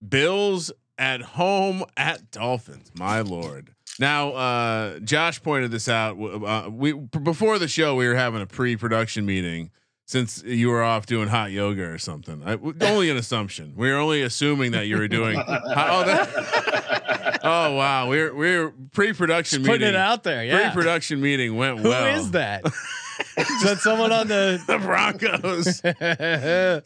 Bills 0.07 0.73
at 0.97 1.21
home 1.21 1.85
at 1.97 2.31
Dolphins. 2.31 2.91
My 2.95 3.21
lord. 3.21 3.75
Now, 3.99 4.31
uh, 4.33 4.99
Josh 5.01 5.43
pointed 5.43 5.71
this 5.71 5.89
out. 5.89 6.17
Uh, 6.21 6.69
we 6.71 6.93
before 6.93 7.59
the 7.59 7.69
show, 7.69 7.95
we 7.95 8.07
were 8.07 8.15
having 8.15 8.43
a 8.43 8.47
pre-production 8.47 9.27
meeting. 9.27 9.71
Since 10.09 10.45
you 10.45 10.69
were 10.69 10.85
off 10.85 11.07
doing 11.07 11.27
hot 11.27 11.51
yoga 11.51 11.83
or 11.83 11.99
something, 11.99 12.41
I, 12.47 12.53
only 12.87 13.11
an 13.11 13.17
assumption. 13.17 13.73
We 13.75 13.91
were 13.91 13.97
only 13.97 14.23
assuming 14.23 14.71
that 14.71 14.87
you 14.87 14.99
were 14.99 15.09
doing. 15.09 15.37
oh, 15.49 16.05
that, 16.05 17.41
oh 17.43 17.75
wow, 17.75 18.09
we're 18.09 18.33
we're 18.33 18.73
pre-production 18.93 19.63
Putting 19.63 19.81
meeting. 19.81 19.95
it 19.95 19.97
out 19.97 20.23
there. 20.23 20.45
Yeah. 20.45 20.71
Pre-production 20.71 21.21
meeting 21.21 21.57
went 21.57 21.81
Who 21.81 21.89
well. 21.89 22.21
is 22.21 22.31
that? 22.31 22.65
is 23.37 23.63
that 23.65 23.79
someone 23.81 24.13
on 24.13 24.29
the 24.29 24.63
the? 24.69 24.79
Broncos 24.79 25.81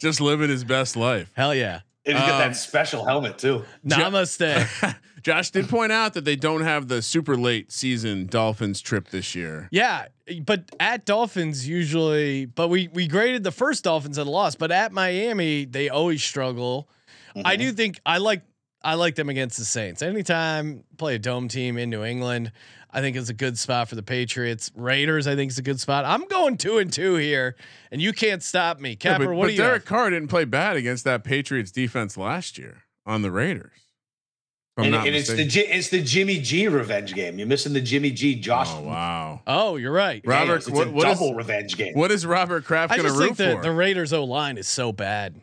just 0.01 0.19
living 0.19 0.49
his 0.49 0.63
best 0.63 0.95
life. 0.95 1.31
Hell 1.35 1.53
yeah! 1.53 1.81
And 2.05 2.17
he's 2.17 2.25
got 2.27 2.41
Um, 2.41 2.49
that 2.51 2.55
special 2.55 3.05
helmet 3.05 3.37
too. 3.37 3.63
Namaste. 3.85 4.95
Josh 5.23 5.51
did 5.51 5.69
point 5.69 5.91
out 5.91 6.15
that 6.15 6.25
they 6.25 6.35
don't 6.35 6.61
have 6.61 6.87
the 6.87 7.01
super 7.03 7.37
late 7.37 7.71
season 7.71 8.25
Dolphins 8.25 8.81
trip 8.81 9.09
this 9.09 9.35
year. 9.35 9.67
yeah, 9.71 10.07
but 10.43 10.63
at 10.79 11.05
Dolphins 11.05 11.67
usually, 11.67 12.45
but 12.47 12.69
we 12.69 12.87
we 12.87 13.07
graded 13.07 13.43
the 13.43 13.51
first 13.51 13.83
Dolphins 13.83 14.17
at 14.17 14.25
a 14.25 14.29
loss, 14.31 14.55
but 14.55 14.71
at 14.71 14.91
Miami 14.91 15.65
they 15.65 15.89
always 15.89 16.23
struggle. 16.23 16.89
I 17.45 17.55
do 17.55 17.71
think 17.71 17.99
I 18.05 18.17
like 18.17 18.41
I 18.83 18.95
like 18.95 19.13
them 19.13 19.29
against 19.29 19.59
the 19.59 19.65
Saints. 19.65 20.01
Anytime 20.01 20.83
play 20.97 21.15
a 21.15 21.19
dome 21.19 21.47
team 21.47 21.77
in 21.77 21.91
New 21.91 22.03
England, 22.03 22.51
I 22.93 23.01
think 23.01 23.15
is 23.15 23.29
a 23.29 23.33
good 23.33 23.57
spot 23.57 23.87
for 23.87 23.95
the 23.95 24.03
Patriots. 24.03 24.71
Raiders, 24.75 25.27
I 25.27 25.35
think 25.35 25.51
is 25.51 25.57
a 25.57 25.61
good 25.63 25.79
spot. 25.79 26.05
I'm 26.05 26.25
going 26.27 26.57
two 26.57 26.77
and 26.77 26.91
two 26.91 27.15
here, 27.15 27.55
and 27.91 28.01
you 28.01 28.13
can't 28.13 28.43
stop 28.43 28.79
me. 28.79 28.97
Yeah, 29.01 29.17
but 29.17 29.29
what 29.29 29.43
but 29.43 29.47
do 29.47 29.53
you? 29.53 29.57
Derek 29.59 29.83
have? 29.83 29.85
Carr 29.85 30.09
didn't 30.09 30.27
play 30.29 30.45
bad 30.45 30.75
against 30.75 31.03
that 31.05 31.23
Patriots 31.23 31.71
defense 31.71 32.17
last 32.17 32.57
year 32.57 32.83
on 33.05 33.21
the 33.21 33.31
Raiders. 33.31 33.71
And, 34.77 34.95
and 34.95 35.15
it's 35.15 35.27
the 35.27 35.43
it's 35.43 35.89
the 35.89 36.01
Jimmy 36.01 36.39
G 36.39 36.67
revenge 36.67 37.13
game. 37.13 37.37
You're 37.37 37.47
missing 37.47 37.73
the 37.73 37.81
Jimmy 37.81 38.09
G 38.09 38.35
Josh. 38.35 38.69
Oh 38.71 38.81
wow. 38.81 39.41
Oh, 39.45 39.75
you're 39.75 39.91
right. 39.91 40.21
Robert, 40.25 40.45
Daniels. 40.45 40.67
It's 40.67 40.75
what- 40.77 40.87
a 40.87 40.91
what 40.91 41.07
is- 41.09 41.19
double 41.19 41.35
revenge 41.35 41.77
game. 41.77 41.93
What 41.93 42.09
is 42.09 42.25
Robert 42.25 42.63
Kraft 42.63 42.93
I 42.93 42.97
going 42.97 43.03
to 43.03 43.09
just 43.09 43.19
root 43.19 43.25
think 43.35 43.37
the, 43.37 43.55
for? 43.57 43.61
the 43.63 43.71
Raiders 43.71 44.13
O 44.13 44.23
line 44.23 44.57
is 44.57 44.67
so 44.67 44.91
bad. 44.91 45.39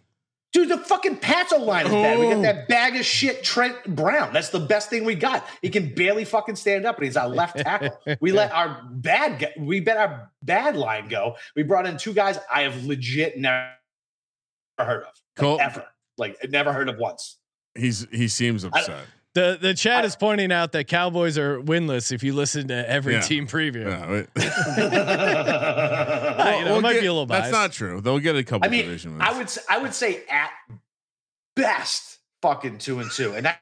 Dude, 0.52 0.70
the 0.70 0.78
fucking 0.78 1.18
Pats 1.18 1.52
line 1.52 1.86
is 1.86 1.92
bad. 1.92 2.18
We 2.18 2.30
got 2.30 2.42
that 2.42 2.68
bag 2.68 2.96
of 2.96 3.04
shit 3.04 3.44
Trent 3.44 3.76
Brown. 3.94 4.32
That's 4.32 4.48
the 4.48 4.60
best 4.60 4.88
thing 4.88 5.04
we 5.04 5.14
got. 5.14 5.46
He 5.60 5.68
can 5.68 5.94
barely 5.94 6.24
fucking 6.24 6.56
stand 6.56 6.86
up, 6.86 6.96
and 6.96 7.04
he's 7.04 7.18
our 7.18 7.28
left 7.28 7.58
tackle. 7.58 7.98
We 8.20 8.32
let 8.32 8.50
our 8.52 8.82
bad 8.90 9.38
guy, 9.38 9.52
we 9.58 9.80
bet 9.80 9.98
our 9.98 10.30
bad 10.42 10.76
line 10.76 11.08
go. 11.08 11.36
We 11.54 11.62
brought 11.62 11.86
in 11.86 11.98
two 11.98 12.14
guys 12.14 12.38
I 12.50 12.62
have 12.62 12.84
legit 12.84 13.36
never 13.38 13.70
heard 14.78 15.04
of, 15.04 15.20
like, 15.38 15.60
ever, 15.60 15.86
like 16.16 16.36
never 16.48 16.72
heard 16.72 16.88
of 16.88 16.96
once. 16.98 17.38
He's 17.74 18.06
he 18.10 18.28
seems 18.28 18.64
upset. 18.64 19.04
The 19.38 19.56
the 19.60 19.72
chat 19.74 20.04
is 20.04 20.16
pointing 20.16 20.50
out 20.50 20.72
that 20.72 20.88
Cowboys 20.88 21.38
are 21.38 21.60
winless 21.60 22.10
if 22.10 22.24
you 22.24 22.32
listen 22.32 22.66
to 22.68 22.88
every 22.90 23.14
Yeah. 23.14 23.20
team 23.20 23.46
preview. 23.46 23.86
Yeah, 23.88 24.10
wait. 24.10 24.26
Ah, 24.36 24.44
you 26.58 26.64
know, 26.64 26.78
it 26.78 26.80
might 26.82 26.94
get- 26.94 27.02
be 27.02 27.06
a 27.06 27.12
little 27.12 27.26
That's 27.26 27.52
not 27.52 27.70
true. 27.72 28.00
They'll 28.00 28.18
get 28.18 28.34
a 28.36 28.42
couple 28.42 28.66
I 28.66 28.70
mean, 28.70 28.84
division 28.86 29.12
wins. 29.12 29.22
I 29.24 29.32
would 29.36 29.46
s- 29.46 29.58
I 29.70 29.78
would 29.78 29.94
say 29.94 30.24
at 30.28 30.50
best 31.54 32.18
fucking 32.42 32.78
two 32.78 32.98
and 33.00 33.10
two, 33.12 33.34
and 33.34 33.46
that 33.46 33.60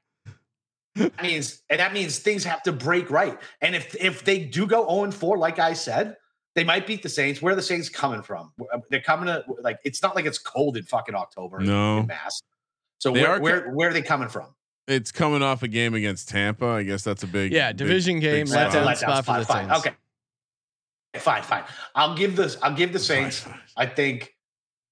means 1.22 1.62
and 1.68 1.80
that 1.80 1.92
means 1.92 2.18
things 2.20 2.44
have 2.44 2.62
to 2.62 2.72
break 2.72 3.10
right. 3.10 3.38
And 3.60 3.74
if 3.76 3.94
if 3.96 4.24
they 4.24 4.38
do 4.38 4.66
go 4.66 4.88
zero 4.88 5.04
and 5.04 5.14
four, 5.14 5.36
like 5.36 5.58
I 5.58 5.74
said, 5.74 6.16
they 6.54 6.64
might 6.64 6.86
beat 6.86 7.02
the 7.02 7.08
Saints. 7.10 7.42
Where 7.42 7.52
are 7.52 7.56
the 7.56 7.62
Saints 7.62 7.88
coming 7.90 8.22
from? 8.22 8.52
They're 8.90 9.00
coming 9.02 9.26
to 9.26 9.44
like 9.60 9.78
it's 9.84 10.02
not 10.02 10.16
like 10.16 10.24
it's 10.24 10.38
cold 10.38 10.76
in 10.78 10.84
fucking 10.84 11.14
October 11.14 11.60
in- 11.60 11.66
No. 11.66 11.98
in 11.98 12.06
Mass. 12.06 12.42
So 12.98 13.10
They 13.12 13.20
where, 13.20 13.30
are 13.32 13.40
where 13.40 13.70
where 13.72 13.90
are 13.90 13.92
they 13.92 14.00
coming 14.02 14.28
from? 14.28 14.54
It's 14.88 15.10
coming 15.10 15.42
off 15.42 15.62
a 15.62 15.68
game 15.68 15.94
against 15.94 16.28
Tampa. 16.28 16.66
I 16.66 16.82
guess 16.84 17.02
that's 17.02 17.22
a 17.22 17.26
big 17.26 17.52
Yeah, 17.52 17.68
big- 17.70 17.78
division 17.78 18.14
big 18.16 18.22
game, 18.22 18.46
spot. 18.46 18.70
letdown 18.72 18.86
Letdown 18.86 18.96
spot 18.96 19.24
for 19.24 19.32
the. 19.38 19.44
Saints. 19.44 19.78
Okay, 19.78 19.94
fine, 21.16 21.42
fine. 21.42 21.64
I'll 21.94 22.14
give 22.16 22.36
this. 22.36 22.56
I'll 22.62 22.74
give 22.74 22.92
the 22.92 22.98
Saints. 22.98 23.40
fine. 23.40 23.60
I 23.76 23.86
think, 23.86 24.34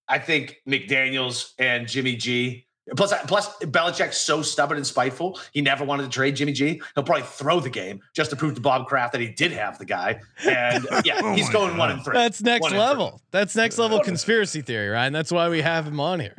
I 0.09 0.19
think 0.19 0.57
McDaniels 0.69 1.53
and 1.59 1.87
Jimmy 1.87 2.17
G. 2.17 2.67
Plus, 2.97 3.15
plus 3.27 3.49
Belichick's 3.61 4.19
so 4.19 4.43
stubborn 4.43 4.77
and 4.77 4.87
spiteful. 4.87 5.41
He 5.53 5.63
never 5.63 5.85
wanted 5.87 6.03
to 6.03 6.09
trade 6.11 6.37
Jimmy 6.37 6.53
G. 6.53 6.83
He'll 6.95 7.03
probably 7.05 7.23
throw 7.25 7.59
the 7.59 7.71
game 7.71 8.01
just 8.15 8.29
to 8.29 8.37
prove 8.37 8.55
to 8.57 8.61
Bob 8.61 8.89
Kraft 8.89 9.13
that 9.13 9.23
he 9.23 9.29
did 9.29 9.53
have 9.53 9.79
the 9.79 9.87
guy. 9.87 10.21
And 10.47 10.87
yeah, 11.05 11.21
Oh 11.23 11.33
he's 11.33 11.47
my 11.47 11.53
going 11.55 11.77
one 11.79 11.93
and 11.93 12.05
three. 12.05 12.13
That's 12.13 12.43
next 12.43 12.61
One 12.65 12.77
level. 12.77 13.23
That's 13.31 13.57
next 13.57 13.79
level 13.79 14.01
conspiracy 14.01 14.61
theory, 14.61 14.89
Ryan. 14.89 15.15
That's 15.15 15.33
why 15.33 15.49
we 15.49 15.63
have 15.63 15.87
him 15.87 15.99
on 15.99 16.21
here. 16.21 16.35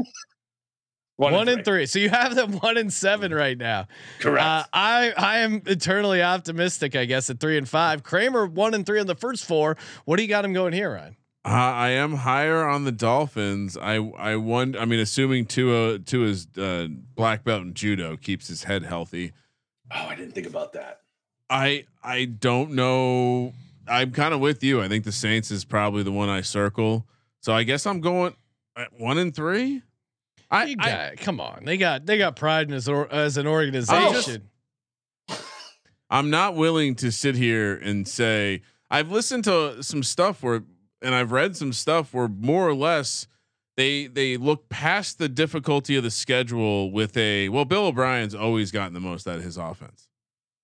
One, 1.17 1.47
and 1.47 1.63
three. 1.63 1.85
So 1.85 1.99
you 1.99 2.09
have 2.09 2.35
them 2.35 2.53
one 2.59 2.77
and 2.77 2.91
seven 2.91 3.33
right 3.33 3.57
now. 3.57 3.87
Correct. 4.19 4.45
Uh, 4.45 4.63
I 4.73 5.13
I 5.17 5.37
am 5.39 5.61
eternally 5.65 6.21
optimistic. 6.21 6.95
I 6.95 7.05
guess 7.05 7.29
at 7.29 7.39
three 7.39 7.57
and 7.57 7.67
five. 7.67 8.03
Kramer 8.03 8.45
one 8.45 8.73
and 8.73 8.85
three 8.85 8.99
on 8.99 9.07
the 9.07 9.15
first 9.15 9.45
four. 9.45 9.77
What 10.03 10.17
do 10.17 10.23
you 10.23 10.29
got 10.29 10.43
him 10.43 10.53
going 10.53 10.73
here, 10.73 10.93
Ryan? 10.93 11.15
Uh, 11.45 11.49
I 11.49 11.89
am 11.89 12.15
higher 12.15 12.67
on 12.67 12.85
the 12.85 12.91
Dolphins. 12.91 13.77
I 13.77 13.95
I 14.17 14.35
wonder. 14.35 14.79
I 14.79 14.85
mean, 14.85 14.99
assuming 14.99 15.45
Tua 15.45 15.99
Tua's 15.99 16.47
uh, 16.57 16.87
black 17.15 17.43
belt 17.43 17.61
in 17.61 17.73
judo 17.75 18.17
keeps 18.17 18.47
his 18.47 18.63
head 18.63 18.83
healthy. 18.83 19.31
oh, 19.93 20.07
I 20.07 20.15
didn't 20.15 20.33
think 20.33 20.47
about 20.47 20.73
that. 20.73 21.01
I 21.49 21.85
I 22.03 22.25
don't 22.25 22.71
know. 22.71 23.53
I'm 23.87 24.11
kind 24.11 24.33
of 24.33 24.39
with 24.39 24.63
you. 24.63 24.81
I 24.81 24.87
think 24.87 25.05
the 25.05 25.11
Saints 25.11 25.51
is 25.51 25.63
probably 25.63 26.01
the 26.03 26.11
one 26.11 26.27
I 26.27 26.41
circle. 26.41 27.05
So 27.41 27.53
I 27.53 27.61
guess 27.63 27.85
I'm 27.85 28.01
going 28.01 28.35
at 28.75 28.99
one 28.99 29.19
and 29.19 29.33
three. 29.33 29.83
I, 30.51 30.65
You 30.65 30.75
I 30.79 31.13
come 31.17 31.39
on, 31.39 31.63
they 31.65 31.77
got 31.77 32.05
they 32.05 32.17
got 32.17 32.35
pride 32.35 32.67
in 32.67 32.73
as, 32.73 32.87
or, 32.87 33.11
as 33.11 33.37
an 33.37 33.47
organization. 33.47 34.49
I'm 36.09 36.29
not 36.29 36.55
willing 36.55 36.95
to 36.95 37.11
sit 37.11 37.35
here 37.35 37.75
and 37.75 38.07
say 38.07 38.61
I've 38.89 39.11
listened 39.11 39.43
to 39.45 39.81
some 39.83 40.03
stuff 40.03 40.43
where 40.43 40.63
and 41.01 41.13
I've 41.15 41.31
read 41.31 41.55
some 41.57 41.73
stuff 41.73 42.13
where 42.13 42.27
more 42.27 42.67
or 42.67 42.75
less 42.75 43.27
they 43.75 44.07
they 44.07 44.37
look 44.37 44.69
past 44.69 45.17
the 45.17 45.27
difficulty 45.27 45.95
of 45.97 46.03
the 46.03 46.11
schedule 46.11 46.91
with 46.91 47.17
a 47.17 47.49
well 47.49 47.65
Bill 47.65 47.87
O'Brien's 47.87 48.35
always 48.35 48.71
gotten 48.71 48.93
the 48.93 48.99
most 48.99 49.27
out 49.27 49.37
of 49.37 49.43
his 49.43 49.57
offense. 49.57 50.07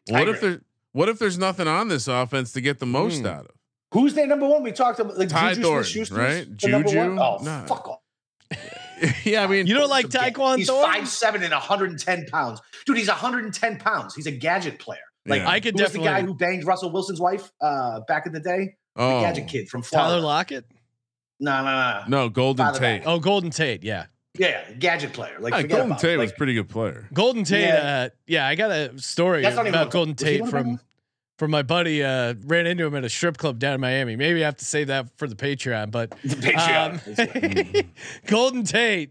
What 0.09 0.29
if 0.29 0.41
there 0.41 0.61
what 0.93 1.09
if 1.09 1.19
there's 1.19 1.37
nothing 1.37 1.67
on 1.67 1.87
this 1.87 2.07
offense 2.07 2.53
to 2.53 2.61
get 2.61 2.79
the 2.79 2.85
most 2.85 3.19
Hmm. 3.21 3.25
out 3.27 3.45
of? 3.45 3.51
Who's 3.93 4.13
their 4.13 4.27
number 4.27 4.47
one? 4.47 4.63
We 4.63 4.71
talked 4.71 4.99
about 4.99 5.17
like 5.17 5.27
Ty 5.29 5.55
Juju 5.55 5.61
Thornton, 5.63 6.15
right? 6.15 6.55
Juju? 6.55 7.17
Oh, 7.19 7.39
No. 7.41 7.65
fuck 7.67 7.87
off. 7.89 7.99
yeah, 9.23 9.43
I 9.43 9.47
mean 9.47 9.67
you 9.67 9.75
don't 9.75 9.89
like 9.89 10.07
Taekwondo? 10.07 10.57
He's 10.57 10.69
five 10.69 11.07
seven 11.07 11.43
and 11.43 11.51
110 11.51 12.25
pounds, 12.27 12.61
dude. 12.85 12.97
He's 12.97 13.07
110 13.07 13.79
pounds. 13.79 14.15
He's 14.15 14.27
a 14.27 14.31
gadget 14.31 14.79
player. 14.79 14.99
Like 15.25 15.41
Yeah. 15.41 15.49
I 15.49 15.59
could 15.59 15.77
who 15.77 15.83
was 15.83 15.93
the 15.93 15.99
guy 15.99 16.21
who 16.21 16.33
banged 16.33 16.65
Russell 16.65 16.91
Wilson's 16.91 17.19
wife 17.19 17.51
uh, 17.61 18.01
back 18.07 18.25
in 18.25 18.33
the 18.33 18.39
day? 18.39 18.75
The 18.95 19.01
oh, 19.03 19.21
gadget 19.21 19.47
kid 19.47 19.69
from 19.69 19.81
Florida. 19.83 20.09
Tyler 20.15 20.21
Lockett. 20.21 20.65
No, 21.39 21.63
no, 21.63 21.71
no. 21.71 22.03
No, 22.07 22.29
Golden 22.29 22.65
Father 22.65 22.79
Tate. 22.79 23.01
back. 23.03 23.07
Oh, 23.07 23.19
Golden 23.19 23.49
Tate. 23.49 23.83
Yeah, 23.83 24.05
Yeah, 24.37 24.69
gadget 24.73 25.13
player. 25.13 25.37
Like 25.39 25.53
Yeah, 25.53 25.63
Golden 25.63 25.95
Tate 25.97 26.13
it. 26.13 26.17
was 26.17 26.29
Like, 26.31 26.37
pretty 26.37 26.53
good 26.53 26.69
player. 26.69 27.07
Golden 27.13 27.43
Tate. 27.43 27.67
Yeah. 27.69 27.75
Uh, 28.05 28.09
yeah, 28.27 28.47
I 28.47 28.55
got 28.55 28.71
a 28.71 28.97
story 28.99 29.41
That's 29.41 29.55
not 29.55 29.65
about 29.67 29.85
what- 29.85 29.91
Golden 29.91 30.15
Tate 30.15 30.45
from 30.47 30.67
them? 30.67 30.79
From 31.41 31.49
my 31.49 31.63
buddy. 31.63 32.03
Uh, 32.03 32.35
ran 32.45 32.67
into 32.67 32.85
him 32.85 32.93
at 32.95 33.03
a 33.03 33.09
strip 33.09 33.35
club 33.35 33.57
down 33.57 33.73
in 33.73 33.81
Miami. 33.81 34.15
Maybe 34.15 34.43
I 34.43 34.45
have 34.45 34.57
to 34.57 34.65
save 34.65 34.87
that 34.87 35.07
for 35.17 35.27
the 35.27 35.33
Patreon. 35.33 35.89
But 35.89 36.11
the 36.23 36.35
Patreon. 36.35 37.83
um, 37.83 37.89
Golden 38.27 38.63
Tate. 38.63 39.09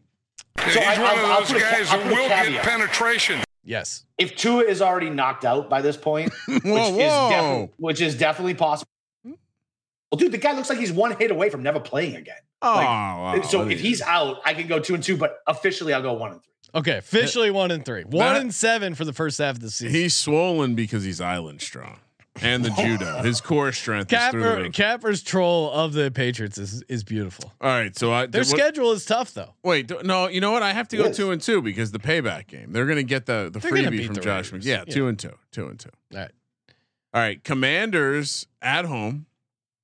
So 0.56 0.64
he's 0.66 0.76
I- 0.76 0.90
one 1.02 1.08
I'll- 1.18 1.40
of 1.42 1.48
those 1.48 1.52
put 1.52 1.56
a 1.56 1.64
ca- 1.64 1.70
guys 1.72 1.90
I'll 1.90 2.00
who 2.00 2.08
will 2.10 2.28
get 2.28 2.44
caveat. 2.46 2.62
penetration. 2.64 3.40
Yes. 3.64 4.04
if 4.16 4.36
Tua 4.36 4.62
is 4.62 4.80
already 4.80 5.10
knocked 5.10 5.44
out 5.44 5.68
by 5.68 5.82
this 5.82 5.96
point, 5.96 6.32
which 6.48 6.62
whoa, 6.62 6.86
is 6.86 6.96
whoa. 6.96 7.30
definitely 7.30 7.70
which 7.78 8.00
is 8.00 8.16
definitely 8.16 8.54
possible. 8.54 8.88
Well, 9.24 10.18
dude, 10.18 10.30
the 10.32 10.38
guy 10.38 10.52
looks 10.52 10.68
like 10.70 10.78
he's 10.78 10.92
one 10.92 11.16
hit 11.18 11.32
away 11.32 11.50
from 11.50 11.64
never 11.64 11.80
playing 11.80 12.14
again. 12.14 12.36
Oh, 12.62 12.74
Like, 12.74 12.86
wow. 12.86 13.42
so 13.42 13.68
if 13.68 13.80
he's 13.80 14.00
out, 14.02 14.38
I 14.44 14.54
can 14.54 14.68
go 14.68 14.78
two 14.78 14.94
and 14.94 15.02
two, 15.02 15.16
but 15.16 15.38
officially 15.48 15.92
I'll 15.92 16.02
go 16.02 16.12
one 16.12 16.30
and 16.32 16.40
three. 16.42 16.80
Okay, 16.80 16.98
officially 16.98 17.50
one 17.50 17.70
and 17.72 17.84
three, 17.84 18.04
one 18.04 18.18
That- 18.34 18.40
and 18.40 18.54
seven 18.54 18.94
for 18.94 19.04
the 19.04 19.12
first 19.12 19.38
half 19.38 19.56
of 19.56 19.60
the 19.60 19.70
season. 19.70 19.92
he's 19.94 20.16
swollen 20.16 20.74
because 20.76 21.02
he's 21.04 21.20
island 21.20 21.60
strong 21.62 21.98
and 22.42 22.64
the 22.64 22.70
judo, 22.78 23.22
his 23.22 23.40
core 23.40 23.72
strength 23.72 24.12
is 24.12 24.18
Capper. 24.18 24.68
Capper's 24.70 25.22
troll 25.22 25.70
of 25.70 25.92
the 25.92 26.10
Patriots 26.10 26.58
is 26.58 26.82
is 26.88 27.04
beautiful. 27.04 27.52
All 27.60 27.68
right, 27.70 27.96
so 27.96 28.12
I 28.12 28.26
Their 28.26 28.40
what- 28.40 28.46
schedule 28.48 28.92
is 28.92 29.04
tough 29.04 29.34
though. 29.34 29.54
Wait, 29.62 29.90
no, 30.04 30.28
you 30.28 30.40
know 30.40 30.52
what? 30.52 30.62
I 30.62 30.72
have 30.72 30.88
to 30.88 30.96
go 30.96 31.04
is. 31.06 31.16
two 31.16 31.30
and 31.30 31.40
two 31.40 31.62
because 31.62 31.90
the 31.92 31.98
payback 31.98 32.46
game. 32.46 32.72
They're 32.72 32.86
going 32.86 32.96
to 32.96 33.02
get 33.02 33.26
the 33.26 33.50
the 33.52 33.58
They're 33.60 33.70
freebie 33.72 34.04
from 34.06 34.14
the 34.14 34.20
Josh. 34.20 34.52
Raiders. 34.52 34.66
Yeah, 34.66 34.84
Yeah. 34.86 34.92
two 34.94 35.06
and 35.08 35.18
two, 35.18 35.34
two 35.52 35.66
and 35.66 35.78
two. 35.78 35.90
All 36.12 36.18
right. 36.20 36.30
All 37.12 37.20
right, 37.20 37.42
Commanders 37.42 38.46
at 38.62 38.84
home. 38.84 39.26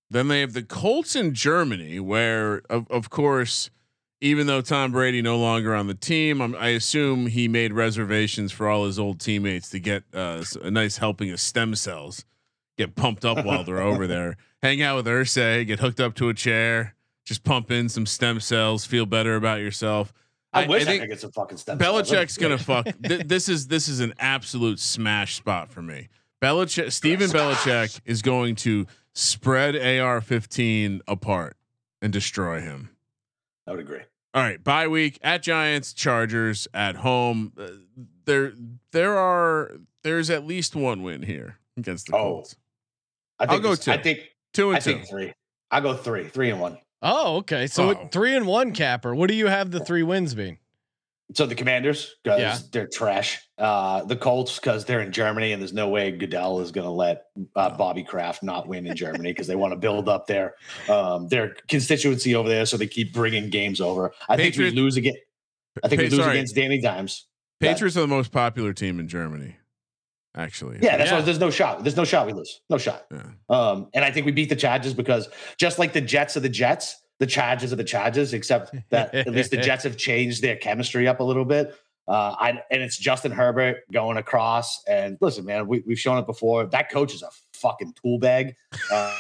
Then 0.09 0.29
they 0.29 0.41
have 0.41 0.53
the 0.53 0.63
Colts 0.63 1.17
in 1.17 1.35
Germany, 1.35 1.99
where 1.99 2.63
of 2.71 2.89
of 2.91 3.11
course, 3.11 3.71
even 4.21 4.47
though 4.47 4.61
Tom 4.61 4.93
Brady 4.93 5.21
no 5.21 5.37
longer 5.37 5.75
on 5.75 5.89
the 5.89 5.95
team, 5.95 6.41
I'm, 6.41 6.55
I 6.55 6.69
assume 6.69 7.27
he 7.27 7.49
made 7.49 7.73
reservations 7.73 8.53
for 8.53 8.69
all 8.69 8.87
his 8.87 8.99
old 9.01 9.19
teammates 9.21 9.69
to 9.71 9.81
get 9.81 10.05
uh, 10.15 10.45
a 10.63 10.71
nice 10.71 10.99
helping 10.99 11.31
of 11.33 11.41
stem 11.41 11.75
cells, 11.75 12.25
get 12.77 12.95
pumped 12.95 13.24
up 13.24 13.45
while 13.45 13.64
they're 13.64 13.81
over 13.81 14.07
there, 14.07 14.37
hang 14.62 14.83
out 14.83 14.97
with 14.97 15.07
Ursay, 15.07 15.66
get 15.66 15.81
hooked 15.81 16.01
up 16.01 16.14
to 16.16 16.29
a 16.29 16.35
chair, 16.35 16.95
just 17.24 17.45
pump 17.45 17.70
in 17.70 17.89
some 17.89 18.07
stem 18.07 18.41
cells, 18.41 18.85
feel 18.85 19.07
better 19.07 19.37
about 19.37 19.61
yourself. 19.61 20.12
I, 20.53 20.66
wish 20.66 20.83
I, 20.83 20.87
think 20.87 21.03
could 21.03 21.11
get 21.11 21.20
some 21.20 21.33
fucking 21.33 21.59
stem 21.59 21.79
cells. 21.79 22.11
Belichick's 22.11 22.39
gonna 22.39 22.59
fuck. 22.59 22.87
Th- 23.07 23.27
this 23.27 23.49
is 23.49 23.66
this 23.66 23.89
is 23.89 24.01
an 24.01 24.14
absolute 24.18 24.79
smash 24.79 25.37
spot 25.37 25.70
for 25.70 25.83
me. 25.83 26.09
Belichick, 26.41 26.93
Stephen 26.93 27.31
Belichick 27.31 28.01
is 28.05 28.22
going 28.22 28.55
to 28.57 28.87
spread 29.14 29.74
AR-15 29.74 31.01
apart 31.09 31.57
and 32.03 32.12
destroy 32.12 32.61
him. 32.61 32.91
I 33.66 33.70
would 33.72 33.81
agree. 33.81 34.03
All 34.35 34.43
right, 34.43 34.62
bye 34.62 34.87
week 34.87 35.18
at 35.22 35.43
Giants, 35.43 35.95
Chargers 35.95 36.68
at 36.74 36.97
home. 36.97 37.53
Uh, 37.59 37.68
there, 38.27 38.53
there 38.93 39.16
are 39.16 39.72
there's 40.03 40.29
at 40.29 40.47
least 40.47 40.77
one 40.77 41.03
win 41.03 41.22
here 41.22 41.57
against 41.77 42.07
the 42.09 42.16
Oh, 42.16 42.22
Colts. 42.22 42.57
I 43.39 43.47
think 43.47 43.51
I'll 43.51 43.57
think 43.57 43.62
go 43.62 43.74
two. 43.76 43.93
I 43.93 44.03
think 44.03 44.20
Two 44.55 44.68
and 44.70 44.76
I 44.76 44.80
two. 44.80 44.93
think 44.95 45.09
three. 45.09 45.32
I'll 45.70 45.82
go 45.82 45.95
three. 45.95 46.28
Three 46.28 46.51
and 46.51 46.61
one. 46.61 46.78
Oh, 47.03 47.37
okay. 47.39 47.66
So 47.66 47.91
Uh-oh. 47.91 48.09
three 48.11 48.34
and 48.34 48.47
one 48.47 48.72
Capper. 48.72 49.14
What 49.14 49.28
do 49.28 49.34
you 49.34 49.47
have 49.49 49.70
the 49.70 49.80
three 49.80 50.03
wins 50.03 50.34
being? 50.34 50.59
So 51.34 51.45
the 51.45 51.57
Commanders, 51.57 52.14
because 52.22 52.41
Yeah. 52.41 52.59
they're 52.70 52.87
trash. 52.87 53.41
Uh, 53.59 54.05
the 54.05 54.14
Colts, 54.16 54.61
because 54.61 54.84
they're 54.84 55.01
in 55.01 55.11
Germany, 55.11 55.51
and 55.53 55.61
there's 55.61 55.72
no 55.72 55.89
way 55.89 56.12
Goodell 56.12 56.61
is 56.61 56.70
going 56.70 56.84
to 56.87 56.91
let 56.91 57.24
uh, 57.57 57.70
Bobby 57.76 58.05
Kraft 58.05 58.45
not 58.45 58.68
win 58.68 58.87
in 58.87 58.95
Germany 58.97 59.32
because 59.32 59.49
they 59.49 59.57
want 59.57 59.72
to 59.72 59.76
build 59.76 60.09
up 60.09 60.28
their 60.28 60.55
um, 60.89 61.26
their 61.28 61.57
constituency 61.68 62.37
over 62.37 62.49
there, 62.49 62.64
so 62.64 62.76
they 62.76 62.87
keep 62.87 63.12
bringing 63.12 63.51
games 63.51 63.80
over. 63.80 64.12
I 64.28 64.37
think 64.37 64.57
we 64.57 64.70
lose 64.70 64.97
again. 64.97 65.16
I 65.82 65.89
think 65.89 66.01
we 66.01 66.09
lose 66.11 66.20
sorry. 66.20 66.37
against 66.37 66.55
Danny 66.55 66.80
Dimes. 66.80 67.26
Yeah. 67.61 67.72
Patriots 67.72 67.97
are 67.97 68.01
the 68.03 68.07
most 68.07 68.30
popular 68.30 68.72
team 68.72 69.01
in 69.01 69.09
Germany. 69.09 69.57
Actually, 70.37 70.78
Yeah, 70.82 70.97
that's 70.99 71.11
Yeah. 71.11 71.18
why 71.18 71.22
there's 71.24 71.39
no 71.41 71.51
shot. 71.51 71.82
There's 71.82 71.97
no 71.97 72.05
shot 72.05 72.26
we 72.26 72.32
lose. 72.34 72.61
No 72.68 72.76
shot. 72.78 73.07
Yeah. 73.11 73.22
Um, 73.49 73.89
and 73.95 74.05
I 74.05 74.11
think 74.11 74.26
we 74.26 74.32
beat 74.32 74.49
the 74.51 74.57
Chargers 74.57 74.93
because 74.95 75.28
just 75.59 75.78
like 75.78 75.93
the 75.95 76.01
Jets 76.03 76.37
are 76.37 76.41
the 76.41 76.49
Jets, 76.51 76.97
the 77.18 77.26
Chargers 77.26 77.72
are 77.72 77.76
the 77.76 77.84
Chargers, 77.84 78.34
except 78.34 78.74
that 78.91 79.14
at 79.14 79.28
least 79.28 79.51
the 79.51 79.57
Jets 79.57 79.84
have 79.84 79.97
changed 79.97 80.43
their 80.43 80.57
chemistry 80.57 81.09
up 81.09 81.20
a 81.20 81.24
little 81.24 81.47
bit. 81.47 81.74
Uh, 82.07 82.34
I, 82.39 82.51
and 82.70 82.82
it's 82.82 82.97
Justin 82.99 83.32
Herbert 83.32 83.78
going 83.93 84.16
across. 84.18 84.82
And 84.87 85.16
listen, 85.20 85.45
man, 85.47 85.66
we, 85.66 85.82
we've 85.87 85.99
shown 85.99 86.18
it 86.18 86.26
before. 86.26 86.66
That 86.66 86.91
coach 86.91 87.14
is 87.14 87.22
a 87.22 87.30
fucking 87.55 87.95
tool 88.01 88.18
bag. 88.18 88.55
Uh, 88.93 89.16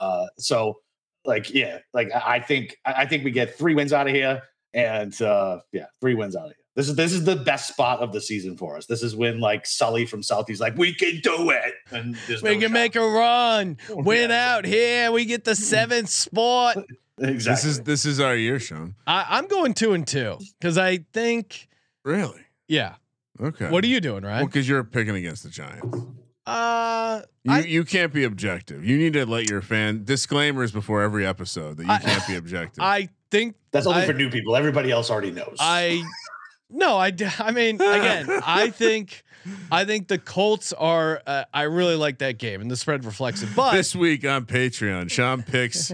uh, 0.00 0.26
so, 0.38 0.78
like, 1.24 1.52
yeah, 1.52 1.78
like 1.92 2.10
I 2.14 2.36
I 2.36 2.40
think 2.40 2.76
I 2.84 2.92
I 3.02 3.06
think 3.06 3.24
we 3.24 3.30
get 3.30 3.58
three 3.58 3.74
wins 3.74 3.92
out 3.92 4.06
of 4.06 4.14
here, 4.14 4.42
and 4.72 5.20
uh, 5.20 5.58
yeah, 5.72 5.86
three 6.00 6.14
wins 6.14 6.36
out 6.36 6.46
of 6.46 6.52
here. 6.52 6.65
This 6.76 6.88
is 6.90 6.94
this 6.94 7.12
is 7.12 7.24
the 7.24 7.34
best 7.36 7.68
spot 7.68 8.00
of 8.00 8.12
the 8.12 8.20
season 8.20 8.56
for 8.56 8.76
us. 8.76 8.86
This 8.86 9.02
is 9.02 9.16
when 9.16 9.40
like 9.40 9.66
Sully 9.66 10.04
from 10.06 10.22
Southie's 10.22 10.60
like, 10.60 10.76
we 10.76 10.92
can 10.94 11.20
do 11.22 11.50
it, 11.50 11.74
and 11.90 12.16
We 12.28 12.34
no 12.34 12.40
can 12.52 12.60
shot. 12.60 12.70
make 12.70 12.96
a 12.96 13.00
run, 13.00 13.78
win 13.90 14.28
Yeah. 14.30 14.54
out 14.56 14.64
here. 14.66 15.10
We 15.10 15.24
get 15.24 15.44
the 15.44 15.54
seventh 15.56 16.10
spot. 16.10 16.76
exactly. 17.18 17.52
This 17.54 17.64
is 17.64 17.80
this 17.80 18.04
is 18.04 18.20
our 18.20 18.36
year, 18.36 18.60
Sean. 18.60 18.94
I, 19.06 19.24
I'm 19.30 19.46
going 19.48 19.72
two 19.74 19.94
and 19.94 20.06
two 20.06 20.36
because 20.60 20.76
I 20.76 20.98
think, 21.14 21.66
Really? 22.04 22.42
yeah. 22.68 22.96
Okay. 23.40 23.70
What 23.70 23.82
are 23.82 23.88
you 23.88 24.00
doing, 24.00 24.22
right? 24.24 24.36
Well, 24.38 24.46
because 24.46 24.68
you're 24.68 24.84
picking 24.84 25.16
against 25.16 25.42
the 25.44 25.48
Giants. 25.50 25.98
Uh, 26.46 27.22
You 27.44 27.52
I- 27.52 27.58
you 27.60 27.84
can't 27.84 28.12
be 28.12 28.24
objective. 28.24 28.84
You 28.84 28.96
need 28.98 29.14
to 29.14 29.24
let 29.26 29.48
your 29.50 29.62
fan 29.62 30.04
disclaimers 30.04 30.72
before 30.72 31.02
every 31.02 31.26
episode 31.26 31.78
that 31.78 31.84
you 31.86 31.90
I- 31.92 31.98
can't 31.98 32.26
be 32.26 32.36
objective. 32.36 32.82
I 32.82 33.08
think 33.30 33.56
That's 33.72 33.86
only 33.86 34.02
I- 34.02 34.06
for 34.06 34.12
new 34.12 34.30
people. 34.30 34.54
Everybody 34.56 34.90
else 34.90 35.10
already 35.10 35.32
knows. 35.32 35.56
I 35.58 36.02
no, 36.70 36.96
I, 36.96 37.12
I 37.38 37.50
mean 37.52 37.76
again, 37.76 38.28
I 38.44 38.70
think 38.70 39.22
I 39.70 39.84
think 39.84 40.08
the 40.08 40.18
Colts 40.18 40.72
are. 40.72 41.22
Uh, 41.26 41.44
I 41.54 41.62
really 41.62 41.94
like 41.94 42.18
that 42.18 42.38
game, 42.38 42.60
and 42.60 42.68
the 42.70 42.76
spread 42.76 43.04
reflects 43.04 43.42
it. 43.42 43.50
But 43.54 43.72
this 43.72 43.94
week 43.94 44.26
on 44.26 44.44
Patreon, 44.46 45.08
Sean 45.10 45.42
picks 45.44 45.92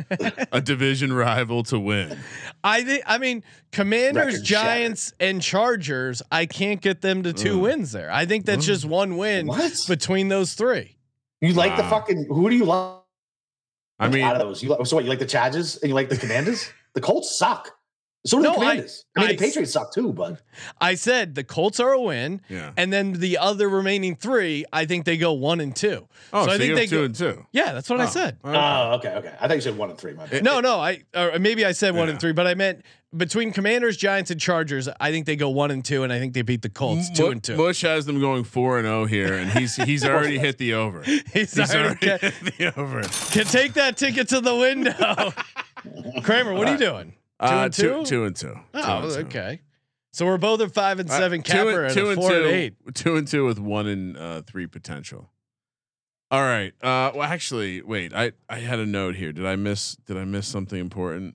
a 0.51 0.61
division 0.63 1.13
rival 1.13 1.63
to 1.65 1.79
win. 1.79 2.19
I 2.65 2.83
think 2.83 3.03
I 3.07 3.19
mean 3.19 3.45
Commanders, 3.73 4.35
Record 4.35 4.45
Giants, 4.45 5.13
and 5.21 5.43
Chargers. 5.43 6.23
I 6.33 6.47
can't 6.47 6.81
get 6.81 7.03
them 7.03 7.23
to 7.25 7.33
two 7.35 7.59
Mm. 7.59 7.63
wins 7.63 7.93
there. 7.93 8.11
I 8.11 8.25
think 8.25 8.47
that's 8.47 8.65
Mm. 8.65 8.69
just 8.69 8.85
one 8.87 9.17
win 9.19 9.47
What? 9.49 9.79
between 9.87 10.29
those 10.29 10.55
three. 10.55 10.97
you 11.43 11.53
like 11.53 11.77
the 11.77 11.83
fucking 11.85 12.27
who 12.31 12.49
do 12.49 12.57
you 12.57 12.65
like 12.65 13.01
I 14.01 14.09
mean, 14.09 14.23
out 14.25 14.35
of 14.37 14.41
those? 14.49 14.63
You 14.63 14.71
like, 14.71 14.87
so 14.87 14.97
what? 14.97 15.05
You 15.05 15.11
like 15.11 15.19
the 15.19 15.27
Chargers 15.27 15.77
and 15.77 15.89
you 15.91 15.95
like 15.95 16.09
the 16.09 16.17
Commanders? 16.17 16.71
the 16.95 17.01
Colts 17.03 17.37
suck. 17.39 17.71
So 18.25 18.37
do 18.39 18.45
No, 18.45 18.51
the 18.53 18.59
I- 18.59 18.61
Commanders. 18.61 19.05
I, 19.17 19.21
mean, 19.21 19.29
I- 19.29 19.33
the 19.33 19.39
Patriots 19.39 19.73
suck 19.73 19.93
too, 19.93 20.13
but 20.13 20.41
I 20.81 20.95
said 20.95 21.35
the 21.35 21.43
Colts 21.43 21.81
are 21.81 21.91
a 21.93 22.01
win, 22.01 22.41
yeah. 22.49 22.71
and 22.77 22.93
then 22.93 23.15
the 23.15 23.37
other 23.39 23.69
remaining 23.69 24.15
three, 24.15 24.65
I 24.73 24.85
think 24.87 25.07
they 25.07 25.17
go 25.17 25.33
one 25.33 25.61
and 25.61 25.75
two. 25.75 26.07
Oh, 26.33 26.47
so, 26.47 26.53
I 26.53 26.57
think 26.59 26.69
you 26.69 26.75
they 26.77 26.81
have 26.83 26.91
two 26.91 26.99
go- 26.99 27.05
and 27.05 27.15
two. 27.17 27.47
Yeah, 27.51 27.73
that's 27.73 27.91
what 27.91 28.01
I 28.01 28.05
Oh, 28.05 28.09
said. 28.09 28.37
okay. 28.45 28.57
oh, 28.59 28.93
okay, 28.99 29.09
okay. 29.17 29.35
I 29.41 29.49
thought 29.49 29.55
you 29.55 29.61
said 29.61 29.77
one 29.77 29.91
and 29.91 29.99
three. 29.99 30.13
My 30.15 30.27
bad. 30.27 30.45
No, 30.45 30.61
no, 30.61 30.79
I 30.79 31.03
or 31.17 31.39
maybe 31.41 31.65
I 31.65 31.73
said 31.73 31.97
one 31.97 32.07
Yeah. 32.07 32.13
and 32.13 32.21
three, 32.21 32.33
but 32.33 32.47
I 32.47 32.55
meant 32.55 32.83
between 33.15 33.53
Commanders, 33.53 33.97
Giants, 33.97 34.31
and 34.31 34.41
Chargers. 34.41 34.89
I 35.01 35.11
think 35.11 35.27
they 35.27 35.35
go 35.37 35.51
one 35.51 35.71
and 35.73 35.85
two, 35.85 36.05
and 36.05 36.13
I 36.13 36.19
think 36.21 36.33
they 36.33 36.43
beat 36.43 36.63
the 36.63 36.69
Colts 36.71 37.11
two 37.11 37.27
and 37.27 37.43
two. 37.43 37.57
Bush 37.57 37.83
has 37.83 38.07
them 38.07 38.21
going 38.21 38.45
four 38.45 38.79
and 38.79 38.87
zero 38.87 39.05
here, 39.05 39.35
and 39.35 39.51
he's 39.51 39.75
he's 39.75 40.05
already 40.07 40.39
hit 40.39 40.59
the 40.59 40.75
over. 40.75 41.03
He's, 41.33 41.55
He's 41.57 41.59
already 41.75 42.09
already 42.09 42.19
ca- 42.19 42.19
hit 42.31 42.57
the 42.59 42.81
over. 42.81 43.03
can 43.33 43.47
take 43.47 43.73
that 43.75 43.97
ticket 43.97 44.29
to 44.29 44.41
the 44.41 44.55
window. 44.55 45.33
Kramer, 46.23 46.55
what 46.55 46.69
are 46.69 46.73
you 46.73 46.79
doing? 46.79 47.15
Two 47.43 47.47
Uh, 47.49 47.65
and 47.65 47.75
two, 47.75 47.83
two? 47.83 48.05
two 48.05 48.25
and 48.25 48.37
two. 48.37 48.55
Oh, 48.75 48.83
Two 48.83 49.07
and 49.19 49.31
two. 49.31 49.39
okay. 49.39 49.61
So 50.13 50.27
we're 50.27 50.39
both 50.39 50.61
at 50.61 50.73
five 50.73 50.99
and 51.01 51.11
Uh, 51.11 51.19
seven. 51.19 51.43
two 51.43 51.53
Capper 51.53 51.85
and, 51.85 51.95
two 51.95 52.11
and 52.11 52.21
four 52.21 52.31
two, 52.31 52.37
and 52.37 52.47
eight. 52.47 52.75
two 52.95 53.17
and 53.17 53.27
two 53.27 53.45
with 53.47 53.59
one 53.59 53.87
and 53.87 54.17
uh, 54.17 54.43
three 54.43 54.67
potential. 54.67 55.31
All 56.31 56.43
right. 56.43 56.73
Uh, 56.83 57.13
well, 57.15 57.23
actually, 57.25 57.83
wait. 57.83 58.15
I 58.15 58.33
I 58.49 58.59
had 58.61 58.79
a 58.79 58.87
note 58.87 59.17
here. 59.17 59.33
Did 59.33 59.45
I 59.47 59.57
miss? 59.57 59.97
Did 60.07 60.17
I 60.17 60.25
miss 60.25 60.47
something 60.47 60.79
important? 60.81 61.35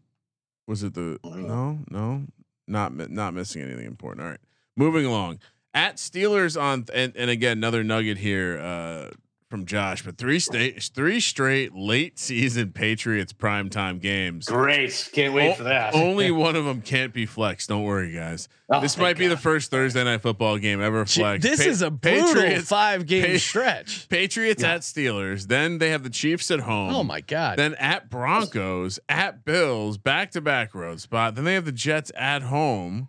Was 0.67 0.83
it 0.83 0.93
the 0.93 1.19
no 1.23 1.79
no 1.89 2.23
not 2.67 2.93
not 3.09 3.33
missing 3.33 3.61
anything 3.61 3.85
important? 3.85 4.23
All 4.23 4.29
right. 4.31 4.39
Moving 4.75 5.05
along. 5.05 5.39
At 5.73 5.97
Steelers 5.97 6.59
on 6.59 6.85
and 6.93 7.13
and 7.15 7.29
again 7.29 7.57
another 7.57 7.83
nugget 7.83 8.17
here 8.17 8.57
uh, 8.59 9.09
from 9.49 9.65
Josh, 9.65 10.03
but 10.03 10.17
three 10.17 10.39
state 10.39 10.83
three 10.93 11.19
straight 11.21 11.73
late 11.73 12.19
season 12.19 12.71
Patriots 12.73 13.31
primetime 13.31 14.01
games. 14.01 14.45
Great. 14.45 15.09
Can't 15.13 15.33
wait 15.33 15.51
O- 15.51 15.53
for 15.53 15.63
that. 15.63 15.95
Only 15.95 16.31
one 16.31 16.55
of 16.55 16.65
them 16.65 16.81
can't 16.81 17.13
be 17.13 17.25
flexed. 17.25 17.69
Don't 17.69 17.83
worry, 17.83 18.11
guys. 18.11 18.49
Oh, 18.69 18.81
this 18.81 18.95
thank 18.95 19.03
might 19.03 19.17
be 19.17 19.27
the 19.27 19.37
first 19.37 19.71
Thursday 19.71 20.03
night 20.03 20.21
football 20.21 20.57
game 20.57 20.81
ever 20.81 21.05
Gee, 21.05 21.21
flexed. 21.21 21.47
This 21.47 21.63
Pa- 21.63 21.69
is 21.69 21.81
a 21.81 21.89
brutal 21.89 22.33
Patriots, 22.33 22.67
five 22.69 23.05
game 23.05 23.31
Pa- 23.33 23.37
stretch. 23.37 24.09
Patriots 24.09 24.61
Yeah. 24.61 24.73
at 24.75 24.81
Steelers. 24.81 25.47
Then 25.47 25.77
they 25.77 25.91
have 25.91 26.03
the 26.03 26.09
Chiefs 26.09 26.51
at 26.51 26.59
home. 26.61 26.93
Oh 26.93 27.03
my 27.05 27.21
god. 27.21 27.57
Then 27.57 27.75
at 27.75 28.09
Broncos, 28.09 28.99
at 29.07 29.45
Bills, 29.45 29.97
back 29.97 30.31
to 30.31 30.41
back 30.41 30.75
road 30.75 30.99
spot. 30.99 31.35
Then 31.35 31.45
they 31.45 31.53
have 31.53 31.65
the 31.65 31.71
Jets 31.71 32.11
at 32.17 32.41
home. 32.43 33.07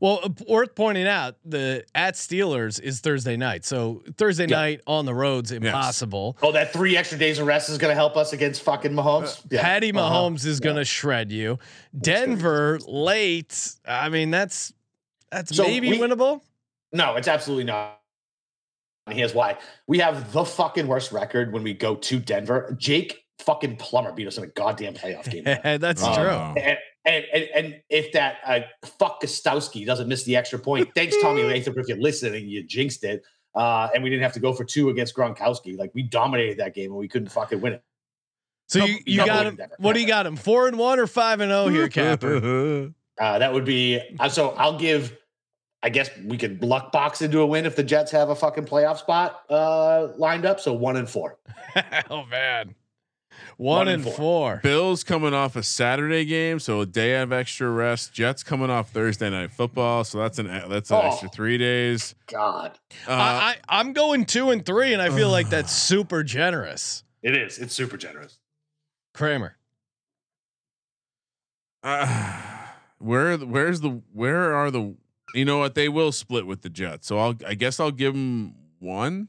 Well, 0.00 0.20
uh, 0.22 0.28
worth 0.48 0.74
pointing 0.74 1.06
out, 1.06 1.36
the 1.44 1.84
at 1.94 2.14
Steelers 2.14 2.80
is 2.80 3.00
Thursday 3.00 3.36
night. 3.36 3.64
So 3.64 4.02
Thursday 4.16 4.46
Yeah. 4.46 4.56
night 4.56 4.80
on 4.86 5.04
the 5.04 5.14
road's 5.14 5.52
impossible. 5.52 6.36
Oh, 6.42 6.52
that 6.52 6.72
three 6.72 6.96
extra 6.96 7.18
days 7.18 7.38
of 7.38 7.46
rest 7.46 7.68
is 7.68 7.76
going 7.78 7.90
to 7.90 7.94
help 7.94 8.16
us 8.16 8.32
against 8.32 8.62
fucking 8.62 8.92
Mahomes. 8.92 9.42
Yeah. 9.50 9.60
Patty 9.62 9.92
Uh-huh. 9.92 10.10
Mahomes 10.30 10.46
is 10.46 10.60
going 10.60 10.76
to 10.76 10.84
shred 10.84 11.30
you. 11.30 11.58
Denver 11.98 12.78
late. 12.86 13.72
I 13.86 14.08
mean, 14.08 14.30
that's 14.30 14.72
that's 15.30 15.54
So 15.54 15.64
maybe 15.64 15.90
we- 15.90 15.98
winnable. 15.98 16.40
No, 16.92 17.16
it's 17.16 17.28
absolutely 17.28 17.64
not. 17.64 18.00
And 19.06 19.18
here's 19.18 19.34
why: 19.34 19.58
we 19.86 19.98
have 19.98 20.32
the 20.32 20.44
fucking 20.44 20.86
worst 20.86 21.12
record 21.12 21.52
when 21.52 21.62
we 21.62 21.74
go 21.74 21.94
to 21.96 22.18
Denver. 22.18 22.74
Jake 22.78 23.24
fucking 23.40 23.76
Plummer 23.76 24.12
beat 24.12 24.26
us 24.28 24.38
in 24.38 24.44
a 24.44 24.46
goddamn 24.46 24.94
playoff 24.94 25.28
game. 25.30 25.44
that's 25.80 26.02
Oh, 26.02 26.14
true. 26.14 26.62
and, 26.62 26.78
and, 27.04 27.24
and 27.32 27.48
and 27.54 27.80
if 27.90 28.12
that 28.12 28.38
uh, 28.46 28.60
fuck 28.98 29.22
Gostkowski 29.22 29.84
doesn't 29.84 30.08
miss 30.08 30.24
the 30.24 30.36
extra 30.36 30.58
point, 30.58 30.88
thanks 30.94 31.16
Tommy 31.20 31.42
Lathrop 31.44 31.76
if 31.78 31.88
you're 31.88 31.98
listening, 31.98 32.48
you 32.48 32.62
jinxed 32.62 33.04
it. 33.04 33.22
Uh, 33.54 33.88
and 33.94 34.02
we 34.02 34.10
didn't 34.10 34.22
have 34.22 34.32
to 34.32 34.40
go 34.40 34.52
for 34.52 34.64
two 34.64 34.88
against 34.88 35.14
Gronkowski. 35.14 35.78
Like 35.78 35.92
we 35.94 36.02
dominated 36.02 36.58
that 36.58 36.74
game 36.74 36.90
and 36.90 36.98
we 36.98 37.06
couldn't 37.06 37.28
fucking 37.28 37.60
win 37.60 37.74
it. 37.74 37.84
So 38.68 38.80
No, 38.80 38.86
you, 38.86 38.98
you 39.06 39.18
no, 39.18 39.26
got 39.26 39.46
him. 39.46 39.56
never. 39.56 39.74
What 39.78 39.92
do 39.94 40.00
you 40.00 40.06
got 40.08 40.26
him? 40.26 40.36
Four 40.36 40.66
and 40.66 40.78
one 40.78 40.98
or 40.98 41.06
five 41.06 41.40
and 41.40 41.50
zero 41.50 41.68
here, 41.68 41.88
Capper? 41.88 42.92
Uh, 43.16 43.38
that 43.38 43.52
would 43.52 43.64
be 43.64 44.00
uh, 44.18 44.28
so. 44.28 44.50
I'll 44.56 44.76
give. 44.76 45.16
I 45.84 45.88
guess 45.88 46.10
we 46.24 46.36
could 46.36 46.60
luck 46.64 46.90
box 46.90 47.22
into 47.22 47.42
a 47.42 47.46
win 47.46 47.64
if 47.64 47.76
the 47.76 47.84
Jets 47.84 48.10
have 48.10 48.30
a 48.30 48.34
fucking 48.34 48.64
playoff 48.64 48.98
spot 48.98 49.42
uh, 49.48 50.08
lined 50.16 50.44
up. 50.44 50.58
So 50.58 50.72
one 50.72 50.96
and 50.96 51.08
four. 51.08 51.38
oh 52.10 52.24
man, 52.26 52.74
one, 53.56 53.78
One 53.86 53.88
and 53.88 54.04
and 54.06 54.14
four. 54.14 54.60
Bills 54.62 55.04
coming 55.04 55.32
off 55.34 55.54
a 55.56 55.62
Saturday 55.62 56.24
game, 56.24 56.58
so 56.58 56.80
a 56.80 56.86
day 56.86 57.20
of 57.20 57.32
extra 57.32 57.68
rest. 57.70 58.12
Jets 58.12 58.42
coming 58.42 58.70
off 58.70 58.90
Thursday 58.90 59.30
night 59.30 59.52
football, 59.52 60.04
so 60.04 60.18
that's 60.18 60.38
an 60.38 60.46
that's 60.68 60.90
an 60.90 60.96
Oh. 60.96 61.08
extra 61.08 61.28
three 61.28 61.58
days. 61.58 62.14
God, 62.26 62.78
Uh, 63.06 63.12
I, 63.12 63.56
I 63.68 63.80
I'm 63.80 63.92
going 63.92 64.24
two 64.24 64.50
and 64.50 64.64
three, 64.64 64.92
and 64.92 65.00
I 65.00 65.10
feel 65.10 65.30
like 65.30 65.50
that's 65.50 65.72
super 65.90 66.22
generous. 66.24 67.04
it 67.22 67.36
is. 67.36 67.58
It's 67.58 67.74
super 67.74 67.96
generous. 67.96 68.38
Kramer. 69.14 69.56
uh, 71.82 72.40
where 72.98 73.36
where's 73.38 73.80
the 73.80 74.00
where 74.12 74.54
are 74.54 74.70
the 74.70 74.94
you 75.34 75.44
know 75.44 75.58
what 75.58 75.74
they 75.74 75.88
will 75.88 76.12
split 76.12 76.46
with 76.46 76.62
the 76.62 76.70
Jets, 76.70 77.06
so 77.06 77.18
I'll 77.18 77.34
I 77.46 77.54
guess 77.54 77.78
I'll 77.80 77.90
give 77.90 78.14
them 78.14 78.54
one. 78.78 79.28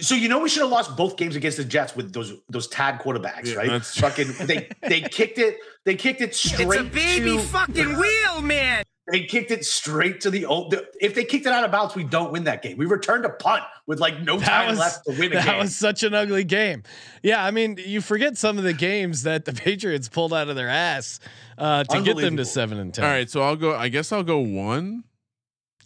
So 0.00 0.14
you 0.14 0.28
know 0.28 0.38
we 0.40 0.48
should 0.48 0.62
have 0.62 0.70
lost 0.70 0.96
both 0.96 1.16
games 1.16 1.36
against 1.36 1.58
the 1.58 1.64
Jets 1.64 1.94
with 1.94 2.12
those 2.12 2.32
those 2.48 2.66
tag 2.68 3.00
quarterbacks, 3.00 3.46
Yeah, 3.46 3.54
right? 3.56 3.68
that's. 3.70 3.98
Fucking 4.00 4.32
they 4.46 4.68
they 4.80 5.00
kicked 5.10 5.38
it. 5.38 5.58
They 5.84 5.96
kicked 5.96 6.20
it 6.22 6.34
straight. 6.34 6.66
It's 6.68 6.76
a 6.80 6.84
baby 6.84 7.36
to, 7.36 7.42
fucking 7.42 7.96
wheel, 7.98 8.40
man. 8.42 8.84
They 9.10 9.24
kicked 9.24 9.50
it 9.50 9.64
straight 9.66 10.20
to 10.22 10.30
the 10.30 10.46
old. 10.46 10.74
If 11.00 11.14
they 11.14 11.24
kicked 11.24 11.44
it 11.44 11.52
out 11.52 11.64
of 11.64 11.72
bounds, 11.72 11.94
we 11.96 12.04
don't 12.04 12.32
win 12.32 12.44
that 12.44 12.62
game. 12.62 12.78
We 12.78 12.86
returned 12.86 13.24
a 13.26 13.30
punt 13.30 13.64
with 13.86 13.98
like 14.00 14.22
no 14.22 14.38
That 14.38 14.46
time 14.46 14.68
was 14.70 14.78
left 14.78 15.04
to 15.06 15.10
win 15.18 15.32
a 15.32 15.34
that 15.34 15.44
game. 15.44 15.58
was 15.58 15.74
such 15.76 16.04
an 16.04 16.14
ugly 16.14 16.44
game. 16.44 16.84
Yeah, 17.22 17.44
I 17.44 17.50
mean, 17.50 17.76
you 17.84 18.00
forget 18.00 18.38
some 18.38 18.58
of 18.58 18.64
the 18.64 18.72
games 18.72 19.24
that 19.24 19.44
the 19.44 19.52
Patriots 19.52 20.08
pulled 20.08 20.32
out 20.32 20.48
of 20.48 20.56
their 20.56 20.68
ass 20.68 21.18
uh, 21.58 21.82
to 21.84 22.00
get 22.00 22.16
them 22.16 22.36
to 22.38 22.44
seven 22.44 22.78
and 22.78 22.94
ten. 22.94 23.04
All 23.04 23.10
right, 23.10 23.28
so 23.28 23.42
I'll 23.42 23.56
go. 23.56 23.74
I 23.76 23.88
guess 23.88 24.12
I'll 24.12 24.22
go 24.22 24.38
one, 24.38 25.02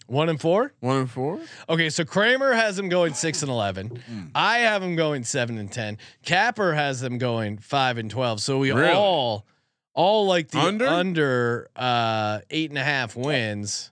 one 0.07 0.29
and 0.29 0.41
four. 0.41 0.73
one 0.81 0.99
and 0.99 1.11
four. 1.11 1.41
Okay, 1.69 1.91
so 1.91 2.05
Kramer 2.05 2.53
has 2.53 2.77
them 2.77 2.89
going 2.89 3.15
six 3.15 3.43
and 3.43 3.51
eleven. 3.51 3.89
Hmm. 4.07 4.21
I 4.35 4.59
have 4.59 4.83
them 4.83 4.97
going 4.97 5.25
seven 5.25 5.59
and 5.59 5.71
ten. 5.71 5.99
Capper 6.25 6.75
has 6.75 7.01
them 7.01 7.19
going 7.19 7.59
five 7.59 7.99
and 7.99 8.11
twelve. 8.11 8.41
So 8.41 8.59
we 8.59 8.73
Really? 8.73 8.93
all 8.93 9.47
all 9.95 10.27
like 10.27 10.49
the 10.51 10.59
Under? 10.59 10.87
under, 10.87 11.71
uh, 11.75 12.41
eight 12.51 12.71
and 12.71 12.79
a 12.79 12.85
half 12.85 13.17
wins. 13.17 13.91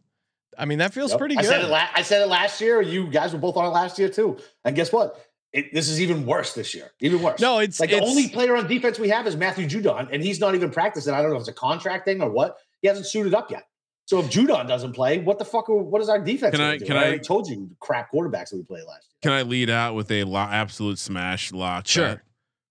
I 0.58 0.66
mean, 0.66 0.78
that 0.78 0.92
feels 0.94 1.10
Yep. 1.12 1.18
pretty 1.18 1.36
I 1.38 1.40
good. 1.42 1.48
said 1.48 1.64
it. 1.64 1.68
La- 1.70 1.88
I 1.94 2.02
said 2.02 2.20
it 2.22 2.26
last 2.28 2.60
year. 2.60 2.80
You 2.82 3.08
guys 3.08 3.32
were 3.32 3.38
both 3.38 3.56
on 3.56 3.64
it 3.64 3.68
last 3.70 3.98
year 3.98 4.08
too. 4.08 4.38
And 4.64 4.76
guess 4.76 4.92
what? 4.92 5.18
It, 5.52 5.72
this 5.72 5.88
is 5.88 6.00
even 6.00 6.26
worse 6.26 6.52
this 6.52 6.74
year. 6.74 6.90
Even 7.00 7.22
worse. 7.22 7.40
no, 7.40 7.58
it's 7.58 7.78
like 7.80 7.90
it's, 7.90 8.00
the 8.00 8.06
only 8.06 8.28
player 8.28 8.56
on 8.56 8.66
defense 8.66 8.98
we 8.98 9.08
have 9.08 9.26
is 9.26 9.36
Matthew 9.36 9.66
Judon, 9.68 10.08
and 10.12 10.22
he's 10.22 10.40
not 10.40 10.54
even 10.54 10.70
practicing. 10.70 11.14
I 11.14 11.22
don't 11.22 11.30
know 11.30 11.36
if 11.36 11.40
it's 11.40 11.48
a 11.48 11.52
contract 11.52 12.04
thing 12.04 12.20
or 12.20 12.28
what. 12.28 12.58
He 12.82 12.88
hasn't 12.88 13.06
suited 13.06 13.34
up 13.34 13.50
yet. 13.50 13.66
So 14.06 14.18
if 14.20 14.26
Judon 14.30 14.68
doesn't 14.68 14.92
play, 14.92 15.18
what 15.18 15.38
the 15.38 15.44
fuck? 15.44 15.68
are- 15.70 15.74
What 15.82 16.02
is 16.02 16.08
our 16.08 16.18
defense? 16.18 16.50
Can 16.52 16.60
gonna 16.60 16.72
I- 16.74 16.78
do? 16.78 16.84
can 16.86 16.96
I 16.96 17.00
I- 17.00 17.04
already 17.04 17.18
told 17.20 17.48
you 17.48 17.56
the 17.70 17.74
crap 17.80 18.12
quarterbacks 18.12 18.50
that 18.50 18.56
we 18.56 18.62
played 18.62 18.84
last 18.84 19.06
year. 19.08 19.18
Can 19.22 19.32
I 19.32 19.42
lead 19.42 19.70
out 19.70 19.94
with 19.94 20.10
a 20.10 20.24
lo- 20.24 20.40
absolute 20.40 20.98
smash 20.98 21.52
lock? 21.52 21.86
Sure. 21.86 22.08
bet? 22.16 22.20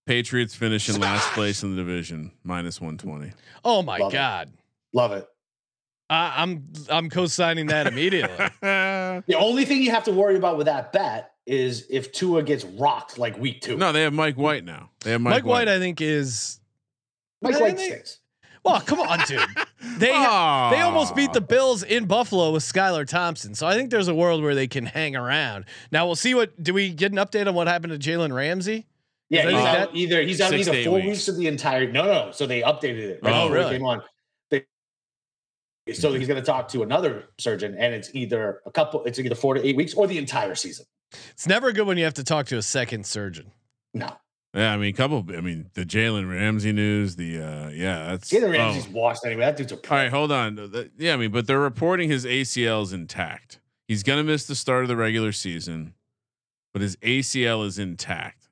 Patriots 0.05 0.53
finish 0.53 0.89
in 0.89 0.99
last 0.99 1.27
place 1.31 1.63
in 1.63 1.71
the 1.75 1.81
division, 1.81 2.31
minus 2.43 2.79
one 2.81 2.97
twenty. 2.97 3.31
oh 3.63 3.81
my 3.81 3.97
Love 3.97 4.11
it. 4.11 4.15
god. 4.15 4.49
Love 4.93 5.11
it. 5.13 5.27
I, 6.09 6.33
I'm 6.43 6.67
I'm 6.89 7.09
co-signing 7.09 7.67
that 7.67 7.87
immediately. 7.87 8.35
The 8.61 9.35
only 9.37 9.63
thing 9.65 9.81
you 9.81 9.91
have 9.91 10.03
to 10.05 10.11
worry 10.11 10.35
about 10.35 10.57
with 10.57 10.65
that 10.65 10.91
bet 10.91 11.31
is 11.45 11.85
if 11.89 12.11
Tua 12.11 12.43
gets 12.43 12.63
rocked 12.65 13.17
like 13.17 13.37
week 13.39 13.61
two. 13.61 13.77
no, 13.77 13.91
they 13.91 14.01
have 14.03 14.13
Mike 14.13 14.35
White 14.37 14.65
now. 14.65 14.89
They 15.01 15.11
have 15.11 15.21
Mike, 15.21 15.35
Mike 15.35 15.45
White, 15.45 15.67
I 15.67 15.79
think, 15.79 16.01
is 16.01 16.59
Mike 17.41 17.55
I 17.55 17.61
White 17.61 17.77
think- 17.77 17.91
stinks. 17.91 18.19
Well. 18.63 18.81
Come 18.81 18.99
on, 18.99 19.19
dude. 19.27 19.39
They 19.97 20.07
they 20.07 20.81
almost 20.81 21.15
beat 21.15 21.33
the 21.33 21.41
Bills 21.41 21.83
in 21.83 22.05
Buffalo 22.05 22.51
with 22.51 22.63
Skylar 22.63 23.07
Thompson. 23.07 23.55
So 23.55 23.67
I 23.67 23.75
think 23.75 23.89
there's 23.91 24.07
a 24.07 24.15
world 24.15 24.41
where 24.43 24.55
they 24.55 24.67
can 24.67 24.85
hang 24.85 25.15
around. 25.15 25.65
Now 25.91 26.05
we'll 26.05 26.15
see 26.15 26.33
what. 26.33 26.61
Do 26.61 26.73
we 26.73 26.89
get 26.93 27.11
an 27.11 27.17
update 27.17 27.47
on 27.47 27.53
what 27.55 27.67
happened 27.67 27.99
to 27.99 27.99
Jalen 27.99 28.33
Ramsey? 28.33 28.87
Yeah, 29.29 29.43
he's 29.49 29.53
out 29.53 29.63
that- 29.91 29.95
either 29.95 30.21
he's 30.21 30.39
out 30.41 30.49
Six 30.51 30.67
either 30.67 30.83
four 30.83 30.95
weeks. 30.95 31.07
weeks. 31.07 31.27
of 31.27 31.37
the 31.37 31.47
entire. 31.47 31.91
No, 31.91 32.05
no. 32.05 32.31
So 32.31 32.45
they 32.45 32.61
updated 32.61 32.99
it. 32.99 33.19
right 33.23 33.33
Oh, 33.33 33.49
really? 33.49 33.77
Came 33.77 33.85
on. 33.85 34.01
They, 34.51 34.63
so 35.93 36.13
he's 36.13 36.27
going 36.27 36.39
to 36.39 36.45
talk 36.45 36.67
to 36.69 36.83
another 36.83 37.25
surgeon, 37.39 37.75
and 37.77 37.93
it's 37.93 38.09
either 38.13 38.61
a 38.65 38.71
couple. 38.71 39.03
It's 39.05 39.19
either 39.19 39.35
four 39.35 39.55
to 39.55 39.65
eight 39.67 39.75
weeks 39.75 39.93
or 39.95 40.07
the 40.07 40.17
entire 40.17 40.55
season. 40.55 40.85
It's 41.31 41.47
never 41.47 41.71
good 41.71 41.85
when 41.87 41.97
you 41.97 42.03
have 42.05 42.13
to 42.15 42.23
talk 42.23 42.45
to 42.47 42.57
a 42.57 42.61
second 42.61 43.05
surgeon. 43.05 43.51
No, 43.93 44.09
Yeah, 44.53 44.71
I 44.71 44.77
mean, 44.77 44.89
a 44.89 44.93
couple. 44.93 45.25
I 45.35 45.41
mean, 45.41 45.71
the 45.73 45.83
Jalen 45.83 46.29
Ramsey 46.29 46.71
news. 46.73 47.15
The 47.15 47.41
uh, 47.41 47.69
yeah, 47.69 48.05
that's. 48.11 48.29
Jalen 48.29 48.49
oh. 48.49 48.51
Ramsey's 48.51 48.87
washed 48.87 49.25
anyway. 49.25 49.41
That 49.41 49.57
dude's 49.57 49.71
a 49.71 49.75
All 49.75 49.81
right, 49.89 50.11
hold 50.11 50.31
on. 50.31 50.55
The- 50.55 50.91
Yeah, 50.97 51.13
I 51.13 51.17
mean, 51.17 51.31
but 51.31 51.47
they're 51.47 51.59
reporting 51.59 52.09
his 52.09 52.25
ACL 52.25 52.83
is 52.83 52.93
intact. 52.93 53.59
He's 53.87 54.03
gonna 54.03 54.23
miss 54.23 54.45
the 54.45 54.55
start 54.55 54.83
of 54.83 54.89
the 54.89 54.95
regular 54.95 55.31
season, 55.31 55.95
but 56.71 56.81
his 56.81 56.95
ACL 56.97 57.65
is 57.65 57.79
intact. 57.79 58.42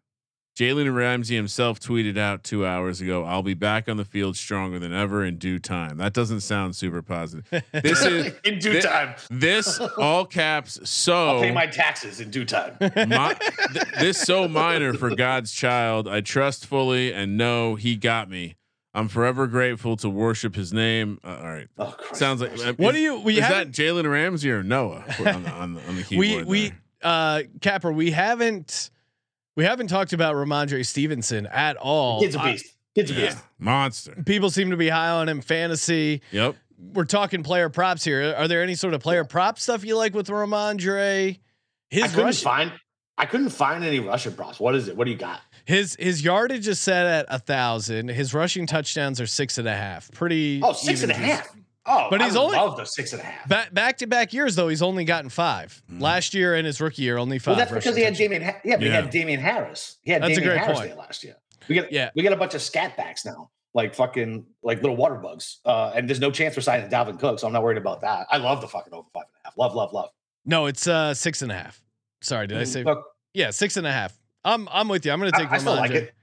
Jalen 0.57 0.93
Ramsey 0.93 1.35
himself 1.35 1.79
tweeted 1.79 2.17
out 2.17 2.43
two 2.43 2.65
hours 2.65 2.99
ago, 2.99 3.23
"I'll 3.23 3.41
be 3.41 3.53
back 3.53 3.87
on 3.87 3.95
the 3.97 4.03
field 4.05 4.35
stronger 4.35 4.79
than 4.79 4.93
ever 4.93 5.23
in 5.23 5.37
due 5.37 5.59
time." 5.59 5.97
That 5.97 6.13
doesn't 6.13 6.41
sound 6.41 6.75
super 6.75 7.01
positive. 7.01 7.47
This 7.71 8.03
is 8.05 8.33
in 8.43 8.59
due 8.59 8.73
thi- 8.73 8.81
time. 8.87 9.15
this 9.29 9.79
all 9.97 10.25
caps. 10.25 10.77
So 10.89 11.13
I'll 11.37 11.41
pay 11.41 11.51
my 11.51 11.67
taxes 11.67 12.19
in 12.19 12.31
due 12.31 12.43
time. 12.45 12.75
Mi- 12.81 12.89
th- 13.73 13.85
this 13.99 14.21
so 14.21 14.47
minor 14.49 14.93
for 14.93 15.15
God's 15.15 15.51
child. 15.53 16.07
I 16.07 16.19
trust 16.21 16.65
fully 16.65 17.13
and 17.13 17.37
know 17.37 17.75
He 17.75 17.95
got 17.95 18.29
me. 18.29 18.55
I'm 18.93 19.07
forever 19.07 19.47
grateful 19.47 19.95
to 19.97 20.09
worship 20.09 20.53
His 20.55 20.73
name. 20.73 21.17
Uh, 21.23 21.37
all 21.41 21.47
right, 21.47 21.67
Oh, 21.77 21.95
sounds 22.11 22.41
like. 22.41 22.51
uh, 22.59 22.73
What 22.73 22.89
is- 22.93 22.99
do 22.99 23.01
you? 23.03 23.19
We 23.21 23.33
is 23.35 23.39
that. 23.47 23.71
Jalen 23.71 24.09
Ramsey 24.11 24.51
or 24.51 24.63
Noah 24.63 25.05
on 25.25 25.43
the, 25.43 25.49
on 25.49 25.73
the, 25.75 25.81
on 25.87 25.95
the 25.95 26.05
We 26.17 26.27
keyboard? 26.27 26.45
we 26.45 26.61
there? 26.69 26.77
uh 27.03 27.41
Capper. 27.61 27.91
We 27.91 28.11
haven't. 28.11 28.91
We 29.55 29.63
haven't 29.65 29.87
talked 29.87 30.13
about 30.13 30.35
Rhamondre 30.35 30.85
Stevenson 30.85 31.45
at 31.47 31.77
all. 31.77 32.21
Kid's 32.21 32.35
a 32.35 32.39
I- 32.41 32.51
beast. 32.53 32.75
Kid's 32.95 33.11
a 33.11 33.13
yeah, 33.13 33.25
beast. 33.27 33.37
monster. 33.57 34.15
people 34.25 34.49
seem 34.49 34.71
to 34.71 34.77
be 34.77 34.89
high 34.89 35.09
on 35.09 35.29
him 35.29 35.39
fantasy. 35.41 36.21
Yep. 36.31 36.55
We're 36.93 37.05
talking 37.05 37.41
player 37.43 37.69
props 37.69 38.03
here. 38.03 38.33
Are 38.37 38.47
there 38.49 38.61
any 38.63 38.75
sort 38.75 38.93
of 38.93 39.01
player 39.01 39.23
prop 39.23 39.59
stuff 39.59 39.85
you 39.85 39.95
like 39.95 40.13
with 40.13 40.27
Ramondre? 40.27 41.39
His 41.89 42.03
I 42.03 42.05
His 42.07 42.11
couldn't 42.11 42.25
rush, 42.25 42.41
find. 42.41 42.73
I 43.17 43.25
couldn't 43.25 43.49
find 43.51 43.83
any 43.83 43.99
Russian 43.99 44.33
props. 44.33 44.59
What 44.59 44.75
is 44.75 44.87
it? 44.87 44.97
What 44.97 45.05
do 45.05 45.11
you 45.11 45.17
got? 45.17 45.39
his 45.65 45.95
his 45.99 46.23
yardage 46.23 46.67
is 46.67 46.79
set 46.79 47.05
at 47.05 47.25
a 47.29 47.37
thousand. 47.39 48.09
His 48.09 48.33
rushing 48.33 48.65
touchdowns 48.65 49.21
are 49.21 49.27
six 49.27 49.57
and 49.57 49.67
a 49.67 49.75
half. 49.75 50.11
Pretty. 50.11 50.59
Oh, 50.63 50.73
six 50.73 51.03
and 51.03 51.11
a 51.11 51.15
half. 51.15 51.47
Oh, 51.85 52.07
But 52.11 52.21
I 52.21 52.25
he's 52.25 52.33
would 52.33 52.39
only- 52.41 52.57
love 52.57 52.77
the 52.77 52.85
six 52.85 53.11
and 53.13 53.21
a 53.21 53.25
half. 53.25 53.47
Back 53.49 53.73
back 53.73 53.97
to 53.99 54.07
back 54.07 54.33
years 54.33 54.55
though, 54.55 54.67
he's 54.67 54.81
only 54.83 55.03
gotten 55.03 55.29
five. 55.29 55.81
Last 55.89 56.33
year 56.33 56.53
and 56.55 56.65
his 56.65 56.79
rookie 56.79 57.01
year, 57.01 57.17
only 57.17 57.39
five. 57.39 57.57
Well, 57.57 57.65
that's 57.65 57.71
because 57.71 57.95
he 57.95 58.03
had. 58.03 58.15
Damien. 58.15 58.43
Ha- 58.43 58.59
yeah, 58.63 58.75
but 58.77 58.83
he 58.83 58.89
had 58.89 59.09
Damien 59.09 59.39
Harris. 59.39 59.97
He 60.03 60.11
had 60.11 60.21
That's 60.21 60.37
a 60.37 60.41
great 60.41 60.57
Harris 60.59 60.77
point. 60.77 60.89
there 60.91 60.97
last 60.97 61.23
year. 61.23 61.35
We 61.67 61.75
got 61.75 61.91
Yeah. 61.91 62.11
we 62.15 62.21
get 62.21 62.33
a 62.33 62.37
bunch 62.37 62.53
of 62.53 62.61
scat 62.61 62.95
backs 62.97 63.25
now, 63.25 63.49
like 63.73 63.95
fucking 63.95 64.45
like 64.61 64.81
little 64.81 64.95
water 64.95 65.15
bugs. 65.15 65.59
Uh, 65.65 65.91
and 65.95 66.07
there's 66.07 66.19
no 66.19 66.29
chance 66.31 66.53
for 66.53 66.61
signing 66.61 66.87
Dalvin 66.89 67.19
Cook, 67.19 67.39
so 67.39 67.47
I'm 67.47 67.53
not 67.53 67.63
worried 67.63 67.77
about 67.79 68.01
that. 68.01 68.27
I 68.29 68.37
love 68.37 68.61
the 68.61 68.67
fucking 68.67 68.93
over 68.93 69.07
five 69.13 69.23
and 69.23 69.35
a 69.43 69.47
half. 69.47 69.57
Love, 69.57 69.73
love, 69.73 69.91
love. 69.91 70.09
No, 70.45 70.67
it's 70.67 70.87
uh 70.87 71.13
six 71.15 71.41
and 71.41 71.51
a 71.51 71.55
half. 71.55 71.81
Sorry, 72.21 72.45
did 72.45 72.59
I 72.59 72.63
say? 72.65 72.83
Look, 72.83 73.03
Yeah, 73.33 73.49
six 73.49 73.75
and 73.77 73.87
a 73.87 73.91
half. 73.91 74.15
I'm 74.43 74.67
I'm 74.71 74.87
with 74.87 75.05
you. 75.05 75.11
I'm 75.11 75.19
going 75.19 75.31
to 75.31 75.37
I, 75.37 75.41
take 75.41 75.51
I 75.51 75.57
still 75.57 75.75
Rhamondre. 75.75 75.79
like 75.79 75.91
it. 75.91 76.13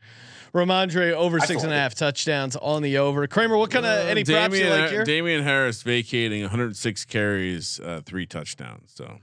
Rhamondre 0.54 1.12
over 1.12 1.36
I 1.40 1.46
six 1.46 1.60
still 1.60 1.70
and 1.70 1.72
a 1.72 1.76
like 1.76 1.82
half 1.82 1.94
touchdowns 1.94 2.56
on 2.56 2.82
the 2.82 2.98
over. 2.98 3.26
Kramer, 3.26 3.56
what 3.56 3.70
kind 3.70 3.84
of 3.86 4.06
Uh, 4.06 4.08
any 4.10 4.24
props 4.24 4.58
you 4.58 4.68
like 4.68 4.90
here? 4.90 5.04
Damien 5.04 5.42
Harris 5.44 5.82
vacating 5.82 6.42
106 6.42 7.04
carries, 7.04 7.80
uh, 7.80 8.00
three 8.04 8.26
touchdowns. 8.26 8.92
So 8.94 9.04
Yeah, 9.04 9.14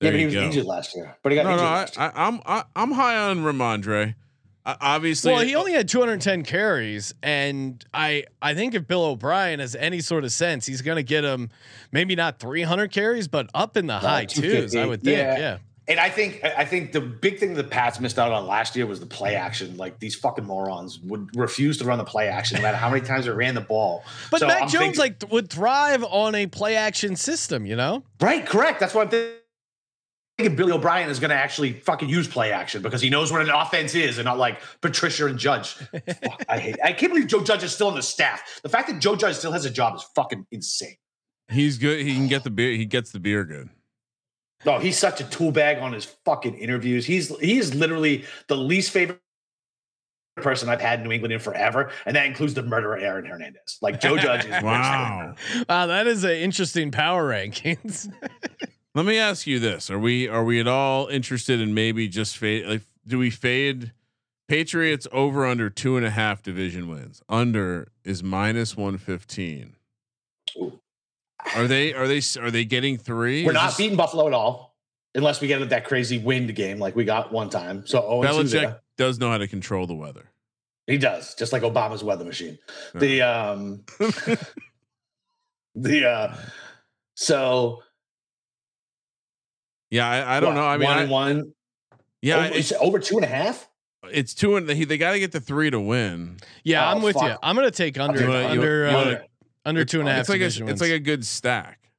there 0.00 0.12
but 0.12 0.14
he 0.16 0.20
you 0.20 0.26
was 0.26 0.34
go. 0.34 0.42
injured 0.42 0.64
last 0.64 0.94
year. 0.96 1.16
But 1.22 1.32
he 1.32 1.36
got 1.36 1.44
No, 1.44 1.50
injured 1.52 1.64
no, 1.64 1.68
I, 1.70 1.74
last 1.74 1.96
year. 1.96 2.12
I, 2.14 2.26
I'm 2.26 2.40
I, 2.46 2.64
I'm 2.74 2.92
high 2.92 3.16
on 3.16 3.38
Rhamondre. 3.40 4.14
I, 4.64 4.76
obviously, 4.80 5.32
well, 5.32 5.44
he 5.44 5.54
only 5.54 5.72
had 5.74 5.88
210 5.88 6.42
carries, 6.42 7.14
and 7.22 7.84
I 7.94 8.24
I 8.42 8.54
think 8.54 8.74
if 8.74 8.86
Bill 8.88 9.04
O'Brien 9.04 9.60
has 9.60 9.76
any 9.76 10.00
sort 10.00 10.24
of 10.24 10.32
sense, 10.32 10.66
he's 10.66 10.82
going 10.82 10.96
to 10.96 11.04
get 11.04 11.22
him 11.22 11.50
maybe 11.92 12.16
not 12.16 12.40
300 12.40 12.90
carries, 12.90 13.28
but 13.28 13.48
up 13.54 13.76
in 13.76 13.86
the 13.86 13.98
high 13.98 14.24
twos. 14.24 14.74
I 14.74 14.84
would 14.84 15.02
think. 15.04 15.16
Yeah. 15.18 15.38
Yeah. 15.38 15.58
And 15.88 16.00
I 16.00 16.10
think 16.10 16.42
I 16.44 16.64
think 16.64 16.90
the 16.92 17.00
big 17.00 17.38
thing 17.38 17.54
the 17.54 17.62
Pats 17.62 18.00
missed 18.00 18.18
out 18.18 18.32
on 18.32 18.46
last 18.46 18.74
year 18.74 18.86
was 18.86 18.98
the 18.98 19.06
play 19.06 19.36
action. 19.36 19.76
Like 19.76 20.00
these 20.00 20.16
fucking 20.16 20.44
morons 20.44 20.98
would 21.00 21.34
refuse 21.36 21.78
to 21.78 21.84
run 21.84 21.98
the 21.98 22.04
play 22.04 22.26
action 22.28 22.56
no 22.56 22.62
matter 22.62 22.76
how 22.76 22.90
many 22.90 23.06
times 23.06 23.26
they 23.26 23.30
ran 23.30 23.54
the 23.54 23.60
ball. 23.60 24.02
But 24.30 24.40
So 24.40 24.48
Mac 24.48 24.62
I'm 24.62 24.68
Jones 24.68 24.96
thinking- 24.98 24.98
like 25.22 25.32
would 25.32 25.48
thrive 25.48 26.02
on 26.02 26.34
a 26.34 26.46
play 26.48 26.74
action 26.74 27.14
system. 27.14 27.66
You 27.66 27.76
know. 27.76 28.02
Right, 28.20 28.44
correct. 28.44 28.80
That's 28.80 28.94
what 28.94 29.02
I'm 29.02 29.10
thinking. 29.10 29.36
thinking 30.38 30.56
Billy 30.56 30.72
O'Brien 30.72 31.08
is 31.08 31.20
going 31.20 31.30
to 31.30 31.36
actually 31.36 31.72
fucking 31.74 32.08
use 32.08 32.26
play 32.26 32.50
action 32.50 32.82
because 32.82 33.00
he 33.00 33.08
knows 33.08 33.30
what 33.30 33.40
an 33.42 33.48
offense 33.50 33.94
is 33.94 34.18
and 34.18 34.24
not 34.24 34.38
like 34.38 34.60
Patricia 34.80 35.26
and 35.26 35.38
Judge. 35.38 35.74
Fuck, 35.74 36.44
I 36.48 36.58
hate. 36.58 36.76
I 36.84 36.92
can't 36.94 37.12
believe 37.12 37.28
Joe 37.28 37.44
Judge 37.44 37.62
is 37.62 37.72
still 37.72 37.86
on 37.88 37.94
the 37.94 38.02
staff. 38.02 38.60
The 38.64 38.68
fact 38.68 38.88
that 38.88 38.98
Joe 39.00 39.14
Judge 39.14 39.36
still 39.36 39.52
has 39.52 39.64
a 39.64 39.70
job 39.70 39.94
is 39.94 40.02
fucking 40.16 40.46
insane. 40.50 40.96
he's 41.48 41.78
good. 41.78 42.00
He 42.04 42.12
can 42.14 42.26
get 42.26 42.42
the 42.42 42.50
beer. 42.50 42.72
He 42.76 42.86
gets 42.86 43.12
the 43.12 43.20
beer 43.20 43.44
good. 43.44 43.70
No, 44.64 44.78
he's 44.78 44.98
such 44.98 45.20
a 45.20 45.24
tool 45.24 45.52
bag 45.52 45.78
on 45.78 45.92
his 45.92 46.04
fucking 46.04 46.54
interviews. 46.54 47.04
He's 47.04 47.36
he 47.38 47.58
is 47.58 47.74
literally 47.74 48.24
the 48.48 48.56
least 48.56 48.90
favorite 48.90 49.20
person 50.36 50.68
I've 50.68 50.80
had 50.80 51.00
in 51.00 51.06
New 51.06 51.12
England 51.12 51.32
in 51.32 51.40
forever, 51.40 51.90
and 52.04 52.16
that 52.16 52.26
includes 52.26 52.54
the 52.54 52.62
murderer 52.62 52.96
Aaron 52.96 53.26
Hernandez. 53.26 53.78
Like 53.82 54.00
Joe 54.00 54.16
Judge 54.16 54.44
is 54.44 54.50
Wow. 54.62 55.34
Wow, 55.68 55.86
that 55.86 56.06
is 56.06 56.24
an 56.24 56.32
interesting 56.32 56.90
power 56.90 57.28
rankings. 57.28 58.12
Let 58.94 59.04
me 59.04 59.18
ask 59.18 59.46
you 59.46 59.58
this: 59.58 59.90
Are 59.90 59.98
we 59.98 60.28
are 60.28 60.44
we 60.44 60.58
at 60.58 60.68
all 60.68 61.06
interested 61.08 61.60
in 61.60 61.74
maybe 61.74 62.08
just 62.08 62.38
fade? 62.38 62.66
Like, 62.66 62.82
do 63.06 63.18
we 63.18 63.30
fade 63.30 63.92
Patriots 64.48 65.06
over 65.12 65.44
under 65.44 65.68
two 65.68 65.96
and 65.96 66.06
a 66.06 66.10
half 66.10 66.42
division 66.42 66.88
wins? 66.88 67.22
Under 67.28 67.88
is 68.04 68.22
minus 68.22 68.76
one 68.76 68.96
fifteen. 68.96 69.76
Ooh. 70.56 70.80
Are 71.54 71.66
they 71.66 71.94
are 71.94 72.08
they 72.08 72.20
are 72.40 72.50
they 72.50 72.64
getting 72.64 72.98
three? 72.98 73.44
We're 73.44 73.52
Is 73.52 73.54
not 73.54 73.66
this- 73.68 73.76
beating 73.76 73.96
Buffalo 73.96 74.26
at 74.26 74.32
all, 74.32 74.74
unless 75.14 75.40
we 75.40 75.46
get 75.48 75.56
into 75.62 75.68
that 75.70 75.84
crazy 75.84 76.18
wind 76.18 76.54
game 76.54 76.78
like 76.78 76.96
we 76.96 77.04
got 77.04 77.32
one 77.32 77.48
time. 77.50 77.86
So 77.86 78.02
oh, 78.04 78.20
Belichick 78.22 78.50
there. 78.50 78.80
does 78.96 79.18
know 79.18 79.30
how 79.30 79.38
to 79.38 79.46
control 79.46 79.86
the 79.86 79.94
weather. 79.94 80.30
he 80.86 80.98
does, 80.98 81.34
just 81.34 81.52
like 81.52 81.62
Obama's 81.62 82.02
weather 82.02 82.24
machine. 82.24 82.58
The 82.94 83.22
um, 83.22 83.84
the 85.74 86.06
uh, 86.08 86.36
so 87.14 87.82
Yeah, 89.90 90.08
I, 90.08 90.36
I 90.36 90.40
don't 90.40 90.54
what, 90.54 90.60
know. 90.60 90.66
I 90.66 90.76
mean, 90.78 90.88
one 90.88 90.98
I, 90.98 91.04
one. 91.04 91.52
yeah, 92.22 92.36
over, 92.38 92.46
it's, 92.46 92.70
it's 92.72 92.80
over 92.80 92.98
two 92.98 93.16
and 93.16 93.24
a 93.24 93.28
half. 93.28 93.68
it's 94.10 94.34
two 94.34 94.56
and 94.56 94.68
they, 94.68 94.84
they 94.84 94.98
got 94.98 95.12
to 95.12 95.18
get 95.20 95.32
the 95.32 95.40
three 95.40 95.70
to 95.70 95.80
win. 95.80 96.38
yeah, 96.64 96.84
Oh, 96.88 96.96
I'm 96.96 97.02
with 97.02 97.16
you. 97.16 97.34
I'm 97.42 97.54
gonna 97.56 97.70
take 97.70 97.98
under 97.98 98.20
You 98.20 98.28
wanna- 98.28 98.42
you- 98.42 98.48
under 98.60 98.84
you 98.84 98.90
uh, 98.90 98.94
wanna- 99.04 99.22
under 99.66 99.84
two 99.84 100.00
and 100.00 100.08
a 100.08 100.12
half. 100.12 100.20
It's 100.20 100.28
like 100.30 100.36
a 100.36 100.44
division 100.44 100.68
it's 100.68 100.80
like 100.80 100.90
a 100.92 100.98
good 100.98 101.26
stack. 101.26 101.90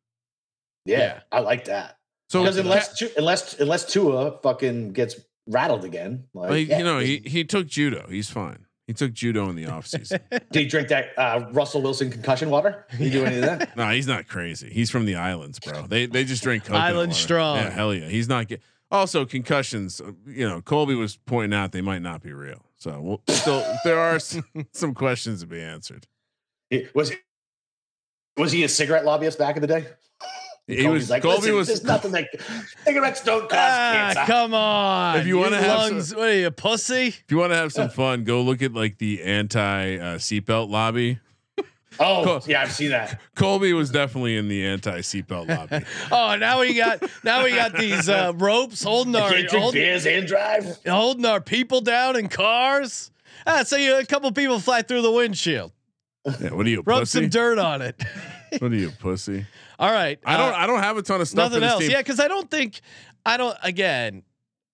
Yeah, 0.86 0.98
Yeah. 1.00 1.20
I 1.32 1.40
like 1.42 1.66
that. 1.66 1.98
So 2.30 2.42
Because 2.42 2.58
unless 2.58 2.98
Tu- 2.98 3.10
unless 3.18 3.60
unless 3.60 3.86
Tua 3.92 4.40
fucking 4.42 4.94
gets 4.94 5.16
rattled 5.48 5.86
again, 5.86 6.26
like 6.34 6.50
Well, 6.50 6.58
he, 6.58 6.64
yeah, 6.66 6.78
you 6.80 6.84
know, 6.84 7.00
he 7.00 7.22
he 7.26 7.44
took 7.44 7.68
judo. 7.68 8.08
He's 8.10 8.30
fine. 8.30 8.66
He 8.88 8.94
took 8.94 9.14
judo 9.14 9.50
in 9.50 9.56
the 9.58 9.66
offseason. 9.76 10.20
did 10.30 10.60
he 10.62 10.66
drink 10.66 10.88
that 10.90 11.10
uh, 11.18 11.48
Russell 11.52 11.82
Wilson 11.82 12.10
concussion 12.10 12.50
water? 12.50 12.86
Did 12.92 13.00
he 13.00 13.10
do 13.10 13.26
any 13.26 13.36
of 13.38 13.42
that? 13.44 13.76
no, 13.78 13.90
he's 13.92 14.08
not 14.08 14.28
crazy. 14.28 14.70
He's 14.72 14.90
from 14.90 15.06
the 15.06 15.16
islands, 15.16 15.60
bro. 15.60 15.88
They 15.88 16.06
they 16.06 16.24
just 16.24 16.42
drink 16.44 16.64
coconut 16.64 16.82
Island 16.82 17.10
water. 17.12 17.22
strong. 17.22 17.58
Yeah, 17.58 17.70
hell 17.70 17.94
yeah. 17.94 18.08
He's 18.08 18.28
not 18.30 18.48
get. 18.48 18.62
Also, 18.90 19.26
concussions. 19.26 20.00
uh, 20.00 20.12
You 20.26 20.48
know, 20.48 20.62
Colby 20.62 20.96
was 20.96 21.18
pointing 21.18 21.58
out 21.58 21.74
they 21.74 21.82
might 21.82 22.02
not 22.02 22.22
be 22.24 22.32
real. 22.32 22.64
So 22.78 23.02
we'll 23.02 23.36
still 23.36 23.62
there 23.84 24.00
are 24.00 24.20
some, 24.20 24.46
some 24.72 24.94
questions 24.94 25.42
to 25.42 25.48
be 25.48 25.62
answered. 25.62 26.08
He- 26.70 26.88
was 26.94 27.10
he 27.10 27.18
was 28.38 28.52
he 28.52 28.64
a 28.64 28.70
cigarette 28.70 29.06
lobbyist 29.06 29.38
back 29.38 29.56
in 29.56 29.62
the 29.62 29.68
day? 29.68 29.86
He 30.68 30.84
Colby's 30.84 31.04
was 31.04 31.10
like, 31.10 31.22
Colby 31.24 31.38
"Listen, 31.52 31.56
was 31.56 31.68
there's 31.68 31.84
nothing 31.86 32.12
that 32.12 32.28
cigarettes 32.86 33.24
don't 33.24 33.44
cause 33.50 33.58
Ah, 33.58 34.12
cancer. 34.14 34.32
come 34.32 34.54
on. 34.54 35.18
If 35.20 35.26
you 35.26 35.38
wanna 35.38 35.62
have 35.62 36.04
some- 36.04 36.18
what 36.20 36.28
are 36.28 36.34
you, 36.34 36.52
pussy? 36.52 37.08
If 37.08 37.24
you 37.30 37.38
want 37.38 37.54
to 37.54 37.56
have 37.56 37.72
some 37.72 37.90
fun, 37.90 38.26
go 38.26 38.42
look 38.42 38.62
at 38.62 38.74
like 38.74 38.98
the 38.98 39.24
anti 39.24 39.96
uh, 39.98 40.18
seatbelt 40.18 40.70
lobby. 40.70 41.20
Oh, 42.00 42.22
Cool. 42.24 42.44
yeah, 42.52 42.62
I've 42.62 42.72
seen 42.72 42.92
that. 42.92 43.20
Colby 43.36 43.74
was 43.74 43.90
definitely 43.90 44.38
in 44.38 44.50
the 44.50 44.64
anti 44.68 45.00
seatbelt 45.00 45.48
lobby. 45.48 45.84
Oh, 46.12 46.36
now 46.36 46.60
we 46.60 46.76
got 46.76 47.02
now 47.24 47.44
we 47.44 47.50
got 47.52 47.74
these 47.76 48.08
uh, 48.08 48.34
ropes 48.36 48.84
holding 48.84 49.16
our 49.16 49.32
can't 49.32 49.50
holding, 49.50 49.82
beers 49.82 50.06
and 50.06 50.28
drive. 50.28 50.78
holding 50.86 51.26
our 51.26 51.42
people 51.42 51.82
down 51.82 52.16
in 52.16 52.28
cars. 52.28 53.10
Ah, 53.48 53.64
so 53.64 53.78
you 53.78 53.98
a 53.98 54.06
couple 54.06 54.32
people 54.34 54.60
fly 54.60 54.84
through 54.84 55.02
the 55.02 55.12
windshield. 55.12 55.72
Yeah, 56.26 56.54
what 56.54 56.66
are 56.66 56.70
you, 56.70 56.84
Rub 56.86 57.00
pussy? 57.02 57.20
some 57.22 57.30
dirt 57.30 57.58
on 57.60 57.82
it. 57.82 58.02
What 58.60 58.72
are 58.72 58.76
you, 58.76 58.92
pussy? 58.92 59.46
All 59.78 59.92
right. 59.92 60.18
I 60.26 60.38
don't. 60.38 60.54
uh, 60.54 60.58
I 60.58 60.68
don't 60.68 60.80
have 60.80 60.96
a 60.96 61.02
ton 61.02 61.20
of 61.20 61.28
stuff. 61.28 61.52
nothing 61.52 61.56
for 61.56 61.60
this 61.60 61.72
else. 61.72 61.82
team. 61.82 61.92
Yeah, 61.92 61.98
because 61.98 62.22
I 62.22 62.30
don't 62.30 62.50
think 62.50 62.80
I 63.26 63.36
don't. 63.36 63.58
Again, 63.62 64.24